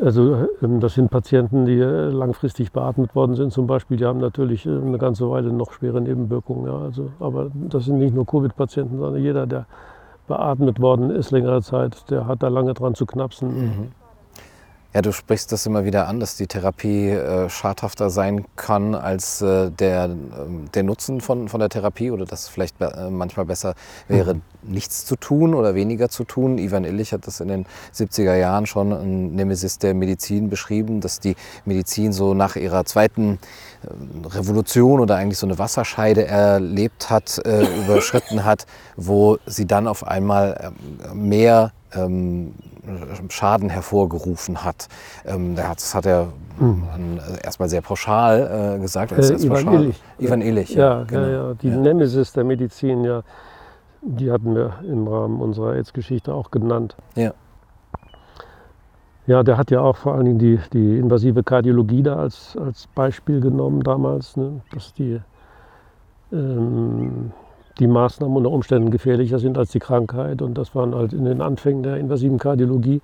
also 0.00 0.48
ähm, 0.62 0.80
das 0.80 0.94
sind 0.94 1.10
Patienten, 1.10 1.66
die 1.66 1.78
äh, 1.78 2.08
langfristig 2.08 2.72
beatmet 2.72 3.14
worden 3.14 3.34
sind 3.34 3.52
zum 3.52 3.66
Beispiel. 3.66 3.96
Die 3.96 4.04
haben 4.04 4.20
natürlich 4.20 4.66
äh, 4.66 4.70
eine 4.70 4.98
ganze 4.98 5.28
Weile 5.30 5.52
noch 5.52 5.72
schwere 5.72 6.00
Nebenwirkungen. 6.00 6.66
Ja. 6.66 6.78
Also, 6.78 7.10
aber 7.20 7.50
das 7.54 7.84
sind 7.84 7.98
nicht 7.98 8.14
nur 8.14 8.26
Covid-Patienten, 8.26 8.98
sondern 8.98 9.22
jeder, 9.22 9.46
der 9.46 9.66
beatmet 10.26 10.80
worden 10.80 11.10
ist 11.10 11.30
längere 11.30 11.62
Zeit, 11.62 12.10
der 12.10 12.26
hat 12.26 12.42
da 12.42 12.48
lange 12.48 12.74
dran 12.74 12.94
zu 12.94 13.06
knapsen. 13.06 13.48
Mhm. 13.48 13.88
Ja, 14.98 15.02
du 15.02 15.12
sprichst 15.12 15.52
das 15.52 15.64
immer 15.64 15.84
wieder 15.84 16.08
an, 16.08 16.18
dass 16.18 16.34
die 16.34 16.48
Therapie 16.48 17.10
äh, 17.10 17.48
schadhafter 17.48 18.10
sein 18.10 18.46
kann 18.56 18.96
als 18.96 19.40
äh, 19.40 19.70
der, 19.70 20.06
äh, 20.06 20.08
der 20.74 20.82
Nutzen 20.82 21.20
von, 21.20 21.48
von 21.48 21.60
der 21.60 21.68
Therapie 21.68 22.10
oder 22.10 22.24
dass 22.24 22.42
es 22.42 22.48
vielleicht 22.48 22.80
äh, 22.80 23.08
manchmal 23.08 23.46
besser 23.46 23.74
wäre, 24.08 24.34
mhm. 24.34 24.42
nichts 24.62 25.06
zu 25.06 25.14
tun 25.14 25.54
oder 25.54 25.76
weniger 25.76 26.08
zu 26.08 26.24
tun. 26.24 26.58
Ivan 26.58 26.82
Illich 26.82 27.12
hat 27.12 27.28
das 27.28 27.38
in 27.38 27.46
den 27.46 27.66
70er 27.94 28.34
Jahren 28.34 28.66
schon 28.66 28.90
in 28.90 29.36
Nemesis 29.36 29.78
der 29.78 29.94
Medizin 29.94 30.50
beschrieben, 30.50 31.00
dass 31.00 31.20
die 31.20 31.36
Medizin 31.64 32.12
so 32.12 32.34
nach 32.34 32.56
ihrer 32.56 32.84
zweiten 32.84 33.38
äh, 33.84 34.26
Revolution 34.26 34.98
oder 34.98 35.14
eigentlich 35.14 35.38
so 35.38 35.46
eine 35.46 35.60
Wasserscheide 35.60 36.26
erlebt 36.26 37.08
hat, 37.08 37.40
äh, 37.46 37.62
überschritten 37.84 38.44
hat, 38.44 38.66
wo 38.96 39.38
sie 39.46 39.68
dann 39.68 39.86
auf 39.86 40.04
einmal 40.04 40.72
mehr 41.14 41.70
ähm, 41.94 42.54
Schaden 43.28 43.68
hervorgerufen 43.68 44.64
hat. 44.64 44.88
Ähm, 45.26 45.56
das 45.56 45.94
hat 45.94 46.06
er 46.06 46.28
hm. 46.58 46.82
erstmal 47.42 47.68
sehr 47.68 47.82
pauschal 47.82 48.76
äh, 48.76 48.80
gesagt. 48.80 49.12
Äh, 49.12 49.34
Ivan. 49.34 49.74
Illich. 49.74 50.02
Ivan 50.18 50.40
Illich, 50.40 50.70
ja. 50.70 51.00
ja, 51.00 51.04
genau. 51.04 51.22
ja, 51.22 51.28
ja. 51.48 51.54
Die. 51.54 51.70
Nemesis 51.70 52.32
der 52.32 52.44
Medizin, 52.44 53.04
ja, 53.04 53.22
die 54.02 54.30
hatten 54.30 54.54
wir 54.54 54.74
im 54.82 55.06
Rahmen 55.06 55.40
unserer 55.40 55.72
AIDS-Geschichte 55.74 56.32
auch 56.32 56.50
genannt. 56.50 56.96
Ja. 57.14 57.32
Ja, 59.26 59.42
der 59.42 59.58
hat 59.58 59.70
ja 59.70 59.82
auch 59.82 59.96
vor 59.96 60.14
allen 60.14 60.24
Dingen 60.24 60.38
die, 60.38 60.58
die 60.72 60.98
invasive 60.98 61.42
Kardiologie 61.42 62.02
da 62.02 62.16
als, 62.16 62.56
als 62.56 62.86
Beispiel 62.94 63.40
genommen 63.42 63.82
damals, 63.82 64.38
ne? 64.38 64.62
dass 64.72 64.94
die, 64.94 65.20
ähm, 66.32 67.32
die 67.78 67.86
Maßnahmen 67.86 68.36
unter 68.36 68.50
Umständen 68.50 68.90
gefährlicher 68.90 69.38
sind 69.38 69.58
als 69.58 69.70
die 69.70 69.78
Krankheit. 69.78 70.42
Und 70.42 70.58
das 70.58 70.74
waren 70.74 70.94
halt 70.94 71.12
in 71.12 71.24
den 71.24 71.40
Anfängen 71.40 71.82
der 71.82 71.96
invasiven 71.96 72.38
Kardiologie, 72.38 73.00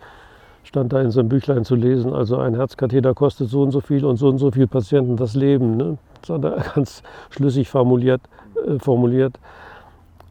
stand 0.64 0.92
da 0.92 1.00
in 1.00 1.10
seinem 1.10 1.28
Büchlein 1.28 1.64
zu 1.64 1.74
lesen, 1.74 2.12
also 2.12 2.38
ein 2.38 2.54
Herzkatheter 2.54 3.14
kostet 3.14 3.50
so 3.50 3.62
und 3.62 3.70
so 3.70 3.80
viel 3.80 4.04
und 4.04 4.16
so 4.16 4.28
und 4.28 4.38
so 4.38 4.50
viel 4.50 4.66
Patienten 4.66 5.16
das 5.16 5.34
Leben. 5.34 5.76
Ne? 5.76 5.98
Das 6.22 6.30
hat 6.30 6.44
er 6.44 6.56
ganz 6.74 7.02
schlüssig 7.30 7.68
formuliert. 7.68 8.22
Äh, 8.66 8.78
formuliert. 8.78 9.38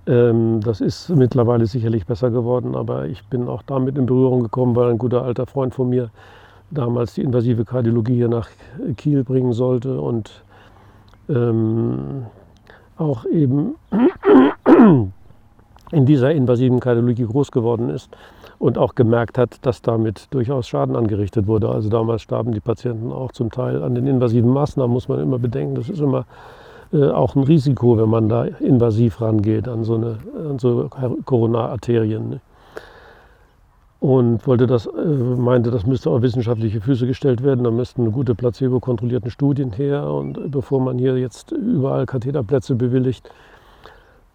Ähm, 0.06 0.60
das 0.62 0.82
ist 0.82 1.10
mittlerweile 1.10 1.66
sicherlich 1.66 2.06
besser 2.06 2.30
geworden, 2.32 2.76
aber 2.76 3.06
ich 3.06 3.26
bin 3.28 3.48
auch 3.48 3.62
damit 3.64 3.98
in 3.98 4.06
Berührung 4.06 4.44
gekommen, 4.44 4.76
weil 4.76 4.92
ein 4.92 4.98
guter 4.98 5.24
alter 5.24 5.46
Freund 5.46 5.74
von 5.74 5.90
mir 5.90 6.10
damals 6.72 7.14
die 7.14 7.22
invasive 7.22 7.66
Kardiologie 7.66 8.16
hier 8.16 8.28
nach 8.28 8.50
Kiel 8.98 9.24
bringen 9.24 9.54
sollte 9.54 10.00
und 10.02 10.44
ähm, 11.30 12.26
auch 12.98 13.26
eben 13.26 13.76
in 15.92 16.06
dieser 16.06 16.32
invasiven 16.32 16.80
Kardiologie 16.80 17.26
groß 17.26 17.52
geworden 17.52 17.90
ist 17.90 18.10
und 18.60 18.78
auch 18.78 18.96
gemerkt 18.96 19.38
hat, 19.38 19.66
dass 19.66 19.82
damit 19.82 20.28
durchaus 20.32 20.68
Schaden 20.68 20.96
angerichtet 20.96 21.48
wurde. 21.48 21.70
Also 21.70 21.90
damals 21.90 22.22
starben 22.22 22.52
die 22.52 22.60
Patienten 22.60 23.12
auch 23.12 23.32
zum 23.32 23.52
Teil 23.52 23.84
an 23.84 23.96
den 23.96 24.08
invasiven 24.08 24.50
Maßnahmen, 24.50 24.92
muss 24.92 25.08
man 25.08 25.20
immer 25.20 25.38
bedenken. 25.38 25.76
Das 25.76 25.90
ist 25.90 26.00
immer 26.00 26.26
äh, 26.94 27.10
auch 27.10 27.36
ein 27.36 27.44
Risiko, 27.44 27.98
wenn 27.98 28.10
man 28.10 28.30
da 28.30 28.46
invasiv 28.46 29.22
rangeht 29.22 29.68
an 29.68 29.84
so, 29.84 29.96
eine, 29.96 30.18
an 30.50 30.60
so 30.60 30.90
Koronararterien. 31.26 32.30
Ne? 32.30 32.42
Und 34.04 34.46
wollte 34.48 34.68
das, 34.68 34.86
äh, 34.86 34.90
meinte, 34.90 35.72
das 35.72 35.86
müsste 35.86 36.10
auf 36.10 36.22
wissenschaftliche 36.22 36.82
Füße 36.82 37.08
gestellt 37.08 37.42
werden. 37.42 37.64
Da 37.64 37.72
müssten 37.72 38.12
gute 38.12 38.36
placebo-kontrollierten 38.36 39.32
Studien 39.32 39.72
her. 39.72 40.12
Und 40.12 40.52
bevor 40.52 40.82
man 40.82 41.00
hier 41.00 41.18
jetzt 41.18 41.54
überall 41.54 42.06
Katheterplätze 42.06 42.76
bewilligt. 42.76 43.32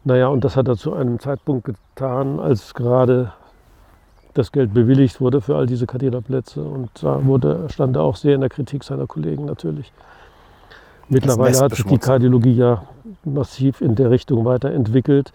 Naja, 0.04 0.28
und 0.28 0.42
das 0.42 0.56
hat 0.56 0.68
er 0.68 0.78
zu 0.78 0.94
einem 0.94 1.18
Zeitpunkt 1.18 1.66
getan, 1.66 2.40
als 2.40 2.72
gerade 2.72 3.34
das 4.32 4.52
Geld 4.52 4.72
bewilligt 4.72 5.20
wurde 5.20 5.42
für 5.42 5.56
all 5.56 5.66
diese 5.66 5.86
Katheterplätze. 5.86 6.62
Und 6.62 6.88
da 7.02 7.26
wurde, 7.26 7.66
stand 7.68 7.94
er 7.94 8.04
auch 8.04 8.16
sehr 8.16 8.36
in 8.36 8.40
der 8.40 8.48
Kritik 8.48 8.84
seiner 8.84 9.06
Kollegen 9.06 9.44
natürlich. 9.44 9.92
Mittlerweile 11.10 11.58
hat 11.58 11.74
sich 11.74 11.84
die 11.84 11.98
Kardiologie 11.98 12.54
ja 12.54 12.84
massiv 13.22 13.82
in 13.82 13.96
der 13.96 14.10
Richtung 14.10 14.46
weiterentwickelt. 14.46 15.34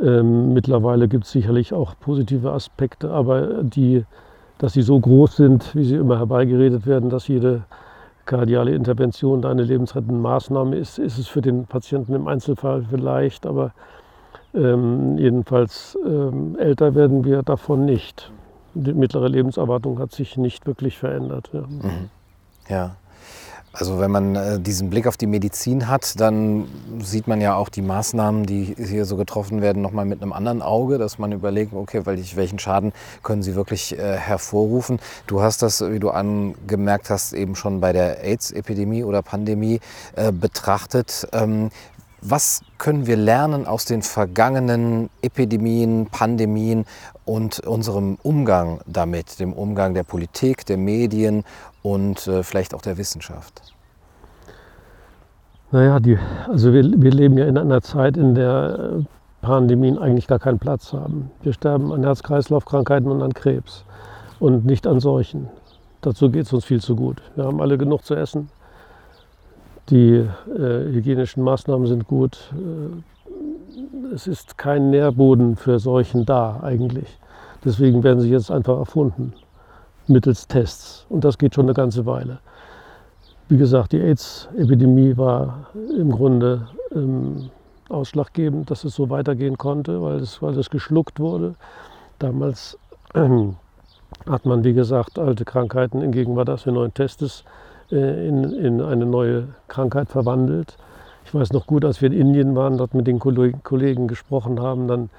Ähm, 0.00 0.52
mittlerweile 0.52 1.08
gibt 1.08 1.24
es 1.24 1.32
sicherlich 1.32 1.72
auch 1.72 1.94
positive 1.98 2.52
Aspekte, 2.52 3.10
aber 3.10 3.62
die, 3.62 4.04
dass 4.58 4.74
sie 4.74 4.82
so 4.82 4.98
groß 4.98 5.36
sind, 5.36 5.74
wie 5.74 5.84
sie 5.84 5.96
immer 5.96 6.18
herbeigeredet 6.18 6.86
werden, 6.86 7.10
dass 7.10 7.28
jede 7.28 7.64
kardiale 8.26 8.72
Intervention 8.72 9.44
eine 9.44 9.62
lebensrettende 9.62 10.20
Maßnahme 10.20 10.76
ist, 10.76 10.98
ist 10.98 11.18
es 11.18 11.26
für 11.26 11.40
den 11.40 11.66
Patienten 11.66 12.14
im 12.14 12.28
Einzelfall 12.28 12.84
vielleicht, 12.88 13.46
aber 13.46 13.72
ähm, 14.54 15.18
jedenfalls 15.18 15.98
ähm, 16.06 16.56
älter 16.58 16.94
werden 16.94 17.24
wir 17.24 17.42
davon 17.42 17.84
nicht. 17.84 18.30
Die 18.74 18.92
mittlere 18.92 19.28
Lebenserwartung 19.28 19.98
hat 19.98 20.12
sich 20.12 20.36
nicht 20.36 20.66
wirklich 20.66 20.98
verändert. 20.98 21.50
Ja. 21.52 21.60
Mhm. 21.62 22.10
ja. 22.68 22.96
Also 23.78 24.00
wenn 24.00 24.10
man 24.10 24.34
äh, 24.34 24.58
diesen 24.58 24.90
Blick 24.90 25.06
auf 25.06 25.16
die 25.16 25.28
Medizin 25.28 25.88
hat, 25.88 26.18
dann 26.18 26.66
sieht 27.00 27.28
man 27.28 27.40
ja 27.40 27.54
auch 27.54 27.68
die 27.68 27.82
Maßnahmen, 27.82 28.44
die 28.44 28.74
hier 28.76 29.04
so 29.04 29.16
getroffen 29.16 29.62
werden, 29.62 29.82
nochmal 29.82 30.04
mit 30.04 30.20
einem 30.20 30.32
anderen 30.32 30.62
Auge, 30.62 30.98
dass 30.98 31.18
man 31.18 31.30
überlegt, 31.30 31.72
okay, 31.72 32.02
welchen 32.04 32.58
Schaden 32.58 32.92
können 33.22 33.44
sie 33.44 33.54
wirklich 33.54 33.96
äh, 33.96 34.16
hervorrufen. 34.16 34.98
Du 35.28 35.42
hast 35.42 35.62
das, 35.62 35.80
wie 35.80 36.00
du 36.00 36.10
angemerkt 36.10 37.08
hast, 37.08 37.32
eben 37.34 37.54
schon 37.54 37.80
bei 37.80 37.92
der 37.92 38.24
AIDS-Epidemie 38.24 39.04
oder 39.04 39.22
Pandemie 39.22 39.78
äh, 40.16 40.32
betrachtet. 40.32 41.28
Ähm, 41.32 41.70
was 42.20 42.62
können 42.78 43.06
wir 43.06 43.16
lernen 43.16 43.64
aus 43.64 43.84
den 43.84 44.02
vergangenen 44.02 45.08
Epidemien, 45.22 46.06
Pandemien 46.06 46.84
und 47.24 47.60
unserem 47.60 48.18
Umgang 48.22 48.80
damit, 48.86 49.38
dem 49.38 49.52
Umgang 49.52 49.94
der 49.94 50.02
Politik, 50.02 50.66
der 50.66 50.78
Medien 50.78 51.44
und 51.82 52.26
äh, 52.26 52.42
vielleicht 52.42 52.74
auch 52.74 52.82
der 52.82 52.98
Wissenschaft? 52.98 53.62
Naja, 55.70 56.00
die, 56.00 56.18
also 56.48 56.72
wir, 56.72 56.82
wir 56.82 57.10
leben 57.10 57.36
ja 57.36 57.46
in 57.46 57.58
einer 57.58 57.82
Zeit, 57.82 58.16
in 58.16 58.34
der 58.34 59.00
äh, 59.00 59.04
Pandemien 59.42 59.98
eigentlich 59.98 60.26
gar 60.26 60.38
keinen 60.38 60.58
Platz 60.58 60.92
haben. 60.92 61.30
Wir 61.42 61.52
sterben 61.52 61.92
an 61.92 62.02
Herz-Kreislauf-Krankheiten 62.02 63.10
und 63.10 63.22
an 63.22 63.34
Krebs 63.34 63.84
und 64.40 64.64
nicht 64.64 64.86
an 64.86 65.00
Seuchen. 65.00 65.48
Dazu 66.00 66.30
geht 66.30 66.46
es 66.46 66.52
uns 66.52 66.64
viel 66.64 66.80
zu 66.80 66.96
gut. 66.96 67.20
Wir 67.34 67.44
haben 67.44 67.60
alle 67.60 67.76
genug 67.76 68.04
zu 68.04 68.14
essen. 68.14 68.48
Die 69.90 70.16
äh, 70.16 70.92
hygienischen 70.92 71.42
Maßnahmen 71.42 71.86
sind 71.86 72.06
gut. 72.06 72.52
Äh, 72.52 74.14
es 74.14 74.26
ist 74.26 74.56
kein 74.58 74.90
Nährboden 74.90 75.56
für 75.56 75.78
Seuchen 75.78 76.24
da 76.24 76.60
eigentlich. 76.62 77.18
Deswegen 77.64 78.02
werden 78.02 78.20
sie 78.20 78.30
jetzt 78.30 78.50
einfach 78.50 78.78
erfunden 78.78 79.34
mittels 80.08 80.46
Tests. 80.46 81.06
Und 81.08 81.24
das 81.24 81.38
geht 81.38 81.54
schon 81.54 81.66
eine 81.66 81.74
ganze 81.74 82.06
Weile. 82.06 82.40
Wie 83.48 83.56
gesagt, 83.56 83.92
die 83.92 84.00
AIDS-Epidemie 84.00 85.16
war 85.16 85.68
im 85.74 86.10
Grunde 86.10 86.68
ähm, 86.94 87.50
ausschlaggebend, 87.88 88.70
dass 88.70 88.84
es 88.84 88.94
so 88.94 89.08
weitergehen 89.08 89.56
konnte, 89.56 90.02
weil 90.02 90.16
es, 90.16 90.42
weil 90.42 90.58
es 90.58 90.68
geschluckt 90.68 91.18
wurde. 91.18 91.54
Damals 92.18 92.78
ähm, 93.14 93.56
hat 94.28 94.44
man, 94.44 94.64
wie 94.64 94.74
gesagt, 94.74 95.18
alte 95.18 95.44
Krankheiten 95.44 96.02
in 96.02 96.12
Gegenwart 96.12 96.48
des 96.48 96.66
neuen 96.66 96.92
Testes 96.92 97.44
äh, 97.90 98.28
in, 98.28 98.44
in 98.44 98.82
eine 98.82 99.06
neue 99.06 99.48
Krankheit 99.68 100.08
verwandelt. 100.08 100.76
Ich 101.24 101.34
weiß 101.34 101.52
noch 101.52 101.66
gut, 101.66 101.84
als 101.84 102.00
wir 102.00 102.10
in 102.10 102.18
Indien 102.18 102.56
waren, 102.56 102.78
dort 102.78 102.94
mit 102.94 103.06
den 103.06 103.18
Kollegen 103.18 104.08
gesprochen 104.08 104.60
haben, 104.60 104.88
dann 104.88 105.10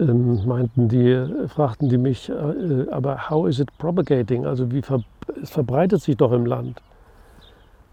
ähm, 0.00 0.46
meinten 0.46 0.88
die, 0.88 1.48
fragten 1.48 1.88
die 1.88 1.98
mich, 1.98 2.30
äh, 2.30 2.90
aber 2.90 3.30
how 3.30 3.46
is 3.46 3.58
it 3.60 3.68
propagating? 3.78 4.46
Also 4.46 4.70
wie 4.72 4.82
ver 4.82 5.02
es 5.40 5.50
verbreitet 5.50 6.02
sich 6.02 6.16
doch 6.16 6.32
im 6.32 6.46
Land. 6.46 6.82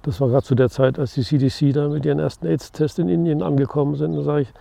Das 0.01 0.19
war 0.21 0.29
gerade 0.29 0.43
zu 0.43 0.55
der 0.55 0.69
Zeit, 0.69 0.97
als 0.97 1.13
die 1.13 1.21
CDC 1.21 1.73
da 1.73 1.87
mit 1.87 2.05
ihren 2.05 2.19
ersten 2.19 2.47
AIDS-Tests 2.47 2.97
in 2.97 3.09
Indien 3.09 3.43
angekommen 3.43 3.95
sind. 3.95 4.15
Da 4.15 4.21
sage 4.21 4.41
ich, 4.41 4.53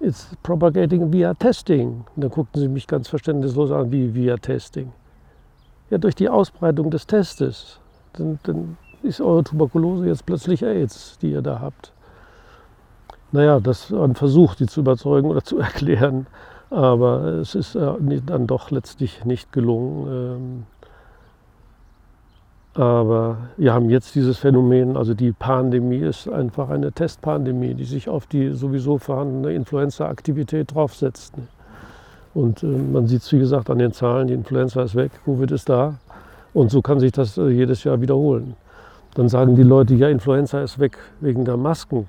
it's 0.00 0.36
propagating 0.42 1.12
via 1.12 1.34
testing. 1.34 2.04
Und 2.14 2.22
dann 2.22 2.30
guckten 2.30 2.60
sie 2.60 2.68
mich 2.68 2.86
ganz 2.86 3.08
verständnislos 3.08 3.70
an, 3.70 3.90
wie 3.90 4.14
via 4.14 4.36
testing. 4.36 4.92
Ja, 5.90 5.98
durch 5.98 6.14
die 6.14 6.28
Ausbreitung 6.28 6.90
des 6.90 7.06
Testes. 7.06 7.80
Dann, 8.12 8.38
dann 8.44 8.76
ist 9.02 9.20
eure 9.20 9.44
Tuberkulose 9.44 10.06
jetzt 10.06 10.26
plötzlich 10.26 10.62
AIDS, 10.62 11.18
die 11.20 11.32
ihr 11.32 11.42
da 11.42 11.60
habt. 11.60 11.92
Naja, 13.32 13.60
das 13.60 13.90
war 13.90 14.04
ein 14.04 14.14
Versuch, 14.14 14.54
die 14.54 14.66
zu 14.66 14.80
überzeugen 14.80 15.28
oder 15.28 15.42
zu 15.42 15.58
erklären. 15.58 16.26
Aber 16.72 17.24
es 17.40 17.54
ist 17.54 17.74
äh, 17.74 18.20
dann 18.24 18.46
doch 18.46 18.70
letztlich 18.70 19.24
nicht 19.26 19.52
gelungen. 19.52 20.06
Ähm, 20.08 20.66
aber 22.74 23.36
wir 23.58 23.74
haben 23.74 23.90
jetzt 23.90 24.14
dieses 24.14 24.38
Phänomen, 24.38 24.96
also 24.96 25.12
die 25.12 25.32
Pandemie 25.32 25.98
ist 25.98 26.26
einfach 26.26 26.70
eine 26.70 26.90
Testpandemie, 26.90 27.74
die 27.74 27.84
sich 27.84 28.08
auf 28.08 28.26
die 28.26 28.52
sowieso 28.52 28.96
vorhandene 28.96 29.52
Influenza-Aktivität 29.52 30.74
draufsetzt. 30.74 31.34
Und 32.32 32.62
äh, 32.62 32.66
man 32.66 33.06
sieht 33.06 33.20
es, 33.20 33.30
wie 33.32 33.38
gesagt, 33.38 33.68
an 33.68 33.78
den 33.78 33.92
Zahlen, 33.92 34.28
die 34.28 34.34
Influenza 34.34 34.82
ist 34.82 34.94
weg, 34.94 35.12
Covid 35.26 35.50
ist 35.50 35.68
da. 35.68 35.96
Und 36.54 36.70
so 36.70 36.80
kann 36.80 36.98
sich 36.98 37.12
das 37.12 37.36
äh, 37.36 37.48
jedes 37.48 37.84
Jahr 37.84 38.00
wiederholen. 38.00 38.56
Dann 39.14 39.28
sagen 39.28 39.56
die 39.56 39.62
Leute, 39.62 39.94
ja, 39.94 40.08
Influenza 40.08 40.62
ist 40.62 40.78
weg 40.78 40.96
wegen 41.20 41.44
der 41.44 41.58
Masken. 41.58 42.08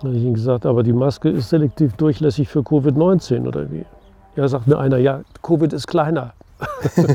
Da 0.00 0.08
habe 0.08 0.16
ich 0.16 0.24
ihnen 0.24 0.34
gesagt, 0.34 0.66
aber 0.66 0.82
die 0.82 0.92
Maske 0.92 1.28
ist 1.28 1.48
selektiv 1.48 1.94
durchlässig 1.94 2.48
für 2.48 2.60
Covid-19 2.60 3.46
oder 3.46 3.70
wie? 3.70 3.84
Ja, 4.36 4.46
sagt 4.48 4.66
mir 4.66 4.78
einer, 4.78 4.98
ja, 4.98 5.22
Covid 5.42 5.72
ist 5.72 5.86
kleiner. 5.86 6.34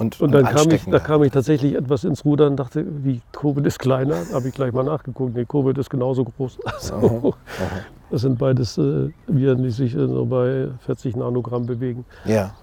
Und, 0.00 0.18
und, 0.18 0.32
dann 0.32 0.46
kam 0.46 0.70
ich, 0.70 0.82
da 0.86 0.98
kam 0.98 1.22
ich 1.24 1.30
tatsächlich 1.30 1.74
etwas 1.74 2.04
ins 2.04 2.24
Ruder 2.24 2.46
und 2.46 2.56
dachte, 2.56 2.86
wie 3.04 3.20
Covid 3.32 3.66
ist 3.66 3.78
kleiner, 3.78 4.14
habe 4.32 4.48
ich 4.48 4.54
gleich 4.54 4.72
mal 4.72 4.82
nachgeguckt. 4.82 5.34
Nee, 5.34 5.44
Covid 5.44 5.76
ist 5.76 5.90
genauso 5.90 6.24
groß. 6.24 6.58
Also, 6.64 6.94
aha, 6.94 7.26
aha. 7.26 7.34
Das 8.10 8.22
sind 8.22 8.38
beides 8.38 8.78
äh, 8.78 9.10
Viren, 9.26 9.62
die 9.62 9.70
sich 9.70 9.94
äh, 9.94 10.06
so 10.06 10.24
bei 10.24 10.68
40 10.86 11.16
Nanogramm 11.16 11.66
bewegen. 11.66 12.06
Ja. 12.24 12.54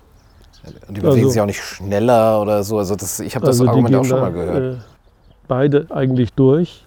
Und 0.88 0.98
die 0.98 1.02
bewegen 1.02 1.18
also, 1.20 1.30
sich 1.30 1.42
auch 1.42 1.46
nicht 1.46 1.62
schneller 1.62 2.42
oder 2.42 2.64
so. 2.64 2.80
Also 2.80 2.96
das, 2.96 3.20
ich 3.20 3.36
habe 3.36 3.46
das 3.46 3.60
also 3.60 3.70
Argument 3.70 3.96
auch 3.98 4.04
schon 4.04 4.20
mal 4.20 4.34
gehört. 4.34 4.78
Äh, 4.78 4.80
beide 5.48 5.86
eigentlich 5.92 6.34
durch. 6.34 6.87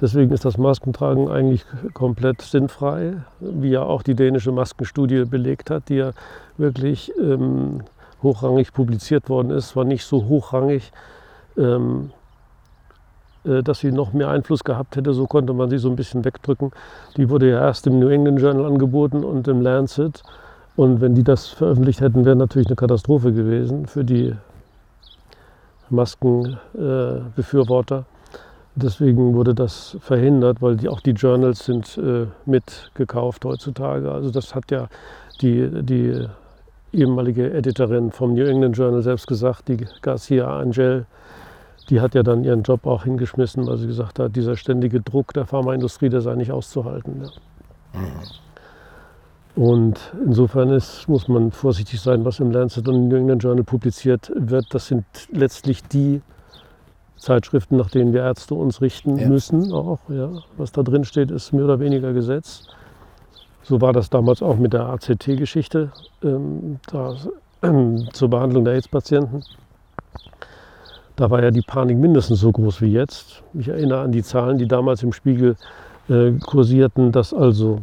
Deswegen 0.00 0.32
ist 0.32 0.44
das 0.44 0.58
Maskentragen 0.58 1.30
eigentlich 1.30 1.64
komplett 1.94 2.42
sinnfrei, 2.42 3.14
wie 3.40 3.70
ja 3.70 3.82
auch 3.82 4.02
die 4.02 4.14
dänische 4.14 4.52
Maskenstudie 4.52 5.24
belegt 5.24 5.70
hat, 5.70 5.88
die 5.88 5.96
ja 5.96 6.10
wirklich 6.58 7.12
ähm, 7.18 7.80
hochrangig 8.22 8.74
publiziert 8.74 9.30
worden 9.30 9.50
ist. 9.50 9.70
Zwar 9.70 9.84
nicht 9.84 10.04
so 10.04 10.26
hochrangig, 10.26 10.92
ähm, 11.56 12.10
äh, 13.44 13.62
dass 13.62 13.80
sie 13.80 13.90
noch 13.90 14.12
mehr 14.12 14.28
Einfluss 14.28 14.64
gehabt 14.64 14.96
hätte, 14.96 15.14
so 15.14 15.26
konnte 15.26 15.54
man 15.54 15.70
sie 15.70 15.78
so 15.78 15.88
ein 15.88 15.96
bisschen 15.96 16.26
wegdrücken. 16.26 16.72
Die 17.16 17.30
wurde 17.30 17.48
ja 17.48 17.60
erst 17.60 17.86
im 17.86 17.98
New 17.98 18.08
England 18.08 18.38
Journal 18.40 18.66
angeboten 18.66 19.24
und 19.24 19.48
im 19.48 19.62
Lancet. 19.62 20.22
Und 20.76 21.00
wenn 21.00 21.14
die 21.14 21.24
das 21.24 21.46
veröffentlicht 21.46 22.02
hätten, 22.02 22.26
wäre 22.26 22.36
natürlich 22.36 22.68
eine 22.68 22.76
Katastrophe 22.76 23.32
gewesen 23.32 23.86
für 23.86 24.04
die 24.04 24.34
Maskenbefürworter. 25.88 28.00
Äh, 28.00 28.15
Deswegen 28.78 29.34
wurde 29.34 29.54
das 29.54 29.96
verhindert, 30.00 30.60
weil 30.60 30.76
die, 30.76 30.90
auch 30.90 31.00
die 31.00 31.12
Journals 31.12 31.64
sind 31.64 31.96
äh, 31.96 32.26
mitgekauft 32.44 33.46
heutzutage. 33.46 34.12
Also 34.12 34.30
das 34.30 34.54
hat 34.54 34.70
ja 34.70 34.88
die, 35.40 35.82
die 35.82 36.26
ehemalige 36.92 37.52
Editorin 37.54 38.10
vom 38.10 38.34
New 38.34 38.44
England 38.44 38.76
Journal 38.76 39.00
selbst 39.00 39.26
gesagt, 39.26 39.68
die 39.68 39.78
Garcia 40.02 40.58
Angel, 40.58 41.06
die 41.88 42.02
hat 42.02 42.14
ja 42.14 42.22
dann 42.22 42.44
ihren 42.44 42.64
Job 42.64 42.86
auch 42.86 43.04
hingeschmissen, 43.04 43.66
weil 43.66 43.78
sie 43.78 43.86
gesagt 43.86 44.18
hat, 44.18 44.36
dieser 44.36 44.58
ständige 44.58 45.00
Druck 45.00 45.32
der 45.32 45.46
Pharmaindustrie, 45.46 46.10
der 46.10 46.20
sei 46.20 46.34
nicht 46.34 46.52
auszuhalten. 46.52 47.22
Ja. 47.22 48.00
Mhm. 48.00 49.62
Und 49.62 49.98
insofern 50.22 50.68
ist, 50.68 51.08
muss 51.08 51.28
man 51.28 51.50
vorsichtig 51.50 51.98
sein, 52.02 52.26
was 52.26 52.40
im 52.40 52.50
Lancet 52.50 52.86
und 52.88 52.94
im 52.94 53.08
New 53.08 53.16
England 53.16 53.42
Journal 53.42 53.64
publiziert 53.64 54.30
wird. 54.34 54.66
Das 54.74 54.88
sind 54.88 55.06
letztlich 55.32 55.82
die 55.82 56.20
Zeitschriften, 57.16 57.76
nach 57.76 57.90
denen 57.90 58.12
wir 58.12 58.22
Ärzte 58.22 58.54
uns 58.54 58.80
richten 58.80 59.18
ja. 59.18 59.28
müssen. 59.28 59.72
Auch, 59.72 59.98
ja. 60.08 60.30
Was 60.56 60.72
da 60.72 60.82
drin 60.82 61.04
steht, 61.04 61.30
ist 61.30 61.52
mehr 61.52 61.64
oder 61.64 61.80
weniger 61.80 62.12
Gesetz. 62.12 62.64
So 63.62 63.80
war 63.80 63.92
das 63.92 64.10
damals 64.10 64.42
auch 64.42 64.56
mit 64.56 64.72
der 64.72 64.86
ACT-Geschichte 64.86 65.90
ähm, 66.22 66.78
äh, 67.62 68.06
zur 68.12 68.30
Behandlung 68.30 68.64
der 68.64 68.74
AIDS-Patienten. 68.74 69.42
Da 71.16 71.30
war 71.30 71.42
ja 71.42 71.50
die 71.50 71.62
Panik 71.62 71.96
mindestens 71.96 72.40
so 72.40 72.52
groß 72.52 72.82
wie 72.82 72.92
jetzt. 72.92 73.42
Ich 73.54 73.68
erinnere 73.68 74.02
an 74.02 74.12
die 74.12 74.22
Zahlen, 74.22 74.58
die 74.58 74.68
damals 74.68 75.02
im 75.02 75.12
Spiegel 75.12 75.56
äh, 76.08 76.32
kursierten, 76.32 77.10
dass 77.10 77.32
also 77.32 77.80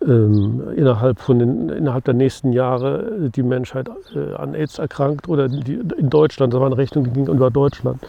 ähm, 0.00 0.62
innerhalb, 0.76 1.18
von 1.18 1.38
den, 1.38 1.68
innerhalb 1.70 2.04
der 2.04 2.14
nächsten 2.14 2.52
Jahre 2.52 3.30
die 3.30 3.42
Menschheit 3.42 3.88
äh, 4.14 4.34
an 4.34 4.54
AIDS 4.54 4.78
erkrankt 4.78 5.28
oder 5.28 5.48
die, 5.48 5.74
in 5.74 6.10
Deutschland, 6.10 6.52
das 6.52 6.60
war 6.60 6.66
eine 6.66 6.78
Rechnung, 6.78 7.04
die 7.04 7.10
ging 7.10 7.26
über 7.26 7.50
Deutschland. 7.50 8.00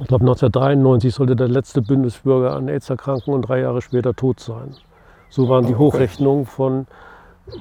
Ich 0.00 0.08
glaube 0.08 0.24
1993 0.24 1.14
sollte 1.14 1.36
der 1.36 1.48
letzte 1.48 1.80
Bundesbürger 1.80 2.54
an 2.54 2.68
AIDS 2.68 2.90
erkranken 2.90 3.32
und 3.32 3.42
drei 3.42 3.60
Jahre 3.60 3.80
später 3.80 4.14
tot 4.14 4.40
sein. 4.40 4.74
So 5.30 5.48
waren 5.48 5.66
die 5.66 5.76
Hochrechnungen 5.76 6.44
von 6.46 6.86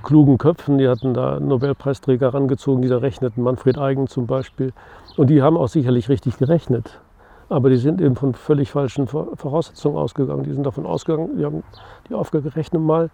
klugen 0.03 0.37
Köpfen, 0.37 0.77
die 0.77 0.87
hatten 0.87 1.13
da 1.13 1.39
Nobelpreisträger 1.39 2.27
herangezogen, 2.27 2.81
die 2.81 2.87
da 2.87 2.97
rechneten, 2.97 3.43
Manfred 3.43 3.77
Eigen 3.77 4.07
zum 4.07 4.27
Beispiel. 4.27 4.73
Und 5.17 5.29
die 5.29 5.41
haben 5.41 5.57
auch 5.57 5.67
sicherlich 5.67 6.09
richtig 6.09 6.37
gerechnet. 6.37 6.99
Aber 7.49 7.69
die 7.69 7.77
sind 7.77 8.01
eben 8.01 8.15
von 8.15 8.33
völlig 8.33 8.71
falschen 8.71 9.07
Voraussetzungen 9.07 9.97
ausgegangen. 9.97 10.43
Die 10.43 10.53
sind 10.53 10.65
davon 10.65 10.85
ausgegangen, 10.85 11.37
die 11.37 11.45
haben 11.45 11.63
die 12.09 12.15
Aufgabe 12.15 12.49
gerechnet 12.49 12.81
mal, 12.81 13.09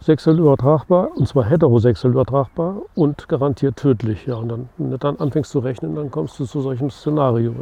sexuell 0.00 0.38
übertragbar, 0.38 1.10
und 1.14 1.28
zwar 1.28 1.44
heterosexuell 1.44 2.12
übertragbar 2.12 2.82
und 2.94 3.28
garantiert 3.28 3.76
tödlich. 3.76 4.26
Ja, 4.26 4.36
und 4.36 4.48
dann, 4.48 4.68
wenn 4.78 4.90
du 4.90 4.98
dann 4.98 5.16
anfängst 5.18 5.50
zu 5.50 5.58
rechnen, 5.60 5.94
dann 5.94 6.10
kommst 6.10 6.40
du 6.40 6.44
zu 6.44 6.60
solchem 6.60 6.90
Szenario. 6.90 7.54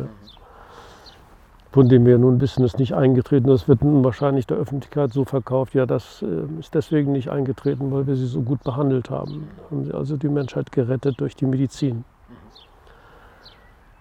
Von 1.71 1.89
dem 1.89 2.07
wir 2.07 2.17
nun 2.17 2.41
wissen, 2.41 2.65
ist 2.65 2.79
nicht 2.79 2.95
eingetreten. 2.95 3.49
Das 3.49 3.69
wird 3.69 3.85
nun 3.85 4.03
wahrscheinlich 4.03 4.47
der 4.47 4.57
Öffentlichkeit 4.57 5.13
so 5.13 5.27
verkauft. 5.27 5.75
Ja, 5.75 5.85
das 5.85 6.25
ist 6.59 6.75
deswegen 6.75 7.13
nicht 7.13 7.29
eingetreten, 7.29 7.93
weil 7.93 8.07
wir 8.07 8.17
sie 8.17 8.27
so 8.27 8.41
gut 8.41 8.63
behandelt 8.65 9.11
haben. 9.11 9.49
Haben 9.71 9.85
sie 9.85 9.93
also 9.93 10.17
die 10.17 10.31
Menschheit 10.31 10.73
gerettet 10.73 11.21
durch 11.21 11.37
die 11.37 11.45
Medizin. 11.45 12.05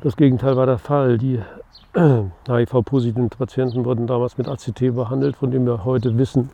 Das 0.02 0.16
Gegenteil 0.16 0.56
war 0.56 0.68
der 0.68 0.78
Fall. 0.78 1.18
Die 1.18 1.40
HIV-positiven 1.96 3.30
Patienten 3.30 3.84
wurden 3.84 4.06
damals 4.06 4.38
mit 4.38 4.48
ACT 4.48 4.96
behandelt, 4.96 5.36
von 5.36 5.50
dem 5.50 5.66
wir 5.66 5.84
heute 5.86 6.18
wissen, 6.18 6.52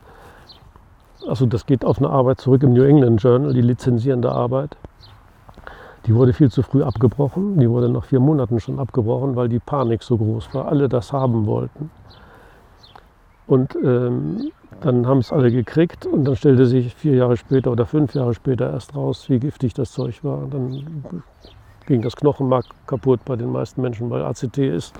also 1.28 1.46
das 1.46 1.66
geht 1.66 1.84
auf 1.84 1.98
eine 1.98 2.10
Arbeit 2.10 2.40
zurück 2.40 2.62
im 2.62 2.72
New 2.72 2.82
England 2.82 3.22
Journal, 3.22 3.52
die 3.52 3.62
lizenzierende 3.62 4.30
Arbeit. 4.32 4.76
Die 6.06 6.14
wurde 6.14 6.32
viel 6.34 6.50
zu 6.50 6.62
früh 6.62 6.82
abgebrochen. 6.82 7.58
Die 7.58 7.68
wurde 7.68 7.88
nach 7.88 8.04
vier 8.04 8.20
Monaten 8.20 8.60
schon 8.60 8.78
abgebrochen, 8.78 9.36
weil 9.36 9.48
die 9.48 9.58
Panik 9.58 10.02
so 10.02 10.18
groß 10.18 10.52
war. 10.52 10.68
Alle 10.68 10.88
das 10.88 11.12
haben 11.12 11.46
wollten. 11.46 11.90
Und 13.46 13.76
ähm, 13.82 14.50
dann 14.80 15.06
haben 15.06 15.18
es 15.18 15.32
alle 15.32 15.50
gekriegt 15.50 16.06
und 16.06 16.24
dann 16.24 16.36
stellte 16.36 16.66
sich 16.66 16.94
vier 16.94 17.14
Jahre 17.14 17.36
später 17.36 17.70
oder 17.70 17.86
fünf 17.86 18.14
Jahre 18.14 18.34
später 18.34 18.70
erst 18.70 18.94
raus, 18.94 19.28
wie 19.28 19.38
giftig 19.38 19.72
das 19.74 19.92
Zeug 19.92 20.22
war. 20.24 20.38
Und 20.38 20.54
dann 20.54 21.22
ging 21.86 22.02
das 22.02 22.16
Knochenmark 22.16 22.66
kaputt 22.86 23.20
bei 23.24 23.36
den 23.36 23.52
meisten 23.52 23.82
Menschen, 23.82 24.10
weil 24.10 24.22
ACT 24.22 24.58
ist 24.58 24.94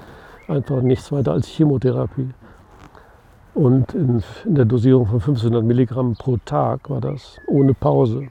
einfach 0.49 0.83
nichts 0.83 1.11
weiter 1.13 1.33
als 1.33 1.47
Chemotherapie. 1.47 2.31
Und 3.55 3.95
in, 3.95 4.23
in 4.45 4.55
der 4.55 4.65
Dosierung 4.65 5.07
von 5.07 5.21
500 5.21 5.65
Milligramm 5.65 6.15
pro 6.15 6.39
Tag 6.39 6.91
war 6.91 7.01
das 7.01 7.39
ohne 7.47 7.73
Pause, 7.73 8.29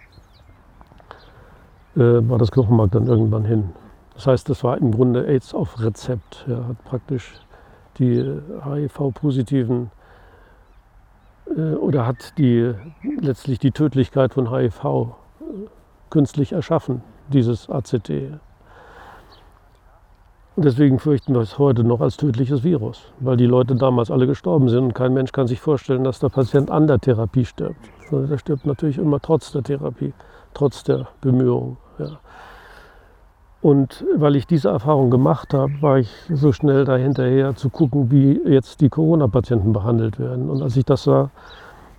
äh, 1.95 1.99
war 1.99 2.37
das 2.37 2.51
Knochenmark 2.51 2.91
dann 2.91 3.07
irgendwann 3.07 3.45
hin. 3.45 3.69
Das 4.15 4.27
heißt, 4.27 4.49
das 4.49 4.63
war 4.63 4.77
im 4.77 4.91
Grunde 4.91 5.25
AIDS 5.25 5.53
auf 5.53 5.81
Rezept. 5.81 6.45
Er 6.47 6.67
hat 6.67 6.83
praktisch 6.83 7.33
die 7.97 8.21
HIV-positiven 8.65 9.91
äh, 11.55 11.75
oder 11.75 12.05
hat 12.05 12.37
die, 12.37 12.73
letztlich 13.21 13.59
die 13.59 13.71
Tödlichkeit 13.71 14.33
von 14.33 14.51
HIV 14.51 14.83
äh, 14.83 15.03
künstlich 16.09 16.51
erschaffen 16.51 17.01
dieses 17.29 17.69
ACT. 17.69 18.11
Deswegen 20.55 20.99
fürchten 20.99 21.33
wir 21.33 21.41
es 21.41 21.57
heute 21.57 21.83
noch 21.83 21.99
als 21.99 22.15
tödliches 22.15 22.63
Virus, 22.63 23.11
weil 23.19 23.37
die 23.37 23.47
Leute 23.47 23.75
damals 23.75 24.11
alle 24.11 24.27
gestorben 24.27 24.69
sind 24.69 24.83
und 24.83 24.93
kein 24.93 25.13
Mensch 25.13 25.31
kann 25.31 25.47
sich 25.47 25.59
vorstellen, 25.59 26.03
dass 26.03 26.19
der 26.19 26.29
Patient 26.29 26.69
an 26.69 26.85
der 26.85 26.99
Therapie 26.99 27.45
stirbt. 27.45 27.79
Sondern 28.09 28.29
der 28.29 28.37
stirbt 28.37 28.65
natürlich 28.65 28.99
immer 28.99 29.19
trotz 29.19 29.51
der 29.51 29.63
Therapie, 29.63 30.13
trotz 30.53 30.83
der 30.83 31.07
Bemühungen. 31.21 31.77
Ja. 31.97 32.19
Und 33.63 34.05
weil 34.15 34.35
ich 34.35 34.45
diese 34.45 34.69
Erfahrung 34.69 35.09
gemacht 35.09 35.53
habe, 35.53 35.71
war 35.81 35.97
ich 35.97 36.11
so 36.29 36.51
schnell 36.51 36.85
dahinterher 36.85 37.55
zu 37.55 37.69
gucken, 37.69 38.11
wie 38.11 38.39
jetzt 38.45 38.81
die 38.81 38.89
Corona-Patienten 38.89 39.73
behandelt 39.73 40.19
werden. 40.19 40.49
Und 40.49 40.61
als 40.61 40.75
ich 40.75 40.85
das 40.85 41.03
sah, 41.03 41.31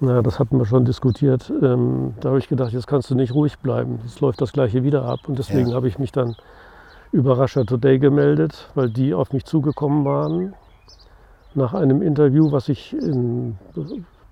na, 0.00 0.22
das 0.22 0.38
hatten 0.38 0.58
wir 0.58 0.66
schon 0.66 0.84
diskutiert. 0.84 1.52
Ähm, 1.62 2.14
da 2.20 2.30
habe 2.30 2.38
ich 2.38 2.48
gedacht, 2.48 2.72
jetzt 2.72 2.86
kannst 2.86 3.10
du 3.10 3.14
nicht 3.14 3.34
ruhig 3.34 3.58
bleiben. 3.58 4.00
Jetzt 4.04 4.20
läuft 4.20 4.40
das 4.40 4.52
Gleiche 4.52 4.82
wieder 4.82 5.04
ab. 5.04 5.20
Und 5.28 5.38
deswegen 5.38 5.70
ja. 5.70 5.76
habe 5.76 5.88
ich 5.88 5.98
mich 5.98 6.12
dann 6.12 6.36
über 7.12 7.38
Russia 7.38 7.64
Today 7.64 7.98
gemeldet, 7.98 8.70
weil 8.74 8.90
die 8.90 9.14
auf 9.14 9.32
mich 9.32 9.44
zugekommen 9.44 10.04
waren. 10.04 10.54
Nach 11.54 11.72
einem 11.72 12.02
Interview, 12.02 12.50
was 12.50 12.68
ich 12.68 12.92
in, 12.92 13.56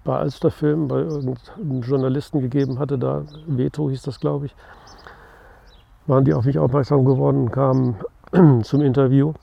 bei 0.02 0.18
Alsterfilm 0.18 0.88
bei 0.88 0.98
irgendeinem 0.98 1.82
Journalisten 1.82 2.40
gegeben 2.40 2.80
hatte, 2.80 2.98
da 2.98 3.22
Veto 3.46 3.88
hieß 3.88 4.02
das, 4.02 4.18
glaube 4.18 4.46
ich, 4.46 4.56
waren 6.08 6.24
die 6.24 6.34
auf 6.34 6.44
mich 6.44 6.58
aufmerksam 6.58 7.04
geworden 7.04 7.42
und 7.42 7.52
kamen 7.52 7.94
zum 8.64 8.80
Interview. 8.80 9.34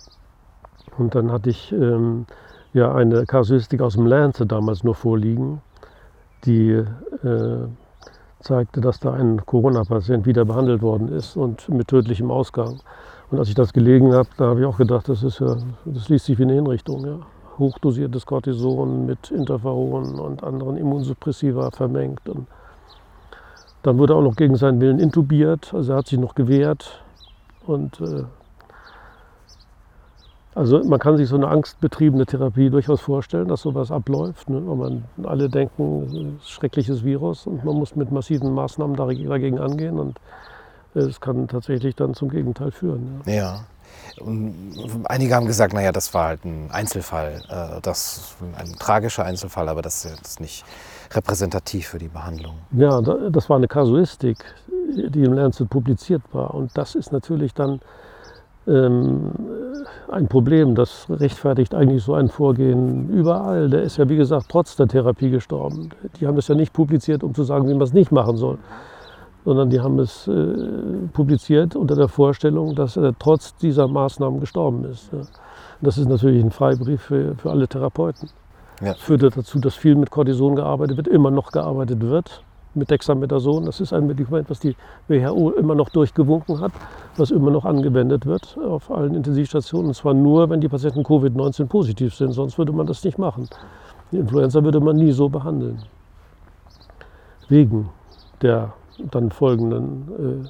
Und 0.97 1.15
dann 1.15 1.31
hatte 1.31 1.49
ich 1.49 1.71
ähm, 1.71 2.25
ja 2.73 2.93
eine 2.93 3.25
Kasuistik 3.25 3.81
aus 3.81 3.93
dem 3.93 4.05
Lancet 4.05 4.51
damals 4.51 4.83
nur 4.83 4.95
vorliegen 4.95 5.61
die 6.45 6.71
äh, 6.71 7.67
zeigte, 8.39 8.81
dass 8.81 8.99
da 8.99 9.13
ein 9.13 9.45
Corona-Patient 9.45 10.25
wieder 10.25 10.45
behandelt 10.45 10.81
worden 10.81 11.09
ist 11.09 11.35
und 11.35 11.69
mit 11.69 11.87
tödlichem 11.87 12.31
Ausgang. 12.31 12.79
Und 13.31 13.39
als 13.39 13.49
ich 13.49 13.55
das 13.55 13.73
gelegen 13.73 14.13
habe, 14.13 14.29
da 14.37 14.45
habe 14.45 14.61
ich 14.61 14.65
auch 14.65 14.77
gedacht, 14.77 15.07
das, 15.09 15.23
ist 15.23 15.39
ja, 15.39 15.57
das 15.85 16.09
liest 16.09 16.25
sich 16.25 16.39
wie 16.39 16.43
eine 16.43 16.53
Hinrichtung. 16.53 17.05
Ja. 17.05 17.19
Hochdosiertes 17.57 18.25
Cortison 18.25 19.05
mit 19.05 19.31
Interferon 19.31 20.19
und 20.19 20.43
anderen 20.43 20.77
Immunsuppressiva 20.77 21.71
vermengt. 21.71 22.27
Und 22.29 22.47
dann 23.83 23.97
wurde 23.97 24.13
er 24.13 24.17
auch 24.17 24.23
noch 24.23 24.35
gegen 24.35 24.55
seinen 24.55 24.81
Willen 24.81 24.99
intubiert, 24.99 25.73
also 25.73 25.93
er 25.93 25.97
hat 25.99 26.07
sich 26.07 26.19
noch 26.19 26.35
gewehrt. 26.35 27.03
Und 27.67 27.99
äh, 28.01 28.23
also 30.59 30.83
man 30.83 30.99
kann 30.99 31.15
sich 31.15 31.29
so 31.29 31.37
eine 31.37 31.47
angstbetriebene 31.47 32.25
Therapie 32.25 32.69
durchaus 32.69 32.99
vorstellen, 32.99 33.47
dass 33.47 33.61
sowas 33.61 33.91
abläuft. 33.91 34.49
Ne? 34.49 34.59
man 34.59 35.05
alle 35.23 35.47
denken, 35.47 36.03
es 36.03 36.11
ist 36.11 36.19
ein 36.19 36.39
schreckliches 36.43 37.05
Virus 37.05 37.47
und 37.47 37.63
man 37.63 37.75
muss 37.75 37.95
mit 37.95 38.11
massiven 38.11 38.53
Maßnahmen 38.53 38.97
dagegen 38.97 39.57
angehen 39.57 39.97
und 39.97 40.19
es 40.95 41.21
kann 41.21 41.47
tatsächlich 41.47 41.95
dann 41.95 42.13
zum 42.13 42.29
Gegenteil 42.29 42.71
führen. 42.71 43.21
Ja. 43.25 43.33
ja. 43.33 43.65
Einige 45.05 45.33
haben 45.33 45.45
gesagt, 45.45 45.73
naja, 45.73 45.93
das 45.93 46.13
war 46.13 46.27
halt 46.27 46.43
ein 46.43 46.69
Einzelfall, 46.71 47.41
äh, 47.47 47.79
das 47.81 48.35
ein 48.57 48.75
tragischer 48.79 49.23
Einzelfall, 49.23 49.69
aber 49.69 49.81
das 49.81 50.03
ist 50.03 50.11
jetzt 50.17 50.39
nicht 50.41 50.65
repräsentativ 51.11 51.87
für 51.87 51.99
die 51.99 52.09
Behandlung. 52.09 52.55
Ja, 52.71 53.01
das 53.01 53.49
war 53.49 53.55
eine 53.55 53.69
Kasuistik, 53.69 54.43
die 54.93 55.23
im 55.23 55.33
Lancet 55.33 55.69
publiziert 55.69 56.21
war. 56.33 56.53
Und 56.53 56.77
das 56.77 56.95
ist 56.95 57.13
natürlich 57.13 57.53
dann 57.53 57.79
ähm, 58.69 59.31
ein 60.11 60.27
Problem. 60.27 60.75
Das 60.75 61.07
rechtfertigt 61.09 61.73
eigentlich 61.73 62.03
so 62.03 62.13
ein 62.13 62.29
Vorgehen 62.29 63.09
überall. 63.09 63.69
Der 63.69 63.83
ist 63.83 63.97
ja, 63.97 64.07
wie 64.09 64.17
gesagt, 64.17 64.47
trotz 64.49 64.75
der 64.75 64.87
Therapie 64.87 65.29
gestorben. 65.29 65.89
Die 66.19 66.27
haben 66.27 66.35
das 66.35 66.47
ja 66.47 66.55
nicht 66.55 66.73
publiziert, 66.73 67.23
um 67.23 67.33
zu 67.33 67.43
sagen, 67.43 67.67
wie 67.67 67.73
man 67.73 67.81
es 67.81 67.93
nicht 67.93 68.11
machen 68.11 68.37
soll, 68.37 68.57
sondern 69.45 69.69
die 69.69 69.79
haben 69.79 69.99
es 69.99 70.27
äh, 70.27 70.53
publiziert 71.13 71.75
unter 71.75 71.95
der 71.95 72.07
Vorstellung, 72.07 72.75
dass 72.75 72.97
er 72.97 73.13
trotz 73.17 73.55
dieser 73.55 73.87
Maßnahmen 73.87 74.39
gestorben 74.39 74.85
ist. 74.85 75.11
Ja. 75.11 75.19
Das 75.81 75.97
ist 75.97 76.09
natürlich 76.09 76.43
ein 76.43 76.51
Freibrief 76.51 77.01
für, 77.01 77.35
für 77.35 77.49
alle 77.49 77.67
Therapeuten. 77.67 78.29
Ja. 78.81 78.93
Das 78.93 79.01
führte 79.01 79.29
dazu, 79.29 79.59
dass 79.59 79.75
viel 79.75 79.95
mit 79.95 80.09
Cortison 80.09 80.55
gearbeitet 80.55 80.97
wird, 80.97 81.07
immer 81.07 81.31
noch 81.31 81.51
gearbeitet 81.51 82.01
wird 82.01 82.43
mit 82.75 82.89
Dexamethason. 82.89 83.65
Das 83.65 83.79
ist 83.79 83.93
ein 83.93 84.07
Medikament, 84.07 84.49
was 84.49 84.59
die 84.59 84.75
WHO 85.07 85.51
immer 85.51 85.75
noch 85.75 85.89
durchgewunken 85.89 86.59
hat, 86.59 86.71
was 87.17 87.31
immer 87.31 87.51
noch 87.51 87.65
angewendet 87.65 88.25
wird 88.25 88.57
auf 88.57 88.91
allen 88.91 89.15
Intensivstationen. 89.15 89.87
Und 89.87 89.93
zwar 89.93 90.13
nur, 90.13 90.49
wenn 90.49 90.61
die 90.61 90.69
Patienten 90.69 91.03
Covid-19 91.03 91.65
positiv 91.65 92.15
sind, 92.15 92.31
sonst 92.31 92.57
würde 92.57 92.71
man 92.71 92.87
das 92.87 93.03
nicht 93.03 93.17
machen. 93.17 93.49
Die 94.11 94.17
Influenza 94.17 94.63
würde 94.63 94.79
man 94.79 94.95
nie 94.95 95.11
so 95.11 95.29
behandeln. 95.29 95.81
Wegen 97.47 97.89
der 98.41 98.73
dann 99.11 99.31
folgenden 99.31 100.45
äh, 100.45 100.49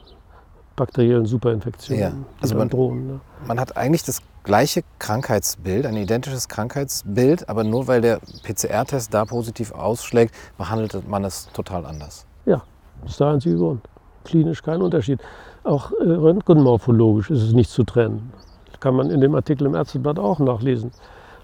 bakteriellen 0.76 1.26
Superinfektionen, 1.26 2.02
ja. 2.02 2.12
also 2.42 2.56
man, 2.56 2.70
drohen. 2.70 3.08
Ne? 3.08 3.20
Man 3.46 3.60
hat 3.60 3.76
eigentlich 3.78 4.04
das 4.04 4.22
gleiche 4.50 4.82
Krankheitsbild, 4.98 5.86
ein 5.86 5.96
identisches 5.96 6.48
Krankheitsbild, 6.48 7.48
aber 7.48 7.64
nur 7.64 7.88
weil 7.88 8.02
der 8.02 8.20
PCR-Test 8.42 9.14
da 9.14 9.24
positiv 9.24 9.72
ausschlägt, 9.72 10.34
behandelt 10.58 11.08
man 11.08 11.24
es 11.24 11.50
total 11.54 11.86
anders. 11.86 12.26
Ja, 12.48 12.64
das 13.04 13.12
ist 13.12 13.20
der 13.20 13.28
einzige 13.28 13.58
Grund. 13.58 13.82
Klinisch 14.24 14.64
kein 14.64 14.82
Unterschied. 14.82 15.20
Auch 15.64 15.92
äh, 15.92 16.04
röntgenmorphologisch 16.04 17.30
ist 17.30 17.44
es 17.44 17.54
nicht 17.54 17.70
zu 17.70 17.84
trennen. 17.84 18.34
Das 18.72 18.80
kann 18.80 18.96
man 18.96 19.12
in 19.12 19.22
dem 19.22 19.36
Artikel 19.36 19.68
im 19.68 19.76
Ärzteblatt 19.76 20.18
auch 20.18 20.40
nachlesen. 20.40 20.94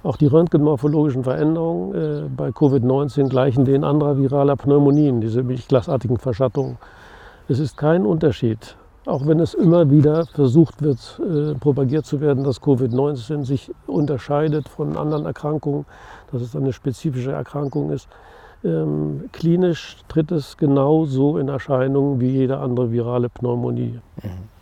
Auch 0.01 0.17
die 0.17 0.25
röntgenmorphologischen 0.25 1.23
Veränderungen 1.23 1.93
äh, 1.93 2.27
bei 2.35 2.49
Covid-19 2.49 3.29
gleichen 3.29 3.65
denen 3.65 3.83
anderer 3.83 4.17
viraler 4.17 4.55
Pneumonien, 4.55 5.21
diese 5.21 5.43
milchglasartigen 5.43 6.17
Verschattungen. 6.17 6.79
Es 7.47 7.59
ist 7.59 7.77
kein 7.77 8.03
Unterschied 8.03 8.75
auch 9.05 9.27
wenn 9.27 9.39
es 9.39 9.53
immer 9.53 9.89
wieder 9.89 10.25
versucht 10.25 10.81
wird, 10.81 11.19
äh, 11.19 11.53
propagiert 11.55 12.05
zu 12.05 12.21
werden, 12.21 12.43
dass 12.43 12.61
Covid-19 12.61 13.43
sich 13.43 13.71
unterscheidet 13.87 14.67
von 14.67 14.97
anderen 14.97 15.25
Erkrankungen, 15.25 15.85
dass 16.31 16.41
es 16.41 16.55
eine 16.55 16.73
spezifische 16.73 17.31
Erkrankung 17.31 17.91
ist. 17.91 18.07
Ähm, 18.63 19.25
klinisch 19.31 19.97
tritt 20.07 20.31
es 20.31 20.57
genauso 20.57 21.37
in 21.37 21.49
Erscheinung 21.49 22.19
wie 22.19 22.29
jede 22.29 22.57
andere 22.57 22.91
virale 22.91 23.29
Pneumonie. 23.29 23.99
Mhm. 24.23 24.54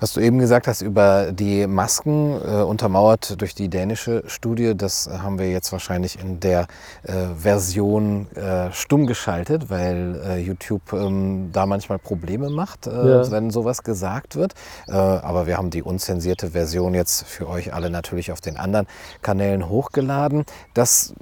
Was 0.00 0.14
du 0.14 0.20
eben 0.20 0.38
gesagt 0.38 0.66
hast 0.66 0.80
über 0.80 1.30
die 1.30 1.66
Masken, 1.66 2.40
äh, 2.42 2.62
untermauert 2.62 3.38
durch 3.38 3.54
die 3.54 3.68
dänische 3.68 4.22
Studie, 4.26 4.74
das 4.74 5.10
haben 5.10 5.38
wir 5.38 5.50
jetzt 5.50 5.72
wahrscheinlich 5.72 6.18
in 6.18 6.40
der 6.40 6.68
äh, 7.02 7.26
Version 7.36 8.26
äh, 8.34 8.72
stumm 8.72 9.06
geschaltet, 9.06 9.68
weil 9.68 10.18
äh, 10.24 10.38
YouTube 10.38 10.94
ähm, 10.94 11.50
da 11.52 11.66
manchmal 11.66 11.98
Probleme 11.98 12.48
macht, 12.48 12.86
äh, 12.86 12.90
ja. 12.90 13.30
wenn 13.30 13.50
sowas 13.50 13.82
gesagt 13.82 14.36
wird. 14.36 14.54
Äh, 14.88 14.92
aber 14.92 15.46
wir 15.46 15.58
haben 15.58 15.68
die 15.68 15.82
unzensierte 15.82 16.52
Version 16.52 16.94
jetzt 16.94 17.26
für 17.26 17.46
euch 17.46 17.74
alle 17.74 17.90
natürlich 17.90 18.32
auf 18.32 18.40
den 18.40 18.56
anderen 18.56 18.86
Kanälen 19.20 19.68
hochgeladen. 19.68 20.46
Das 20.72 21.12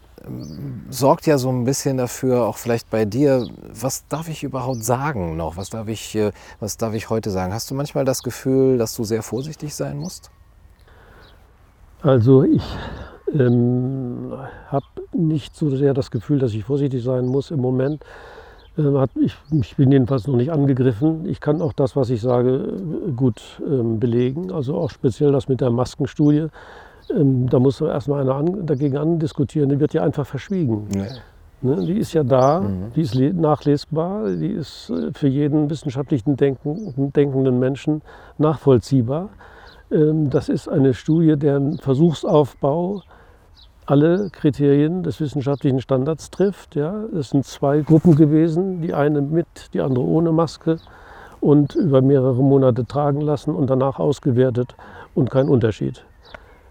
sorgt 0.90 1.26
ja 1.26 1.38
so 1.38 1.50
ein 1.50 1.64
bisschen 1.64 1.96
dafür, 1.96 2.46
auch 2.46 2.56
vielleicht 2.56 2.90
bei 2.90 3.04
dir, 3.04 3.46
was 3.72 4.06
darf 4.08 4.28
ich 4.28 4.42
überhaupt 4.42 4.84
sagen 4.84 5.36
noch? 5.36 5.56
Was 5.56 5.70
darf 5.70 5.88
ich, 5.88 6.14
äh, 6.14 6.32
was 6.60 6.76
darf 6.76 6.94
ich 6.94 7.10
heute 7.10 7.30
sagen? 7.30 7.52
Hast 7.52 7.70
du 7.70 7.74
manchmal 7.74 8.04
das 8.04 8.22
Gefühl, 8.22 8.78
dass 8.78 8.94
du 8.94 9.04
sehr 9.04 9.22
vorsichtig 9.22 9.74
sein 9.74 9.98
musst? 9.98 10.30
Also 12.02 12.44
ich 12.44 12.62
ähm, 13.34 14.32
habe 14.68 14.86
nicht 15.12 15.56
so 15.56 15.74
sehr 15.74 15.94
das 15.94 16.10
Gefühl, 16.10 16.38
dass 16.38 16.52
ich 16.52 16.64
vorsichtig 16.64 17.02
sein 17.02 17.26
muss 17.26 17.50
im 17.50 17.60
Moment. 17.60 18.04
Ähm, 18.78 19.06
ich, 19.50 19.76
bin 19.76 19.90
jedenfalls 19.90 20.26
noch 20.26 20.36
nicht 20.36 20.52
angegriffen. 20.52 21.26
Ich 21.26 21.40
kann 21.40 21.60
auch 21.60 21.72
das, 21.72 21.96
was 21.96 22.10
ich 22.10 22.20
sage, 22.20 22.80
gut 23.16 23.60
ähm, 23.66 23.98
belegen. 23.98 24.52
Also 24.52 24.76
auch 24.76 24.90
speziell 24.90 25.32
das 25.32 25.48
mit 25.48 25.60
der 25.60 25.70
Maskenstudie. 25.70 26.48
Ähm, 27.11 27.49
da 27.49 27.59
muss 27.59 27.81
erstmal 27.81 28.23
einer 28.23 28.35
an, 28.35 28.66
dagegen 28.66 28.97
andiskutieren, 28.97 29.68
die 29.68 29.81
wird 29.81 29.94
ja 29.94 30.03
einfach 30.03 30.27
verschwiegen. 30.27 30.88
Ja. 30.94 31.07
Ne, 31.61 31.85
die 31.85 31.99
ist 31.99 32.12
ja 32.12 32.23
da, 32.23 32.61
mhm. 32.61 32.92
die 32.94 33.03
ist 33.03 33.16
nachlesbar, 33.16 34.31
die 34.31 34.53
ist 34.53 34.90
äh, 34.90 35.11
für 35.12 35.27
jeden 35.27 35.68
wissenschaftlichen 35.71 36.37
Denken, 36.37 37.12
denkenden 37.12 37.59
Menschen 37.59 38.03
nachvollziehbar. 38.38 39.31
Ähm, 39.90 40.31
das 40.31 40.49
ist 40.49 40.68
eine 40.68 40.94
Studie, 40.94 41.37
deren 41.37 41.79
Versuchsaufbau 41.79 43.03
alle 43.87 44.29
Kriterien 44.31 45.03
des 45.03 45.21
wissenschaftlichen 45.21 45.81
Standards 45.81 46.31
trifft. 46.31 46.77
Ja. 46.77 47.05
Es 47.18 47.31
sind 47.31 47.44
zwei 47.47 47.81
Gruppen 47.81 48.14
gewesen, 48.14 48.83
die 48.83 48.94
eine 48.94 49.23
mit, 49.23 49.47
die 49.73 49.81
andere 49.81 50.05
ohne 50.05 50.31
Maske 50.31 50.79
und 51.40 51.75
über 51.75 52.03
mehrere 52.03 52.42
Monate 52.42 52.85
tragen 52.85 53.21
lassen 53.21 53.55
und 53.55 53.71
danach 53.71 53.99
ausgewertet 53.99 54.77
und 55.14 55.31
kein 55.31 55.49
Unterschied. 55.49 56.05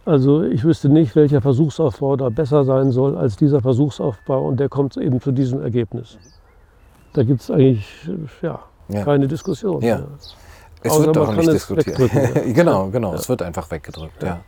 Also 0.07 0.41
ich 0.43 0.63
wüsste 0.63 0.87
nicht, 0.87 1.17
welcher 1.17 1.41
Versuchsaufbau 1.41 2.15
da 2.15 2.29
besser 2.29 2.63
sein 2.63 2.91
soll 2.91 3.17
als 3.17 3.35
dieser 3.35 3.59
Versuchsaufbau 3.59 4.47
und 4.47 4.57
der 4.57 4.69
kommt 4.69 4.95
eben 4.95 5.19
zu 5.19 5.33
diesem 5.33 5.61
Ergebnis. 5.61 6.17
Da 7.11 7.23
gibt 7.23 7.41
es 7.41 7.51
eigentlich 7.51 7.85
ja, 8.41 8.59
ja, 8.87 9.03
keine 9.03 9.27
Diskussion. 9.27 9.81
Ja. 9.81 10.03
Es 10.81 10.91
Außer 10.93 11.07
wird 11.07 11.17
auch 11.17 11.35
nicht 11.35 11.51
diskutiert. 11.51 11.99
Ja. 11.99 12.41
genau, 12.53 12.87
genau. 12.87 13.15
Es 13.15 13.27
wird 13.27 13.41
einfach 13.41 13.69
weggedrückt. 13.69 14.23
Ja. 14.23 14.39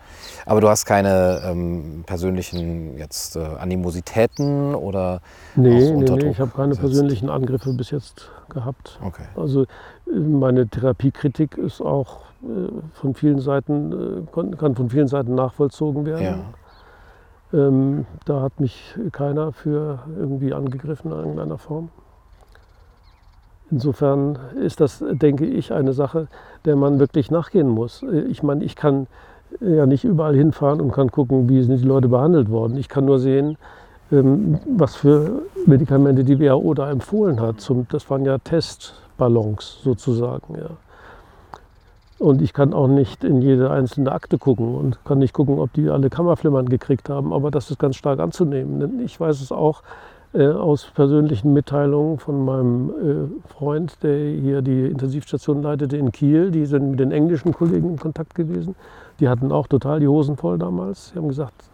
Aber 0.45 0.61
du 0.61 0.69
hast 0.69 0.85
keine 0.85 1.41
ähm, 1.43 2.03
persönlichen 2.05 2.97
jetzt 2.97 3.35
äh, 3.35 3.39
Animositäten 3.39 4.73
oder 4.75 5.19
Nee, 5.55 5.91
nee, 5.91 6.09
nee, 6.09 6.29
ich 6.29 6.39
habe 6.39 6.51
keine 6.51 6.69
gesetzt. 6.69 6.81
persönlichen 6.87 7.29
Angriffe 7.29 7.73
bis 7.73 7.91
jetzt 7.91 8.31
gehabt. 8.47 8.97
Okay. 9.03 9.23
Also 9.35 9.63
äh, 9.63 9.67
meine 10.15 10.69
Therapiekritik 10.69 11.57
ist 11.57 11.81
auch 11.81 12.28
von 12.93 13.13
vielen 13.15 13.39
Seiten, 13.39 14.25
äh, 14.27 14.55
kann 14.55 14.75
von 14.75 14.89
vielen 14.89 15.07
Seiten 15.07 15.35
nachvollzogen 15.35 16.05
werden. 16.05 16.43
Ja. 17.51 17.67
Ähm, 17.67 18.05
da 18.25 18.41
hat 18.41 18.59
mich 18.59 18.95
keiner 19.11 19.51
für 19.51 19.99
irgendwie 20.17 20.53
angegriffen 20.53 21.11
in 21.11 21.17
irgendeiner 21.17 21.57
Form. 21.57 21.89
Insofern 23.71 24.37
ist 24.59 24.79
das, 24.79 25.03
denke 25.11 25.45
ich, 25.45 25.73
eine 25.73 25.93
Sache, 25.93 26.27
der 26.65 26.75
man 26.75 26.99
wirklich 26.99 27.29
nachgehen 27.29 27.67
muss. 27.67 28.03
Äh, 28.03 28.21
ich 28.21 28.43
meine, 28.43 28.63
ich 28.63 28.75
kann 28.75 29.07
ja 29.61 29.85
nicht 29.85 30.03
überall 30.03 30.35
hinfahren 30.35 30.79
und 30.79 30.91
kann 30.91 31.11
gucken, 31.11 31.49
wie 31.49 31.63
sind 31.63 31.81
die 31.81 31.87
Leute 31.87 32.07
behandelt 32.07 32.49
worden. 32.51 32.77
Ich 32.77 32.87
kann 32.87 33.05
nur 33.05 33.19
sehen, 33.19 33.57
ähm, 34.11 34.59
was 34.77 34.95
für 34.95 35.41
Medikamente 35.65 36.23
die 36.23 36.39
WHO 36.39 36.73
da 36.73 36.89
empfohlen 36.89 37.41
hat. 37.41 37.55
das 37.91 38.09
waren 38.09 38.25
ja 38.25 38.37
Testballons 38.37 39.79
sozusagen. 39.83 40.55
Ja. 40.55 40.69
Und 42.19 42.41
ich 42.41 42.51
kann 42.53 42.73
auch 42.73 42.87
nicht 42.87 43.23
in 43.23 43.41
jede 43.41 43.71
einzelne 43.71 44.11
Akte 44.11 44.37
gucken 44.37 44.75
und 44.75 45.03
kann 45.05 45.19
nicht 45.19 45.33
gucken, 45.33 45.57
ob 45.57 45.71
die 45.73 45.89
alle 45.89 46.09
Kammerflimmern 46.09 46.67
gekriegt 46.67 47.09
haben. 47.09 47.31
Aber 47.31 47.49
das 47.49 47.71
ist 47.71 47.79
ganz 47.79 47.95
stark 47.95 48.19
anzunehmen. 48.19 48.79
Denn 48.81 48.99
ich 48.99 49.17
weiß 49.17 49.41
es 49.41 49.53
auch 49.53 49.83
äh, 50.33 50.47
aus 50.47 50.91
persönlichen 50.93 51.53
Mitteilungen 51.53 52.19
von 52.19 52.43
meinem 52.43 52.89
äh, 52.89 53.47
Freund, 53.47 54.03
der 54.03 54.17
hier 54.17 54.61
die 54.61 54.87
Intensivstation 54.87 55.63
leitete 55.63 55.95
in 55.95 56.11
Kiel. 56.11 56.51
Die 56.51 56.65
sind 56.65 56.91
mit 56.91 56.99
den 56.99 57.11
englischen 57.11 57.53
Kollegen 57.53 57.91
in 57.91 57.97
Kontakt 57.97 58.35
gewesen. 58.35 58.75
Die 59.21 59.29
hatten 59.29 59.51
auch 59.53 59.67
total 59.67 60.01
die 60.01 60.07
Hosen 60.07 60.35
voll 60.35 60.57
damals. 60.57 61.09
Sie 61.09 61.17
haben 61.17 61.29
gesagt, 61.29 61.69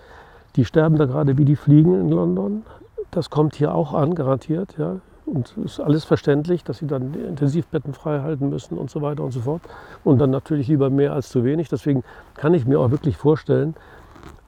die 0.55 0.63
sterben 0.63 0.97
da 0.97 1.05
gerade 1.05 1.37
wie 1.39 1.45
die 1.45 1.55
Fliegen 1.55 1.99
in 1.99 2.09
London. 2.09 2.63
Das 3.09 3.29
kommt 3.29 3.55
hier 3.55 3.73
auch 3.73 3.93
an, 3.93 4.13
garantiert. 4.13 4.75
Ja. 4.77 4.97
Und 5.25 5.55
es 5.57 5.73
ist 5.73 5.79
alles 5.79 6.05
verständlich, 6.05 6.63
dass 6.63 6.77
sie 6.77 6.87
dann 6.87 7.13
Intensivbetten 7.13 7.93
frei 7.93 8.21
halten 8.21 8.49
müssen 8.49 8.77
und 8.77 8.91
so 8.91 9.01
weiter 9.01 9.23
und 9.23 9.31
so 9.31 9.41
fort. 9.41 9.61
Und 10.03 10.19
dann 10.19 10.29
natürlich 10.29 10.67
lieber 10.67 10.89
mehr 10.89 11.13
als 11.13 11.29
zu 11.29 11.43
wenig. 11.43 11.67
Deswegen 11.69 12.03
kann 12.35 12.53
ich 12.53 12.65
mir 12.65 12.79
auch 12.79 12.91
wirklich 12.91 13.17
vorstellen, 13.17 13.75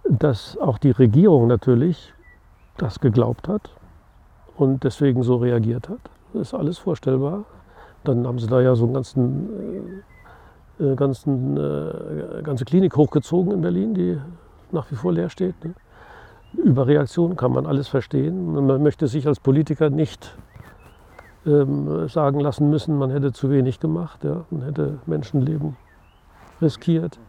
dass 0.08 0.58
auch 0.58 0.78
die 0.78 0.92
Regierung 0.92 1.48
natürlich 1.48 2.14
das 2.78 3.00
geglaubt 3.00 3.48
hat 3.48 3.72
und 4.56 4.84
deswegen 4.84 5.24
so 5.24 5.38
reagiert 5.38 5.90
hat. 5.90 6.00
Das 6.34 6.50
ist 6.50 6.54
alles 6.54 6.78
vorstellbar. 6.78 7.46
Dann 8.04 8.28
haben 8.28 8.38
sie 8.38 8.48
da 8.48 8.62
ja 8.62 8.76
so 8.76 8.86
einen 8.86 8.94
ganzen, 8.94 10.04
äh, 10.80 10.84
äh 10.84 10.96
ganzen, 10.96 11.58
äh, 11.58 12.42
ganze 12.44 12.66
Klinik 12.66 12.96
hochgezogen 12.96 13.52
in 13.52 13.62
Berlin, 13.62 13.96
die 13.96 14.18
nach 14.72 14.92
wie 14.92 14.96
vor 14.96 15.12
leer 15.12 15.30
steht. 15.30 15.56
Ne? 15.66 15.74
Überreaktion 16.54 17.36
kann 17.36 17.52
man 17.52 17.66
alles 17.66 17.88
verstehen. 17.88 18.54
Man 18.54 18.82
möchte 18.84 19.08
sich 19.08 19.28
als 19.28 19.40
Politiker 19.40 19.90
nicht 19.90 20.36
ähm, 21.48 22.08
sagen 22.08 22.40
lassen 22.40 22.70
müssen, 22.70 22.98
man 22.98 23.10
hätte 23.10 23.32
zu 23.32 23.50
wenig 23.50 23.80
gemacht, 23.80 24.24
ja, 24.24 24.46
man 24.50 24.64
hätte 24.64 25.00
Menschenleben 25.06 25.78
riskiert. 26.62 27.20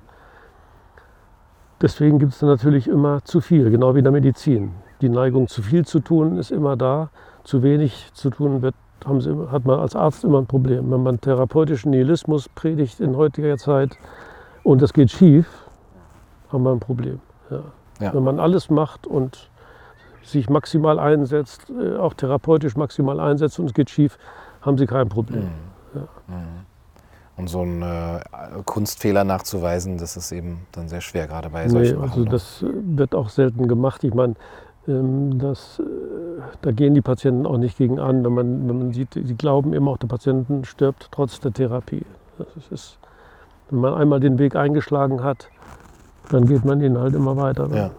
Deswegen 1.80 2.18
gibt 2.18 2.32
es 2.32 2.42
natürlich 2.42 2.88
immer 2.88 3.22
zu 3.24 3.40
viel, 3.40 3.70
genau 3.70 3.94
wie 3.94 3.98
in 3.98 4.04
der 4.04 4.12
Medizin. 4.12 4.72
Die 5.00 5.08
Neigung, 5.08 5.46
zu 5.46 5.62
viel 5.62 5.86
zu 5.86 6.00
tun, 6.00 6.36
ist 6.36 6.50
immer 6.50 6.76
da. 6.76 7.10
Zu 7.44 7.62
wenig 7.62 8.10
zu 8.14 8.30
tun 8.30 8.62
wird, 8.62 8.74
sie, 9.20 9.48
hat 9.50 9.64
man 9.64 9.78
als 9.78 9.94
Arzt 9.94 10.24
immer 10.24 10.38
ein 10.38 10.46
Problem. 10.46 10.90
Wenn 10.90 11.02
man 11.04 11.20
therapeutischen 11.20 11.92
Nihilismus 11.92 12.48
predigt 12.48 12.98
in 12.98 13.16
heutiger 13.16 13.56
Zeit 13.56 13.96
und 14.64 14.82
das 14.82 14.92
geht 14.92 15.10
schief, 15.10 15.46
haben 16.52 16.64
wir 16.64 16.72
ein 16.72 16.80
Problem. 16.80 17.20
Ja. 17.48 17.62
Ja. 18.00 18.14
Wenn 18.14 18.24
man 18.24 18.40
alles 18.40 18.70
macht 18.70 19.06
und 19.06 19.50
sich 20.30 20.48
maximal 20.48 20.98
einsetzt, 20.98 21.70
äh, 21.70 21.96
auch 21.96 22.14
therapeutisch 22.14 22.76
maximal 22.76 23.20
einsetzt 23.20 23.58
und 23.58 23.66
es 23.66 23.74
geht 23.74 23.90
schief, 23.90 24.18
haben 24.62 24.78
sie 24.78 24.86
kein 24.86 25.08
Problem. 25.08 25.44
Mhm. 25.44 25.50
Ja. 25.94 26.00
Mhm. 26.28 26.68
Und 27.36 27.48
so 27.48 27.60
einen 27.60 27.82
äh, 27.82 28.20
Kunstfehler 28.64 29.22
nachzuweisen, 29.22 29.96
das 29.96 30.16
ist 30.16 30.32
eben 30.32 30.66
dann 30.72 30.88
sehr 30.88 31.00
schwer, 31.00 31.28
gerade 31.28 31.50
bei 31.50 31.68
solchen 31.68 31.96
nee, 31.96 32.02
Also 32.02 32.24
das 32.24 32.64
wird 32.68 33.14
auch 33.14 33.28
selten 33.28 33.68
gemacht. 33.68 34.02
Ich 34.02 34.12
meine, 34.12 34.34
ähm, 34.88 35.38
das, 35.38 35.78
äh, 35.78 35.82
da 36.62 36.72
gehen 36.72 36.94
die 36.94 37.00
Patienten 37.00 37.46
auch 37.46 37.58
nicht 37.58 37.78
gegen 37.78 38.00
an, 38.00 38.24
wenn 38.24 38.32
man, 38.32 38.68
wenn 38.68 38.78
man 38.78 38.92
sieht, 38.92 39.14
sie 39.14 39.36
glauben 39.36 39.72
immer 39.72 39.92
auch, 39.92 39.98
der 39.98 40.08
Patient 40.08 40.66
stirbt 40.66 41.10
trotz 41.12 41.38
der 41.38 41.52
Therapie. 41.52 42.04
Das 42.38 42.48
ist, 42.72 42.98
wenn 43.70 43.80
man 43.80 43.94
einmal 43.94 44.18
den 44.18 44.38
Weg 44.38 44.56
eingeschlagen 44.56 45.22
hat, 45.22 45.48
dann 46.30 46.46
geht 46.46 46.64
man 46.64 46.80
ihn 46.80 46.98
halt 46.98 47.14
immer 47.14 47.36
weiter. 47.36 47.68
Ja. 47.72 47.90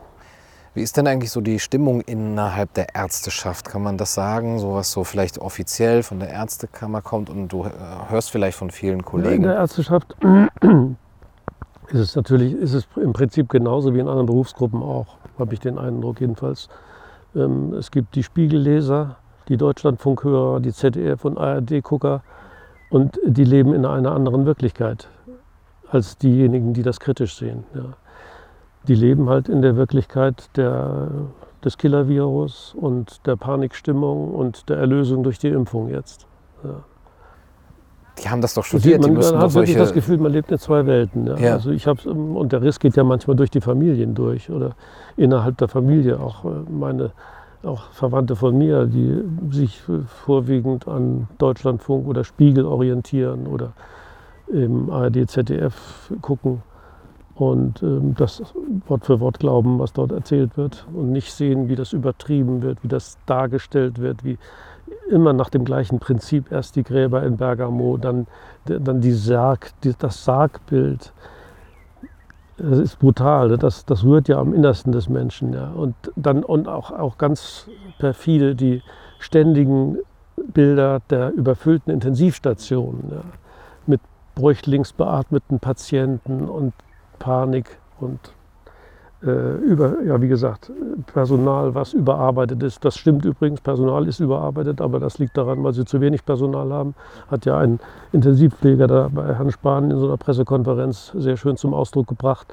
Wie 0.79 0.83
ist 0.83 0.95
denn 0.95 1.07
eigentlich 1.07 1.31
so 1.31 1.41
die 1.41 1.59
Stimmung 1.59 1.99
innerhalb 1.99 2.73
der 2.73 2.95
Ärzteschaft? 2.95 3.67
Kann 3.67 3.83
man 3.83 3.97
das 3.97 4.13
sagen, 4.13 4.59
so 4.59 4.75
was 4.75 4.93
so 4.93 5.03
vielleicht 5.03 5.37
offiziell 5.37 6.03
von 6.03 6.21
der 6.21 6.29
Ärztekammer 6.29 7.01
kommt 7.01 7.29
und 7.29 7.49
du 7.49 7.65
äh, 7.65 7.69
hörst 8.07 8.31
vielleicht 8.31 8.57
von 8.57 8.71
vielen 8.71 9.03
Kollegen? 9.03 9.43
in 9.43 9.49
der 9.49 9.55
Ärzteschaft 9.55 10.15
ist 11.89 11.99
es 11.99 12.15
natürlich 12.15 12.53
ist 12.53 12.73
es 12.73 12.87
im 12.95 13.11
Prinzip 13.11 13.49
genauso 13.49 13.93
wie 13.93 13.99
in 13.99 14.07
anderen 14.07 14.27
Berufsgruppen 14.27 14.81
auch, 14.81 15.17
habe 15.37 15.53
ich 15.53 15.59
den 15.59 15.77
Eindruck 15.77 16.21
jedenfalls. 16.21 16.69
Ähm, 17.35 17.73
es 17.73 17.91
gibt 17.91 18.15
die 18.15 18.23
Spiegelleser, 18.23 19.17
die 19.49 19.57
Deutschlandfunkhörer, 19.57 20.61
die 20.61 20.71
ZDF 20.71 21.25
und 21.25 21.37
ARD-Gucker 21.37 22.23
und 22.89 23.19
die 23.25 23.43
leben 23.43 23.73
in 23.73 23.85
einer 23.85 24.13
anderen 24.13 24.45
Wirklichkeit 24.45 25.09
als 25.91 26.17
diejenigen, 26.17 26.71
die 26.73 26.83
das 26.83 27.01
kritisch 27.01 27.35
sehen. 27.35 27.65
Ja 27.75 27.97
die 28.87 28.95
leben 28.95 29.29
halt 29.29 29.49
in 29.49 29.61
der 29.61 29.75
Wirklichkeit 29.75 30.49
der, 30.55 31.09
des 31.63 31.77
Killer-Virus 31.77 32.73
und 32.75 33.25
der 33.25 33.35
Panikstimmung 33.35 34.33
und 34.33 34.69
der 34.69 34.77
Erlösung 34.77 35.23
durch 35.23 35.39
die 35.39 35.49
Impfung 35.49 35.89
jetzt. 35.89 36.27
Ja. 36.63 36.83
Die 38.23 38.29
haben 38.29 38.41
das 38.41 38.53
doch 38.53 38.65
studiert. 38.65 39.01
Man, 39.01 39.13
man 39.13 39.37
hat 39.37 39.53
wirklich 39.53 39.77
das 39.77 39.93
Gefühl, 39.93 40.17
man 40.17 40.31
lebt 40.31 40.51
in 40.51 40.57
zwei 40.57 40.85
Welten. 40.85 41.27
Ja. 41.27 41.37
Ja. 41.37 41.53
Also 41.53 41.71
ich 41.71 41.87
und 41.87 42.51
der 42.51 42.61
Riss 42.61 42.79
geht 42.79 42.95
ja 42.95 43.03
manchmal 43.03 43.35
durch 43.37 43.49
die 43.49 43.61
Familien 43.61 44.13
durch 44.13 44.49
oder 44.49 44.75
innerhalb 45.15 45.57
der 45.57 45.67
Familie. 45.69 46.19
Auch 46.19 46.43
äh, 46.43 46.49
meine 46.69 47.11
auch 47.63 47.91
Verwandte 47.91 48.35
von 48.35 48.57
mir, 48.57 48.85
die 48.85 49.21
sich 49.51 49.81
vorwiegend 50.25 50.87
an 50.87 51.27
Deutschlandfunk 51.37 52.07
oder 52.07 52.23
Spiegel 52.23 52.65
orientieren 52.65 53.47
oder 53.47 53.73
im 54.47 54.89
ARD, 54.89 55.29
ZDF 55.29 56.11
gucken 56.21 56.63
und 57.39 57.81
ähm, 57.83 58.15
das 58.15 58.43
Wort 58.87 59.05
für 59.05 59.21
Wort 59.21 59.39
glauben, 59.39 59.79
was 59.79 59.93
dort 59.93 60.11
erzählt 60.11 60.57
wird 60.57 60.85
und 60.93 61.11
nicht 61.11 61.31
sehen, 61.31 61.69
wie 61.69 61.75
das 61.75 61.93
übertrieben 61.93 62.61
wird, 62.61 62.83
wie 62.83 62.89
das 62.89 63.17
dargestellt 63.25 63.99
wird, 63.99 64.25
wie 64.25 64.37
immer 65.09 65.31
nach 65.31 65.49
dem 65.49 65.63
gleichen 65.63 65.99
Prinzip. 65.99 66.51
Erst 66.51 66.75
die 66.75 66.83
Gräber 66.83 67.23
in 67.23 67.37
Bergamo, 67.37 67.95
dann, 67.95 68.27
dann 68.65 68.99
die 68.99 69.13
Sarg, 69.13 69.71
die, 69.83 69.93
das 69.97 70.25
Sargbild. 70.25 71.13
Das 72.57 72.77
ist 72.77 72.99
brutal, 72.99 73.47
ne? 73.47 73.57
das, 73.57 73.85
das 73.85 74.03
rührt 74.03 74.27
ja 74.27 74.37
am 74.37 74.53
Innersten 74.53 74.91
des 74.91 75.07
Menschen. 75.07 75.53
Ja. 75.53 75.69
Und 75.69 75.95
dann 76.17 76.43
und 76.43 76.67
auch, 76.67 76.91
auch 76.91 77.17
ganz 77.17 77.69
perfide 77.99 78.53
die 78.53 78.81
ständigen 79.19 79.97
Bilder 80.35 80.99
der 81.09 81.31
überfüllten 81.31 81.93
Intensivstationen 81.93 83.11
ja. 83.11 83.21
mit 83.87 84.01
bräuchlingsbeatmeten 84.35 85.59
Patienten 85.59 86.49
und 86.49 86.73
Panik 87.19 87.77
und 87.99 88.19
äh, 89.21 89.55
über, 89.57 90.01
ja, 90.03 90.21
wie 90.21 90.29
gesagt, 90.29 90.71
Personal, 91.13 91.75
was 91.75 91.93
überarbeitet 91.93 92.63
ist. 92.63 92.85
Das 92.85 92.95
stimmt 92.95 93.25
übrigens, 93.25 93.59
Personal 93.59 94.07
ist 94.07 94.21
überarbeitet, 94.21 94.79
aber 94.79 94.99
das 94.99 95.19
liegt 95.19 95.35
daran, 95.37 95.61
weil 95.63 95.73
sie 95.73 95.83
zu 95.83 95.99
wenig 95.99 96.25
Personal 96.25 96.71
haben. 96.71 96.95
Hat 97.29 97.45
ja 97.45 97.57
ein 97.57 97.79
Intensivpfleger 98.13 98.87
da 98.87 99.09
bei 99.13 99.35
Herrn 99.35 99.51
Spahn 99.51 99.91
in 99.91 99.99
so 99.99 100.07
einer 100.07 100.17
Pressekonferenz 100.17 101.11
sehr 101.17 101.35
schön 101.35 101.57
zum 101.57 101.73
Ausdruck 101.73 102.07
gebracht. 102.07 102.47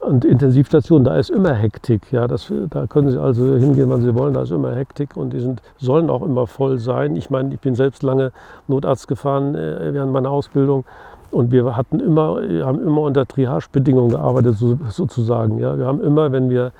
Und 0.00 0.24
Intensivstationen, 0.24 1.04
da 1.04 1.16
ist 1.16 1.30
immer 1.30 1.52
Hektik. 1.52 2.10
Ja, 2.10 2.26
das, 2.26 2.50
da 2.70 2.86
können 2.86 3.10
Sie 3.10 3.20
also 3.20 3.54
hingehen, 3.56 3.90
wann 3.90 4.00
Sie 4.00 4.14
wollen, 4.14 4.32
da 4.32 4.42
ist 4.42 4.50
immer 4.50 4.74
Hektik 4.74 5.16
und 5.16 5.32
die 5.32 5.40
sind, 5.40 5.60
sollen 5.76 6.08
auch 6.08 6.22
immer 6.22 6.46
voll 6.46 6.78
sein. 6.78 7.16
Ich 7.16 7.28
meine, 7.28 7.52
ich 7.52 7.60
bin 7.60 7.74
selbst 7.74 8.02
lange 8.02 8.32
Notarzt 8.66 9.08
gefahren 9.08 9.54
äh, 9.54 9.92
während 9.92 10.12
meiner 10.12 10.30
Ausbildung 10.30 10.84
und 11.30 11.52
wir 11.52 11.76
hatten 11.76 12.00
immer, 12.00 12.40
haben 12.64 12.80
immer 12.80 13.02
unter 13.02 13.26
Triage-Bedingungen 13.26 14.10
gearbeitet, 14.10 14.56
so, 14.56 14.78
sozusagen. 14.88 15.58
Ja. 15.58 15.78
Wir 15.78 15.86
haben 15.86 16.00
immer, 16.00 16.32
wenn 16.32 16.50
wir 16.50 16.72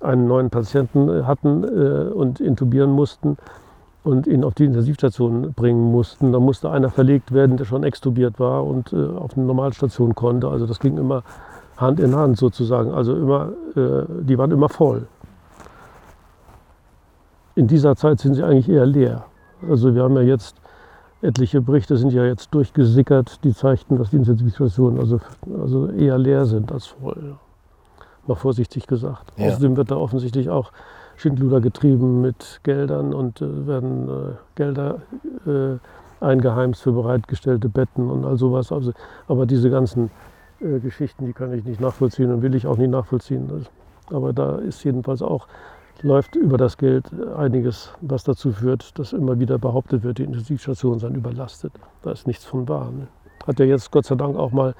einen 0.00 0.26
neuen 0.26 0.50
Patienten 0.50 1.26
hatten 1.26 1.64
äh, 1.64 2.12
und 2.12 2.40
intubieren 2.40 2.90
mussten 2.90 3.36
und 4.04 4.26
ihn 4.26 4.44
auf 4.44 4.54
die 4.54 4.64
Intensivstation 4.64 5.52
bringen 5.54 5.90
mussten, 5.90 6.32
dann 6.32 6.42
musste 6.42 6.70
einer 6.70 6.90
verlegt 6.90 7.32
werden, 7.32 7.56
der 7.56 7.64
schon 7.64 7.82
extubiert 7.82 8.38
war 8.38 8.64
und 8.64 8.92
äh, 8.92 8.96
auf 8.96 9.36
eine 9.36 9.46
Normalstation 9.46 10.14
konnte. 10.14 10.48
Also 10.48 10.66
das 10.66 10.78
ging 10.78 10.96
immer 10.98 11.22
Hand 11.76 11.98
in 12.00 12.14
Hand 12.14 12.38
sozusagen. 12.38 12.92
Also 12.92 13.16
immer, 13.16 13.50
äh, 13.74 14.04
die 14.22 14.38
waren 14.38 14.50
immer 14.50 14.68
voll. 14.68 15.08
In 17.56 17.66
dieser 17.66 17.96
Zeit 17.96 18.20
sind 18.20 18.34
sie 18.34 18.44
eigentlich 18.44 18.68
eher 18.68 18.86
leer. 18.86 19.24
Also 19.68 19.94
wir 19.94 20.02
haben 20.02 20.14
ja 20.16 20.22
jetzt 20.22 20.56
etliche 21.22 21.60
Berichte 21.60 21.96
sind 21.96 22.12
ja 22.12 22.24
jetzt 22.24 22.52
durchgesickert, 22.54 23.42
die 23.44 23.54
zeigten, 23.54 23.96
dass 23.96 24.10
die 24.10 24.16
Intensivstationen 24.16 25.00
also, 25.00 25.20
also 25.60 25.88
eher 25.88 26.18
leer 26.18 26.46
sind 26.46 26.70
als 26.72 26.86
voll. 26.86 27.36
Mal 28.26 28.34
vorsichtig 28.34 28.86
gesagt. 28.86 29.32
Ja. 29.36 29.48
Außerdem 29.48 29.76
wird 29.76 29.90
da 29.90 29.96
offensichtlich 29.96 30.50
auch 30.50 30.72
Schindluder 31.16 31.60
getrieben 31.60 32.20
mit 32.20 32.60
Geldern 32.62 33.14
und 33.14 33.40
äh, 33.40 33.66
werden 33.66 34.08
äh, 34.08 34.12
Gelder 34.54 35.00
äh, 35.46 35.78
eingeheimst 36.20 36.82
für 36.82 36.92
bereitgestellte 36.92 37.68
Betten 37.68 38.10
und 38.10 38.24
all 38.24 38.36
sowas. 38.36 38.72
Also, 38.72 38.92
aber 39.28 39.46
diese 39.46 39.70
ganzen 39.70 40.10
äh, 40.60 40.78
Geschichten, 40.80 41.26
die 41.26 41.32
kann 41.32 41.52
ich 41.52 41.64
nicht 41.64 41.80
nachvollziehen 41.80 42.32
und 42.32 42.42
will 42.42 42.54
ich 42.54 42.66
auch 42.66 42.76
nicht 42.76 42.90
nachvollziehen. 42.90 43.66
Aber 44.10 44.32
da 44.32 44.56
ist 44.56 44.84
jedenfalls 44.84 45.22
auch 45.22 45.46
läuft 46.06 46.36
über 46.36 46.56
das 46.56 46.78
Geld 46.78 47.10
einiges, 47.36 47.90
was 48.00 48.24
dazu 48.24 48.52
führt, 48.52 48.98
dass 48.98 49.12
immer 49.12 49.38
wieder 49.38 49.58
behauptet 49.58 50.02
wird, 50.02 50.18
die 50.18 50.24
Intensivstationen 50.24 50.98
seien 50.98 51.14
überlastet. 51.14 51.72
Da 52.02 52.12
ist 52.12 52.26
nichts 52.26 52.44
von 52.44 52.68
wahr. 52.68 52.90
Ne? 52.90 53.08
Hat 53.46 53.58
ja 53.58 53.66
jetzt 53.66 53.90
Gott 53.90 54.06
sei 54.06 54.14
Dank 54.14 54.36
auch 54.36 54.52
mal 54.52 54.74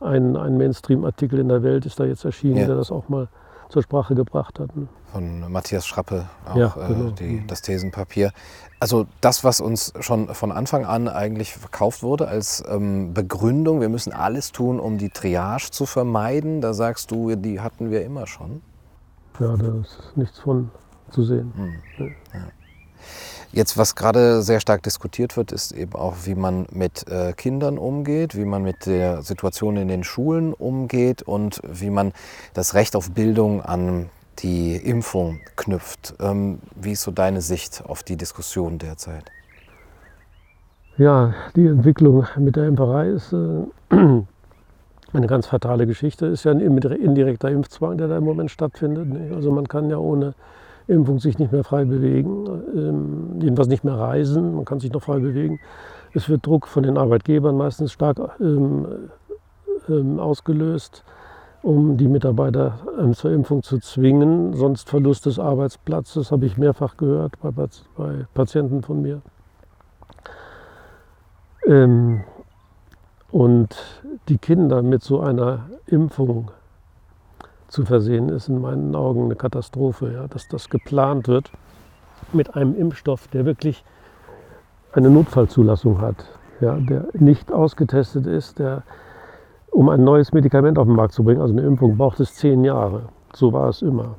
ein, 0.00 0.36
ein 0.36 0.56
Mainstream-Artikel 0.56 1.38
in 1.38 1.48
der 1.48 1.62
Welt, 1.62 1.86
ist 1.86 1.98
da 1.98 2.04
jetzt 2.04 2.24
erschienen, 2.24 2.56
ja. 2.56 2.66
der 2.66 2.76
das 2.76 2.90
auch 2.90 3.08
mal 3.08 3.28
zur 3.68 3.82
Sprache 3.82 4.14
gebracht 4.14 4.60
hat. 4.60 4.76
Ne? 4.76 4.88
Von 5.12 5.50
Matthias 5.50 5.86
Schrappe, 5.86 6.26
auch 6.46 6.56
ja, 6.56 6.74
genau. 6.88 7.08
äh, 7.08 7.12
die, 7.12 7.46
das 7.46 7.62
Thesenpapier. 7.62 8.32
Also 8.80 9.06
das, 9.20 9.44
was 9.44 9.60
uns 9.60 9.94
schon 10.00 10.28
von 10.28 10.52
Anfang 10.52 10.84
an 10.84 11.08
eigentlich 11.08 11.54
verkauft 11.54 12.02
wurde 12.02 12.28
als 12.28 12.62
ähm, 12.68 13.14
Begründung, 13.14 13.80
wir 13.80 13.88
müssen 13.88 14.12
alles 14.12 14.52
tun, 14.52 14.78
um 14.78 14.98
die 14.98 15.08
Triage 15.08 15.70
zu 15.70 15.86
vermeiden, 15.86 16.60
da 16.60 16.74
sagst 16.74 17.10
du, 17.10 17.34
die 17.36 17.60
hatten 17.60 17.90
wir 17.90 18.04
immer 18.04 18.26
schon 18.26 18.60
ja, 19.40 19.56
da 19.56 19.80
ist 19.80 20.16
nichts 20.16 20.38
von 20.38 20.70
zu 21.10 21.24
sehen. 21.24 21.52
Mhm. 21.56 22.14
Ja. 22.32 22.40
Jetzt, 23.52 23.78
was 23.78 23.94
gerade 23.94 24.42
sehr 24.42 24.58
stark 24.58 24.82
diskutiert 24.82 25.36
wird, 25.36 25.52
ist 25.52 25.70
eben 25.70 25.92
auch, 25.94 26.14
wie 26.24 26.34
man 26.34 26.66
mit 26.72 27.06
äh, 27.08 27.32
Kindern 27.34 27.78
umgeht, 27.78 28.36
wie 28.36 28.44
man 28.44 28.62
mit 28.62 28.86
der 28.86 29.22
Situation 29.22 29.76
in 29.76 29.86
den 29.86 30.02
Schulen 30.02 30.52
umgeht 30.52 31.22
und 31.22 31.60
wie 31.62 31.90
man 31.90 32.12
das 32.52 32.74
Recht 32.74 32.96
auf 32.96 33.12
Bildung 33.12 33.62
an 33.62 34.10
die 34.40 34.74
Impfung 34.74 35.38
knüpft. 35.54 36.14
Ähm, 36.18 36.58
wie 36.74 36.92
ist 36.92 37.02
so 37.02 37.12
deine 37.12 37.40
Sicht 37.40 37.84
auf 37.86 38.02
die 38.02 38.16
Diskussion 38.16 38.78
derzeit? 38.78 39.30
Ja, 40.96 41.34
die 41.54 41.66
Entwicklung 41.66 42.26
mit 42.36 42.56
der 42.56 42.66
Impferei 42.66 43.10
ist 43.10 43.32
äh, 43.32 43.66
eine 45.14 45.26
ganz 45.26 45.46
fatale 45.46 45.86
Geschichte 45.86 46.26
ist 46.26 46.44
ja 46.44 46.50
ein 46.50 46.60
indirekter 46.60 47.50
Impfzwang, 47.50 47.98
der 47.98 48.08
da 48.08 48.18
im 48.18 48.24
Moment 48.24 48.50
stattfindet. 48.50 49.32
Also 49.32 49.52
man 49.52 49.68
kann 49.68 49.88
ja 49.90 49.98
ohne 49.98 50.34
Impfung 50.86 51.18
sich 51.18 51.38
nicht 51.38 51.52
mehr 51.52 51.64
frei 51.64 51.84
bewegen, 51.84 52.46
ähm, 52.74 53.40
jedenfalls 53.40 53.68
nicht 53.68 53.84
mehr 53.84 53.94
reisen, 53.94 54.54
man 54.54 54.64
kann 54.64 54.80
sich 54.80 54.92
noch 54.92 55.02
frei 55.02 55.18
bewegen. 55.18 55.60
Es 56.12 56.28
wird 56.28 56.46
Druck 56.46 56.66
von 56.66 56.82
den 56.82 56.98
Arbeitgebern 56.98 57.56
meistens 57.56 57.92
stark 57.92 58.18
ähm, 58.40 58.86
ähm, 59.88 60.18
ausgelöst, 60.18 61.04
um 61.62 61.96
die 61.96 62.08
Mitarbeiter 62.08 62.78
zur 63.14 63.32
Impfung 63.32 63.62
zu 63.62 63.78
zwingen, 63.78 64.52
sonst 64.52 64.90
Verlust 64.90 65.24
des 65.24 65.38
Arbeitsplatzes, 65.38 66.30
habe 66.30 66.44
ich 66.44 66.58
mehrfach 66.58 66.98
gehört 66.98 67.36
bei 67.40 68.26
Patienten 68.34 68.82
von 68.82 69.00
mir. 69.00 69.22
Und 73.34 73.74
die 74.28 74.38
Kinder 74.38 74.80
mit 74.80 75.02
so 75.02 75.18
einer 75.18 75.66
Impfung 75.86 76.52
zu 77.66 77.84
versehen, 77.84 78.28
ist 78.28 78.48
in 78.48 78.60
meinen 78.60 78.94
Augen 78.94 79.24
eine 79.24 79.34
Katastrophe. 79.34 80.12
Ja? 80.12 80.28
Dass 80.28 80.46
das 80.46 80.70
geplant 80.70 81.26
wird 81.26 81.50
mit 82.32 82.54
einem 82.54 82.76
Impfstoff, 82.76 83.26
der 83.26 83.44
wirklich 83.44 83.84
eine 84.92 85.10
Notfallzulassung 85.10 86.00
hat, 86.00 86.14
ja? 86.60 86.76
der 86.76 87.08
nicht 87.14 87.50
ausgetestet 87.50 88.28
ist, 88.28 88.60
der 88.60 88.84
um 89.72 89.88
ein 89.88 90.04
neues 90.04 90.32
Medikament 90.32 90.78
auf 90.78 90.86
den 90.86 90.94
Markt 90.94 91.14
zu 91.14 91.24
bringen, 91.24 91.40
also 91.40 91.54
eine 91.54 91.66
Impfung, 91.66 91.96
braucht 91.96 92.20
es 92.20 92.36
zehn 92.36 92.62
Jahre. 92.62 93.08
So 93.34 93.52
war 93.52 93.68
es 93.68 93.82
immer. 93.82 94.14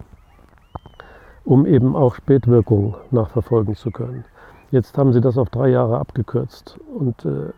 Um 1.46 1.66
eben 1.66 1.96
auch 1.96 2.16
Spätwirkungen 2.16 2.96
nachverfolgen 3.12 3.76
zu 3.76 3.92
können. 3.92 4.26
Jetzt 4.72 4.98
haben 4.98 5.14
sie 5.14 5.22
das 5.22 5.38
auf 5.38 5.50
drei 5.50 5.70
Jahre 5.70 6.00
abgekürzt 6.00 6.78
und 6.94 7.24
äh, 7.24 7.54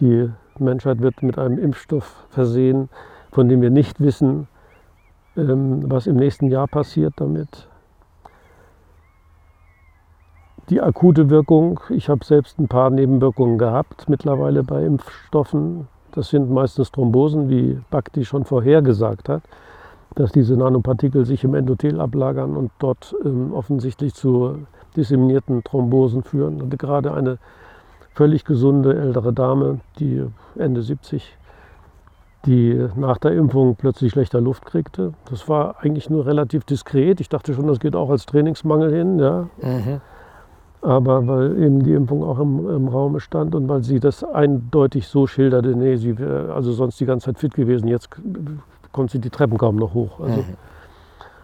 die 0.00 0.28
Menschheit 0.60 1.00
wird 1.00 1.22
mit 1.22 1.38
einem 1.38 1.58
Impfstoff 1.58 2.26
versehen, 2.30 2.88
von 3.32 3.48
dem 3.48 3.62
wir 3.62 3.70
nicht 3.70 4.00
wissen, 4.00 4.48
ähm, 5.36 5.90
was 5.90 6.06
im 6.06 6.16
nächsten 6.16 6.48
Jahr 6.48 6.66
passiert 6.66 7.14
damit. 7.16 7.68
Die 10.68 10.80
akute 10.80 11.30
Wirkung, 11.30 11.80
ich 11.88 12.08
habe 12.08 12.24
selbst 12.24 12.60
ein 12.60 12.68
paar 12.68 12.90
Nebenwirkungen 12.90 13.58
gehabt 13.58 14.08
mittlerweile 14.08 14.62
bei 14.62 14.84
Impfstoffen. 14.84 15.88
Das 16.12 16.28
sind 16.28 16.48
meistens 16.50 16.92
Thrombosen, 16.92 17.48
wie 17.48 17.80
Bakti 17.90 18.24
schon 18.24 18.44
vorhergesagt 18.44 19.28
hat, 19.28 19.42
dass 20.14 20.30
diese 20.30 20.56
Nanopartikel 20.56 21.24
sich 21.24 21.42
im 21.42 21.54
Endothel 21.54 22.00
ablagern 22.00 22.56
und 22.56 22.70
dort 22.78 23.16
ähm, 23.24 23.52
offensichtlich 23.52 24.14
zu 24.14 24.58
disseminierten 24.96 25.64
Thrombosen 25.64 26.22
führen. 26.22 26.62
Hatte 26.62 26.76
gerade 26.76 27.14
eine 27.14 27.38
völlig 28.20 28.44
gesunde 28.44 28.94
ältere 28.98 29.32
Dame, 29.32 29.80
die 29.98 30.22
Ende 30.54 30.82
70, 30.82 31.38
die 32.44 32.86
nach 32.94 33.16
der 33.16 33.32
Impfung 33.32 33.76
plötzlich 33.76 34.12
schlechter 34.12 34.42
Luft 34.42 34.66
kriegte. 34.66 35.14
Das 35.30 35.48
war 35.48 35.76
eigentlich 35.80 36.10
nur 36.10 36.26
relativ 36.26 36.64
diskret. 36.64 37.22
Ich 37.22 37.30
dachte 37.30 37.54
schon, 37.54 37.66
das 37.66 37.80
geht 37.80 37.96
auch 37.96 38.10
als 38.10 38.26
Trainingsmangel 38.26 38.92
hin. 38.92 39.18
Ja. 39.18 39.48
Mhm. 39.62 40.02
Aber 40.82 41.26
weil 41.28 41.62
eben 41.62 41.82
die 41.82 41.94
Impfung 41.94 42.22
auch 42.22 42.38
im, 42.38 42.68
im 42.68 42.88
Raum 42.88 43.18
stand 43.20 43.54
und 43.54 43.70
weil 43.70 43.84
sie 43.84 44.00
das 44.00 44.22
eindeutig 44.22 45.08
so 45.08 45.26
schilderte, 45.26 45.74
nee, 45.74 45.96
sie 45.96 46.18
wäre 46.18 46.52
also 46.52 46.72
sonst 46.72 47.00
die 47.00 47.06
ganze 47.06 47.24
Zeit 47.24 47.38
fit 47.38 47.54
gewesen, 47.54 47.88
jetzt 47.88 48.10
konnte 48.92 49.12
sie 49.12 49.20
die 49.20 49.30
Treppen 49.30 49.56
kaum 49.56 49.76
noch 49.76 49.94
hoch. 49.94 50.20
Also, 50.20 50.40
mhm. 50.40 50.56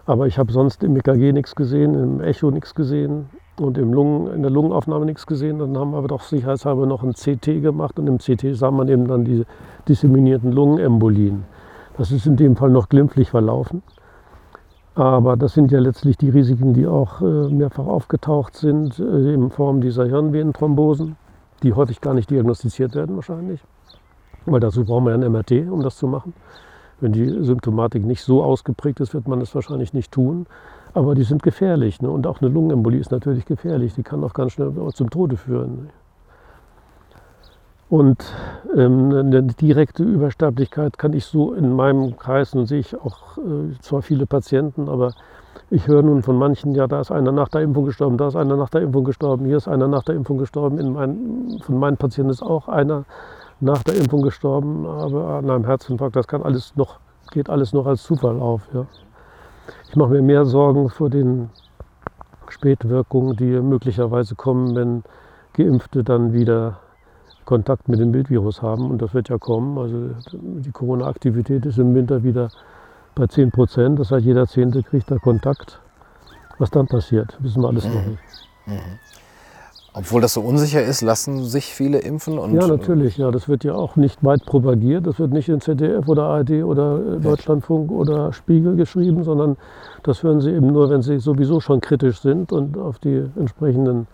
Aber 0.04 0.26
ich 0.26 0.38
habe 0.38 0.52
sonst 0.52 0.84
im 0.84 0.94
EKG 0.94 1.32
nichts 1.32 1.54
gesehen, 1.54 1.94
im 1.94 2.20
Echo 2.20 2.50
nichts 2.50 2.74
gesehen 2.74 3.30
und 3.60 3.78
im 3.78 3.92
Lungen, 3.92 4.32
in 4.32 4.42
der 4.42 4.50
Lungenaufnahme 4.50 5.06
nichts 5.06 5.26
gesehen. 5.26 5.58
Dann 5.58 5.76
haben 5.76 5.92
wir 5.92 5.98
aber 5.98 6.08
doch 6.08 6.22
sicherheitshalber 6.22 6.86
noch 6.86 7.02
ein 7.02 7.14
CT 7.14 7.62
gemacht 7.62 7.98
und 7.98 8.06
im 8.06 8.18
CT 8.18 8.56
sah 8.56 8.70
man 8.70 8.88
eben 8.88 9.06
dann 9.06 9.24
diese 9.24 9.46
disseminierten 9.88 10.52
Lungenembolien. 10.52 11.44
Das 11.96 12.12
ist 12.12 12.26
in 12.26 12.36
dem 12.36 12.56
Fall 12.56 12.70
noch 12.70 12.88
glimpflich 12.88 13.30
verlaufen. 13.30 13.82
Aber 14.94 15.36
das 15.36 15.52
sind 15.52 15.70
ja 15.72 15.78
letztlich 15.78 16.16
die 16.16 16.30
Risiken, 16.30 16.72
die 16.72 16.86
auch 16.86 17.20
äh, 17.20 17.24
mehrfach 17.24 17.86
aufgetaucht 17.86 18.56
sind 18.56 18.98
äh, 18.98 19.34
in 19.34 19.50
Form 19.50 19.82
dieser 19.82 20.06
Hirnvenenthrombosen, 20.06 21.16
die 21.62 21.74
häufig 21.74 22.00
gar 22.00 22.14
nicht 22.14 22.30
diagnostiziert 22.30 22.94
werden 22.94 23.16
wahrscheinlich. 23.16 23.60
Weil 24.46 24.60
dazu 24.60 24.84
brauchen 24.84 25.04
wir 25.04 25.12
ein 25.12 25.20
MRT, 25.30 25.70
um 25.70 25.82
das 25.82 25.98
zu 25.98 26.06
machen. 26.06 26.32
Wenn 27.00 27.12
die 27.12 27.44
Symptomatik 27.44 28.06
nicht 28.06 28.22
so 28.22 28.42
ausgeprägt 28.42 29.00
ist, 29.00 29.12
wird 29.12 29.28
man 29.28 29.40
das 29.40 29.54
wahrscheinlich 29.54 29.92
nicht 29.92 30.12
tun. 30.12 30.46
Aber 30.96 31.14
die 31.14 31.24
sind 31.24 31.42
gefährlich. 31.42 32.00
Ne? 32.00 32.10
Und 32.10 32.26
auch 32.26 32.40
eine 32.40 32.48
Lungenembolie 32.48 32.98
ist 32.98 33.12
natürlich 33.12 33.44
gefährlich. 33.44 33.92
Die 33.94 34.02
kann 34.02 34.24
auch 34.24 34.32
ganz 34.32 34.52
schnell 34.52 34.72
zum 34.94 35.10
Tode 35.10 35.36
führen. 35.36 35.90
Und 37.90 38.24
ähm, 38.74 39.12
eine 39.12 39.42
direkte 39.42 40.02
Übersterblichkeit 40.02 40.96
kann 40.96 41.12
ich 41.12 41.26
so 41.26 41.52
in 41.52 41.74
meinem 41.74 42.16
Kreis, 42.16 42.54
und 42.54 42.64
sehe 42.64 42.78
ich 42.78 42.98
auch 42.98 43.36
äh, 43.36 43.78
zwar 43.82 44.00
viele 44.00 44.24
Patienten, 44.24 44.88
aber 44.88 45.12
ich 45.68 45.86
höre 45.86 46.02
nun 46.02 46.22
von 46.22 46.38
manchen, 46.38 46.74
ja, 46.74 46.86
da 46.86 47.02
ist 47.02 47.10
einer 47.10 47.30
nach 47.30 47.50
der 47.50 47.60
Impfung 47.60 47.84
gestorben, 47.84 48.16
da 48.16 48.28
ist 48.28 48.36
einer 48.36 48.56
nach 48.56 48.70
der 48.70 48.80
Impfung 48.80 49.04
gestorben, 49.04 49.44
hier 49.44 49.58
ist 49.58 49.68
einer 49.68 49.88
nach 49.88 50.02
der 50.02 50.14
Impfung 50.14 50.38
gestorben. 50.38 50.78
In 50.78 50.94
mein, 50.94 51.60
von 51.60 51.78
meinen 51.78 51.98
Patienten 51.98 52.30
ist 52.30 52.42
auch 52.42 52.68
einer 52.68 53.04
nach 53.60 53.82
der 53.82 53.96
Impfung 53.96 54.22
gestorben, 54.22 54.86
aber 54.86 55.26
an 55.26 55.50
einem 55.50 55.66
Herzinfarkt, 55.66 56.16
das 56.16 56.26
kann 56.26 56.42
alles 56.42 56.74
noch, 56.74 57.00
geht 57.32 57.50
alles 57.50 57.74
noch 57.74 57.84
als 57.84 58.02
Zufall 58.02 58.40
auf. 58.40 58.62
Ja. 58.72 58.86
Ich 59.96 59.98
mache 59.98 60.10
mir 60.10 60.20
mehr 60.20 60.44
Sorgen 60.44 60.90
vor 60.90 61.08
den 61.08 61.48
Spätwirkungen, 62.50 63.34
die 63.34 63.46
möglicherweise 63.62 64.34
kommen, 64.34 64.76
wenn 64.76 65.02
Geimpfte 65.54 66.04
dann 66.04 66.34
wieder 66.34 66.80
Kontakt 67.46 67.88
mit 67.88 67.98
dem 68.00 68.12
Wildvirus 68.12 68.60
haben. 68.60 68.90
Und 68.90 69.00
das 69.00 69.14
wird 69.14 69.30
ja 69.30 69.38
kommen. 69.38 69.78
Also 69.78 70.10
die 70.34 70.70
Corona-Aktivität 70.70 71.64
ist 71.64 71.78
im 71.78 71.94
Winter 71.94 72.22
wieder 72.22 72.50
bei 73.14 73.26
10 73.26 73.52
Prozent. 73.52 73.98
Das 73.98 74.10
heißt, 74.10 74.26
jeder 74.26 74.46
Zehnte 74.46 74.82
kriegt 74.82 75.10
da 75.10 75.16
Kontakt. 75.16 75.80
Was 76.58 76.70
dann 76.70 76.88
passiert, 76.88 77.34
wissen 77.40 77.62
wir 77.62 77.68
alles 77.68 77.88
mhm. 77.88 77.94
noch 77.94 78.04
nicht. 78.04 78.20
Mhm. 78.66 78.98
Obwohl 79.98 80.20
das 80.20 80.34
so 80.34 80.42
unsicher 80.42 80.82
ist, 80.82 81.00
lassen 81.00 81.42
sich 81.44 81.72
viele 81.72 82.00
impfen? 82.00 82.38
Und 82.38 82.52
ja, 82.52 82.66
natürlich. 82.66 83.16
Ja, 83.16 83.30
das 83.30 83.48
wird 83.48 83.64
ja 83.64 83.74
auch 83.74 83.96
nicht 83.96 84.22
weit 84.22 84.44
propagiert. 84.44 85.06
Das 85.06 85.18
wird 85.18 85.32
nicht 85.32 85.48
in 85.48 85.62
ZDF 85.62 86.06
oder 86.06 86.24
ARD 86.24 86.64
oder 86.64 87.14
äh, 87.14 87.18
Deutschlandfunk 87.18 87.90
oder 87.90 88.34
Spiegel 88.34 88.76
geschrieben, 88.76 89.24
sondern 89.24 89.56
das 90.02 90.22
hören 90.22 90.42
Sie 90.42 90.50
eben 90.50 90.66
nur, 90.66 90.90
wenn 90.90 91.00
Sie 91.00 91.18
sowieso 91.18 91.60
schon 91.60 91.80
kritisch 91.80 92.20
sind 92.20 92.52
und 92.52 92.76
auf 92.76 92.98
die 92.98 93.24
entsprechenden 93.36 94.06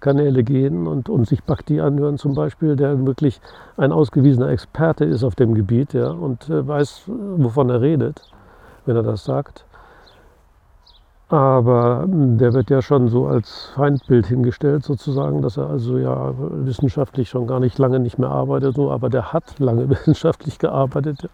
Kanäle 0.00 0.44
gehen 0.44 0.86
und, 0.86 1.08
und 1.08 1.26
sich 1.26 1.42
Bhakti 1.44 1.80
anhören 1.80 2.18
zum 2.18 2.34
Beispiel, 2.34 2.76
der 2.76 3.06
wirklich 3.06 3.40
ein 3.78 3.90
ausgewiesener 3.90 4.50
Experte 4.50 5.06
ist 5.06 5.24
auf 5.24 5.34
dem 5.34 5.54
Gebiet 5.54 5.94
ja, 5.94 6.10
und 6.10 6.50
äh, 6.50 6.68
weiß, 6.68 7.04
wovon 7.06 7.70
er 7.70 7.80
redet, 7.80 8.20
wenn 8.84 8.96
er 8.96 9.02
das 9.02 9.24
sagt. 9.24 9.64
Aber 11.32 12.02
hm, 12.02 12.36
der 12.36 12.52
wird 12.52 12.68
ja 12.68 12.82
schon 12.82 13.08
so 13.08 13.26
als 13.26 13.70
Feindbild 13.74 14.26
hingestellt 14.26 14.84
sozusagen, 14.84 15.40
dass 15.40 15.56
er 15.56 15.70
also 15.70 15.96
ja 15.96 16.34
wissenschaftlich 16.36 17.30
schon 17.30 17.46
gar 17.46 17.58
nicht 17.58 17.78
lange 17.78 18.00
nicht 18.00 18.18
mehr 18.18 18.28
arbeitet, 18.28 18.74
so, 18.74 18.90
aber 18.90 19.08
der 19.08 19.32
hat 19.32 19.58
lange 19.58 19.88
wissenschaftlich 19.90 20.58
gearbeitet. 20.58 21.30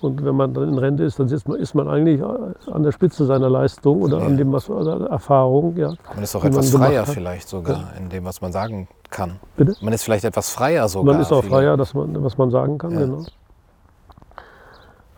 Und 0.00 0.24
wenn 0.24 0.36
man 0.36 0.54
dann 0.54 0.68
in 0.68 0.78
Rente 0.78 1.02
ist, 1.02 1.18
dann 1.18 1.28
ist 1.28 1.48
man, 1.48 1.58
ist 1.58 1.74
man 1.74 1.88
eigentlich 1.88 2.22
an 2.22 2.84
der 2.84 2.92
Spitze 2.92 3.26
seiner 3.26 3.50
Leistung 3.50 4.02
oder 4.02 4.20
ja. 4.20 4.26
an 4.26 4.36
dem, 4.36 4.52
was 4.52 4.68
Erfahrung. 4.68 5.76
Ja, 5.76 5.92
man 6.14 6.22
ist 6.22 6.36
auch 6.36 6.44
etwas 6.44 6.70
freier 6.70 7.04
vielleicht 7.04 7.48
sogar 7.48 7.78
ja. 7.78 7.98
in 7.98 8.10
dem, 8.10 8.24
was 8.24 8.40
man 8.40 8.52
sagen 8.52 8.86
kann. 9.10 9.40
Bitte? 9.56 9.74
Man 9.80 9.92
ist 9.92 10.04
vielleicht 10.04 10.24
etwas 10.24 10.50
freier 10.50 10.88
sogar. 10.88 11.14
Man 11.14 11.22
ist 11.22 11.32
auch 11.32 11.44
freier, 11.44 11.76
dass 11.76 11.94
man, 11.94 12.22
was 12.22 12.38
man 12.38 12.52
sagen 12.52 12.78
kann, 12.78 12.90
genau. 12.90 13.24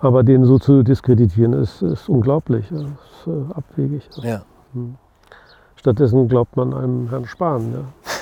Aber 0.05 0.23
den 0.23 0.45
so 0.45 0.59
zu 0.59 0.83
diskreditieren, 0.83 1.55
ist, 1.55 1.83
ist 1.83 2.09
unglaublich, 2.09 2.71
ist 2.71 3.27
äh, 3.27 3.55
abwegig. 3.55 4.09
Ja. 4.23 4.43
Hm. 4.73 4.97
Stattdessen 5.77 6.29
glaubt 6.29 6.57
man 6.57 6.75
einem 6.75 7.09
Herrn 7.09 7.27
Spahn. 7.27 7.73
Ja 7.73 8.15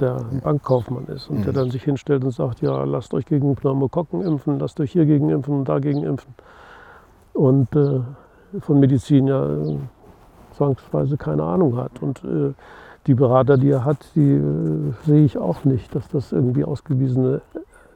der 0.00 0.16
ein 0.16 0.40
Bankkaufmann 0.40 1.06
ist 1.06 1.28
und 1.28 1.40
mhm. 1.40 1.42
der 1.44 1.52
dann 1.52 1.70
sich 1.70 1.84
hinstellt 1.84 2.24
und 2.24 2.30
sagt, 2.30 2.62
ja, 2.62 2.84
lasst 2.84 3.14
euch 3.14 3.26
gegen 3.26 3.54
Pneumokokken 3.54 4.22
impfen, 4.22 4.58
lasst 4.58 4.80
euch 4.80 4.92
hier 4.92 5.04
gegen 5.04 5.28
impfen 5.30 5.58
und 5.58 5.68
dagegen 5.68 6.02
impfen. 6.02 6.34
Und 7.34 7.74
äh, 7.76 8.00
von 8.60 8.80
Medizin 8.80 9.26
ja 9.26 9.46
äh, 9.46 9.76
zwangsweise 10.56 11.16
keine 11.16 11.44
Ahnung 11.44 11.76
hat. 11.76 12.02
Und 12.02 12.24
äh, 12.24 12.52
die 13.06 13.14
Berater, 13.14 13.56
die 13.56 13.70
er 13.70 13.84
hat, 13.84 13.98
die 14.14 14.32
äh, 14.32 14.92
sehe 15.06 15.24
ich 15.24 15.38
auch 15.38 15.64
nicht, 15.64 15.94
dass 15.94 16.08
das 16.08 16.32
irgendwie 16.32 16.64
ausgewiesene 16.64 17.42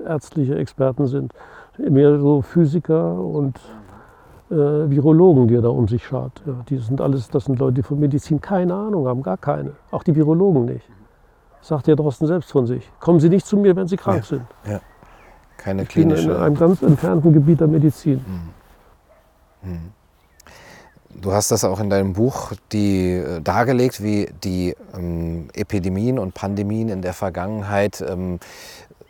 ärztliche 0.05 0.57
Experten 0.57 1.07
sind. 1.07 1.33
Mehr 1.79 2.19
so 2.19 2.43
Physiker 2.43 3.19
und 3.19 3.59
äh, 4.51 4.55
Virologen, 4.55 5.49
die 5.49 5.55
er 5.57 5.63
da 5.63 5.69
um 5.69 5.89
sich 5.89 6.05
schaut. 6.05 6.43
Ja, 6.47 6.55
die 6.69 6.79
sind 6.79 7.01
alles, 7.01 7.29
das 7.29 7.47
sind 7.47 7.59
Leute, 7.59 7.75
die 7.75 7.83
von 7.83 7.99
Medizin 7.99 8.41
keine 8.41 8.75
Ahnung 8.75 9.09
haben, 9.09 9.23
gar 9.23 9.37
keine. 9.37 9.73
Auch 9.91 10.03
die 10.03 10.15
Virologen 10.15 10.67
nicht 10.67 10.89
sagt 11.65 11.87
der 11.87 11.97
Drosten 11.97 12.27
selbst 12.27 12.53
von 12.53 12.67
sich. 12.67 12.89
Kommen 13.01 13.21
Sie 13.21 13.29
nicht 13.29 13.47
zu 13.47 13.57
mir, 13.57 13.75
wenn 13.75 13.89
Sie 13.89 13.97
krank 13.97 14.19
ja, 14.19 14.23
sind. 14.23 14.43
Ja. 14.67 14.81
Keine 15.57 15.83
ich 15.83 15.89
klinische. 15.89 16.29
Bin 16.29 16.37
in 16.37 16.43
einem 16.43 16.57
ganz 16.57 16.83
entfernten 16.83 17.33
Gebiet 17.33 17.61
der 17.61 17.69
Medizin. 17.69 18.25
Mhm. 19.63 19.71
Mhm. 19.71 19.93
Du 21.23 21.33
hast 21.33 21.51
das 21.53 21.65
auch 21.65 21.81
in 21.81 21.89
deinem 21.91 22.13
Buch 22.13 22.53
die, 22.73 23.13
äh, 23.13 23.41
dargelegt, 23.41 24.03
wie 24.03 24.29
die 24.43 24.75
ähm, 24.95 25.49
Epidemien 25.55 26.19
und 26.19 26.35
Pandemien 26.35 26.89
in 26.89 27.03
der 27.03 27.13
Vergangenheit, 27.13 28.05
ähm, 28.07 28.41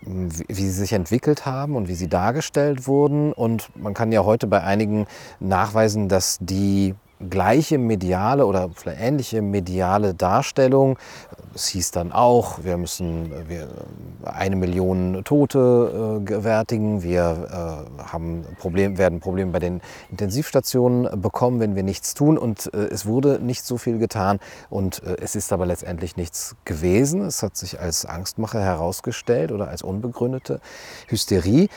wie, 0.06 0.54
sie 0.54 0.70
sich 0.70 0.92
entwickelt 0.92 1.46
haben 1.46 1.76
und 1.76 1.88
wie 1.88 1.94
sie 1.94 2.08
dargestellt 2.08 2.86
wurden. 2.86 3.32
Und 3.32 3.70
man 3.76 3.94
kann 3.94 4.12
ja 4.12 4.24
heute 4.24 4.46
bei 4.46 4.62
einigen 4.62 5.06
nachweisen, 5.40 6.08
dass 6.08 6.38
die 6.40 6.94
gleiche 7.30 7.78
mediale 7.78 8.46
oder 8.46 8.70
vielleicht 8.74 9.00
ähnliche 9.00 9.42
mediale 9.42 10.14
Darstellung. 10.14 10.98
Es 11.54 11.68
hieß 11.68 11.92
dann 11.92 12.10
auch, 12.10 12.64
wir 12.64 12.76
müssen 12.76 13.30
wir, 13.48 13.68
eine 14.24 14.56
Million 14.56 15.22
Tote 15.24 16.18
äh, 16.20 16.24
gewärtigen, 16.24 17.02
wir 17.02 17.86
äh, 17.98 18.02
haben 18.02 18.44
Problem, 18.58 18.98
werden 18.98 19.20
Probleme 19.20 19.52
bei 19.52 19.60
den 19.60 19.80
Intensivstationen 20.10 21.20
bekommen, 21.20 21.60
wenn 21.60 21.76
wir 21.76 21.84
nichts 21.84 22.14
tun. 22.14 22.36
Und 22.36 22.72
äh, 22.74 22.78
es 22.86 23.06
wurde 23.06 23.38
nicht 23.40 23.64
so 23.64 23.78
viel 23.78 23.98
getan 23.98 24.40
und 24.68 25.02
äh, 25.04 25.16
es 25.20 25.36
ist 25.36 25.52
aber 25.52 25.66
letztendlich 25.66 26.16
nichts 26.16 26.56
gewesen. 26.64 27.22
Es 27.22 27.42
hat 27.42 27.56
sich 27.56 27.80
als 27.80 28.04
Angstmache 28.04 28.58
herausgestellt 28.58 29.52
oder 29.52 29.68
als 29.68 29.82
unbegründete 29.82 30.60
Hysterie. 31.06 31.68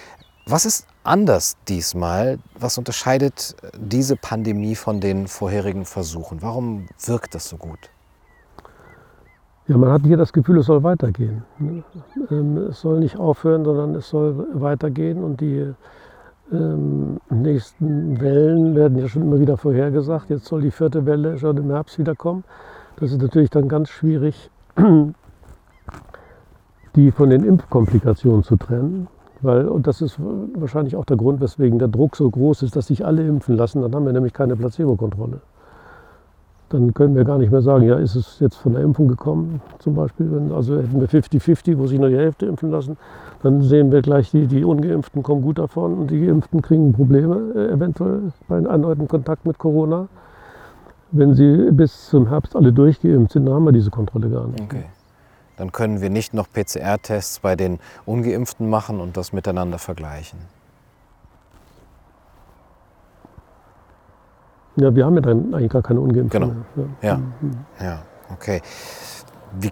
Was 0.49 0.65
ist 0.65 0.87
anders 1.03 1.57
diesmal? 1.67 2.39
Was 2.57 2.77
unterscheidet 2.77 3.53
diese 3.77 4.15
Pandemie 4.15 4.75
von 4.75 5.01
den 5.01 5.27
vorherigen 5.27 5.83
Versuchen? 5.83 6.41
Warum 6.41 6.85
wirkt 7.05 7.35
das 7.35 7.49
so 7.49 7.57
gut? 7.57 7.89
Ja, 9.67 9.77
man 9.77 9.91
hat 9.91 10.03
hier 10.03 10.15
das 10.15 10.31
Gefühl, 10.31 10.59
es 10.59 10.67
soll 10.67 10.83
weitergehen. 10.83 11.43
Ähm, 12.31 12.57
es 12.69 12.79
soll 12.79 12.99
nicht 12.99 13.17
aufhören, 13.17 13.65
sondern 13.65 13.95
es 13.95 14.07
soll 14.07 14.47
weitergehen. 14.53 15.21
Und 15.21 15.41
die 15.41 15.73
ähm, 16.53 17.19
nächsten 17.29 18.21
Wellen 18.21 18.73
werden 18.73 18.97
ja 18.99 19.09
schon 19.09 19.23
immer 19.23 19.41
wieder 19.41 19.57
vorhergesagt. 19.57 20.29
Jetzt 20.29 20.45
soll 20.45 20.61
die 20.61 20.71
vierte 20.71 21.05
Welle 21.05 21.37
schon 21.37 21.57
im 21.57 21.69
Herbst 21.71 21.99
wieder 21.99 22.15
kommen. 22.15 22.45
Das 22.95 23.11
ist 23.11 23.21
natürlich 23.21 23.49
dann 23.49 23.67
ganz 23.67 23.89
schwierig, 23.89 24.49
die 26.95 27.11
von 27.11 27.29
den 27.31 27.43
Impfkomplikationen 27.43 28.43
zu 28.43 28.55
trennen. 28.55 29.09
Weil, 29.41 29.67
und 29.67 29.87
das 29.87 30.01
ist 30.01 30.19
wahrscheinlich 30.19 30.95
auch 30.95 31.05
der 31.05 31.17
Grund, 31.17 31.41
weswegen 31.41 31.79
der 31.79 31.87
Druck 31.87 32.15
so 32.15 32.29
groß 32.29 32.63
ist, 32.63 32.75
dass 32.75 32.87
sich 32.87 33.05
alle 33.05 33.25
impfen 33.27 33.55
lassen. 33.55 33.81
Dann 33.81 33.93
haben 33.93 34.05
wir 34.05 34.13
nämlich 34.13 34.33
keine 34.33 34.55
Placebo-Kontrolle. 34.55 35.41
Dann 36.69 36.93
können 36.93 37.15
wir 37.15 37.23
gar 37.23 37.37
nicht 37.37 37.51
mehr 37.51 37.61
sagen, 37.61 37.85
ja, 37.85 37.95
ist 37.95 38.15
es 38.15 38.39
jetzt 38.41 38.57
von 38.57 38.73
der 38.73 38.81
Impfung 38.81 39.07
gekommen, 39.07 39.61
zum 39.79 39.95
Beispiel. 39.95 40.29
Wenn, 40.29 40.51
also 40.51 40.75
hätten 40.75 40.99
wir 40.99 41.07
50-50, 41.07 41.77
wo 41.77 41.87
sich 41.87 41.97
nur 41.97 42.09
die 42.09 42.17
Hälfte 42.17 42.45
impfen 42.45 42.71
lassen, 42.71 42.97
dann 43.41 43.61
sehen 43.61 43.91
wir 43.91 44.01
gleich, 44.01 44.31
die, 44.31 44.47
die 44.47 44.65
Ungeimpften 44.65 45.23
kommen 45.23 45.41
gut 45.43 45.59
davon 45.59 45.97
und 45.97 46.11
die 46.11 46.25
Geimpften 46.25 46.61
kriegen 46.61 46.91
Probleme, 46.91 47.53
äh, 47.55 47.71
eventuell 47.71 48.33
bei 48.49 48.57
einem 48.57 48.65
erneuten 48.65 49.07
Kontakt 49.07 49.45
mit 49.45 49.57
Corona. 49.57 50.09
Wenn 51.11 51.35
sie 51.35 51.71
bis 51.71 52.09
zum 52.09 52.27
Herbst 52.27 52.53
alle 52.53 52.73
durchgeimpft 52.73 53.31
sind, 53.31 53.45
dann 53.45 53.53
haben 53.53 53.63
wir 53.63 53.71
diese 53.71 53.91
Kontrolle 53.91 54.29
gar 54.29 54.47
nicht. 54.47 54.61
Okay. 54.61 54.83
Dann 55.57 55.71
können 55.71 56.01
wir 56.01 56.09
nicht 56.09 56.33
noch 56.33 56.47
PCR-Tests 56.51 57.39
bei 57.39 57.55
den 57.55 57.79
Ungeimpften 58.05 58.69
machen 58.69 58.99
und 59.01 59.17
das 59.17 59.33
miteinander 59.33 59.79
vergleichen. 59.79 60.39
Ja, 64.75 64.93
wir 64.95 65.05
haben 65.05 65.15
ja 65.15 65.21
dann 65.21 65.53
eigentlich 65.53 65.71
gar 65.71 65.81
keine 65.81 65.99
Ungeimpften 65.99 66.39
Genau. 66.41 66.53
mehr. 66.75 66.85
Ja, 67.01 67.19
ja, 67.81 67.99
okay. 68.31 68.61
Wie, 69.59 69.71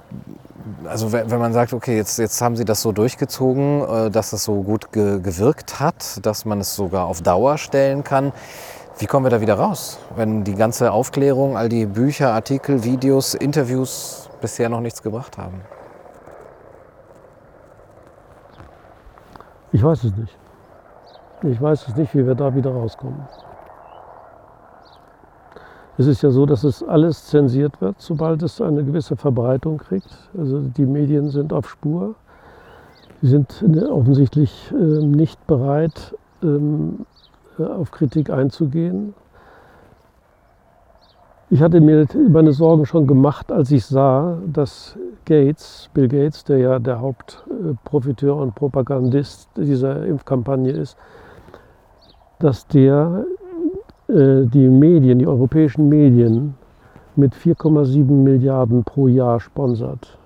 also 0.85 1.11
wenn 1.11 1.29
wenn 1.29 1.39
man 1.39 1.53
sagt, 1.53 1.73
okay, 1.73 1.95
jetzt, 1.97 2.17
jetzt 2.17 2.41
haben 2.41 2.55
Sie 2.55 2.65
das 2.65 2.81
so 2.81 2.91
durchgezogen, 2.91 3.81
äh, 3.83 4.09
dass 4.09 4.33
es 4.33 4.43
so 4.45 4.63
gut 4.63 4.91
ge 4.91 5.19
gewirkt 5.21 5.79
hat, 5.79 6.25
dass 6.25 6.45
man 6.45 6.59
es 6.61 6.75
sogar 6.75 7.05
auf 7.05 7.21
Dauer 7.21 7.57
stellen 7.59 8.03
kann. 8.03 8.31
Wie 8.97 9.05
kommen 9.05 9.25
wir 9.25 9.29
da 9.29 9.41
wieder 9.41 9.55
raus, 9.55 9.99
wenn 10.15 10.43
die 10.45 10.55
ganze 10.55 10.91
Aufklärung, 10.91 11.57
all 11.57 11.67
die 11.69 11.85
Bücher, 11.85 12.31
Artikel, 12.31 12.83
Videos, 12.85 13.33
Interviews 13.35 14.29
bisher 14.41 14.69
noch 14.69 14.79
nichts 14.79 15.03
gebracht 15.03 15.37
haben? 15.37 15.61
Ich 19.75 19.83
weiß 19.83 20.05
es 20.05 20.15
nicht. 20.15 20.37
Ich 21.43 21.61
weiß 21.61 21.89
es 21.89 21.97
nicht, 21.97 22.15
wie 22.15 22.25
wir 22.25 22.33
da 22.33 22.55
wieder 22.55 22.71
rauskommen. 22.71 23.27
Es 25.97 26.07
ist 26.07 26.21
ja 26.21 26.29
so, 26.29 26.45
dass 26.45 26.63
es 26.63 26.81
alles 26.81 27.25
zensiert 27.25 27.81
wird, 27.81 27.99
sobald 27.99 28.41
es 28.41 28.61
eine 28.61 28.85
gewisse 28.85 29.17
Verbreitung 29.17 29.79
kriegt. 29.79 30.29
Also 30.37 30.61
die 30.61 30.85
Medien 30.85 31.27
sind 31.27 31.51
auf 31.51 31.69
Spur. 31.69 32.15
Sie 33.21 33.27
sind 33.27 33.65
äh, 33.67 33.83
offensichtlich 33.83 34.71
ähm, 34.71 35.11
nicht 35.11 35.45
bereit, 35.45 36.15
ähm, 36.41 37.05
äh, 37.59 37.63
auf 37.63 37.91
Kritik 37.91 38.29
einzugehen. 38.29 39.13
Ich 41.51 41.61
hatte 41.61 41.79
mir 41.79 42.07
meine 42.29 42.53
Sorgen 42.53 42.87
schon 42.87 43.05
gemacht, 43.05 43.51
als 43.51 43.69
ich 43.69 43.85
sah, 43.85 44.39
dass 44.51 44.97
Gates, 45.25 45.91
Bill 45.93 46.07
Gates, 46.07 46.43
der 46.43 46.57
ja 46.57 46.79
der 46.79 46.99
Hauptprofiteur 46.99 48.35
und 48.35 48.55
Propagandist 48.55 49.49
dieser 49.55 50.03
Impfkampagne 50.07 50.71
ist, 50.71 50.97
dass 52.39 52.67
der 52.67 53.25
äh, 54.07 54.45
die 54.45 54.67
Medien, 54.69 55.19
die 55.19 55.27
europäischen 55.27 55.87
Medien 55.87 56.55
mit 57.15 57.35
4,7 57.35 58.03
Milliarden 58.11 58.83
pro 58.83 59.07
Jahr 59.07 59.39
sponsert. 59.39 60.17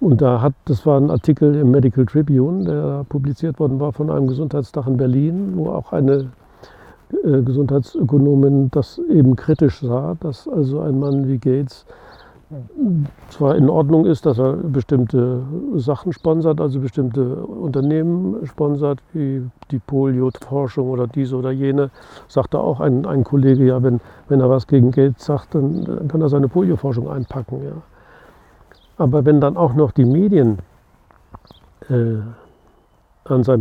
Und 0.00 0.22
da 0.22 0.40
hat, 0.40 0.54
das 0.64 0.86
war 0.86 0.98
ein 0.98 1.10
Artikel 1.10 1.54
im 1.54 1.70
Medical 1.70 2.06
Tribune, 2.06 2.64
der 2.64 3.04
publiziert 3.08 3.60
worden 3.60 3.80
war 3.80 3.92
von 3.92 4.10
einem 4.10 4.28
Gesundheitsdach 4.28 4.86
in 4.86 4.96
Berlin, 4.96 5.52
wo 5.56 5.68
auch 5.70 5.92
eine 5.92 6.30
äh, 7.12 7.42
Gesundheitsökonomin 7.42 8.70
das 8.70 8.98
eben 9.10 9.36
kritisch 9.36 9.80
sah, 9.80 10.16
dass 10.20 10.48
also 10.48 10.80
ein 10.80 10.98
Mann 10.98 11.28
wie 11.28 11.38
Gates 11.38 11.86
zwar 13.30 13.56
in 13.56 13.68
Ordnung 13.68 14.06
ist, 14.06 14.24
dass 14.24 14.38
er 14.38 14.52
bestimmte 14.52 15.42
Sachen 15.74 16.12
sponsert, 16.12 16.60
also 16.60 16.78
bestimmte 16.78 17.44
Unternehmen 17.44 18.46
sponsert, 18.46 19.00
wie 19.12 19.42
die 19.72 19.80
Polio-Forschung 19.80 20.88
oder 20.88 21.08
diese 21.08 21.36
oder 21.36 21.50
jene, 21.50 21.90
sagte 22.28 22.60
auch 22.60 22.78
ein, 22.78 23.04
ein 23.04 23.24
Kollege, 23.24 23.64
ja, 23.66 23.82
wenn, 23.82 24.00
wenn 24.28 24.40
er 24.40 24.48
was 24.48 24.68
gegen 24.68 24.92
Geld 24.92 25.18
sagt, 25.18 25.56
dann, 25.56 25.84
dann 25.84 26.06
kann 26.06 26.20
er 26.20 26.28
seine 26.28 26.46
Polio-Forschung 26.46 27.10
einpacken. 27.10 27.62
Ja. 27.64 27.82
Aber 28.96 29.24
wenn 29.24 29.40
dann 29.40 29.56
auch 29.56 29.74
noch 29.74 29.90
die 29.90 30.04
Medien 30.04 30.60
äh, 31.88 32.18
an 33.24 33.42
seinem 33.42 33.54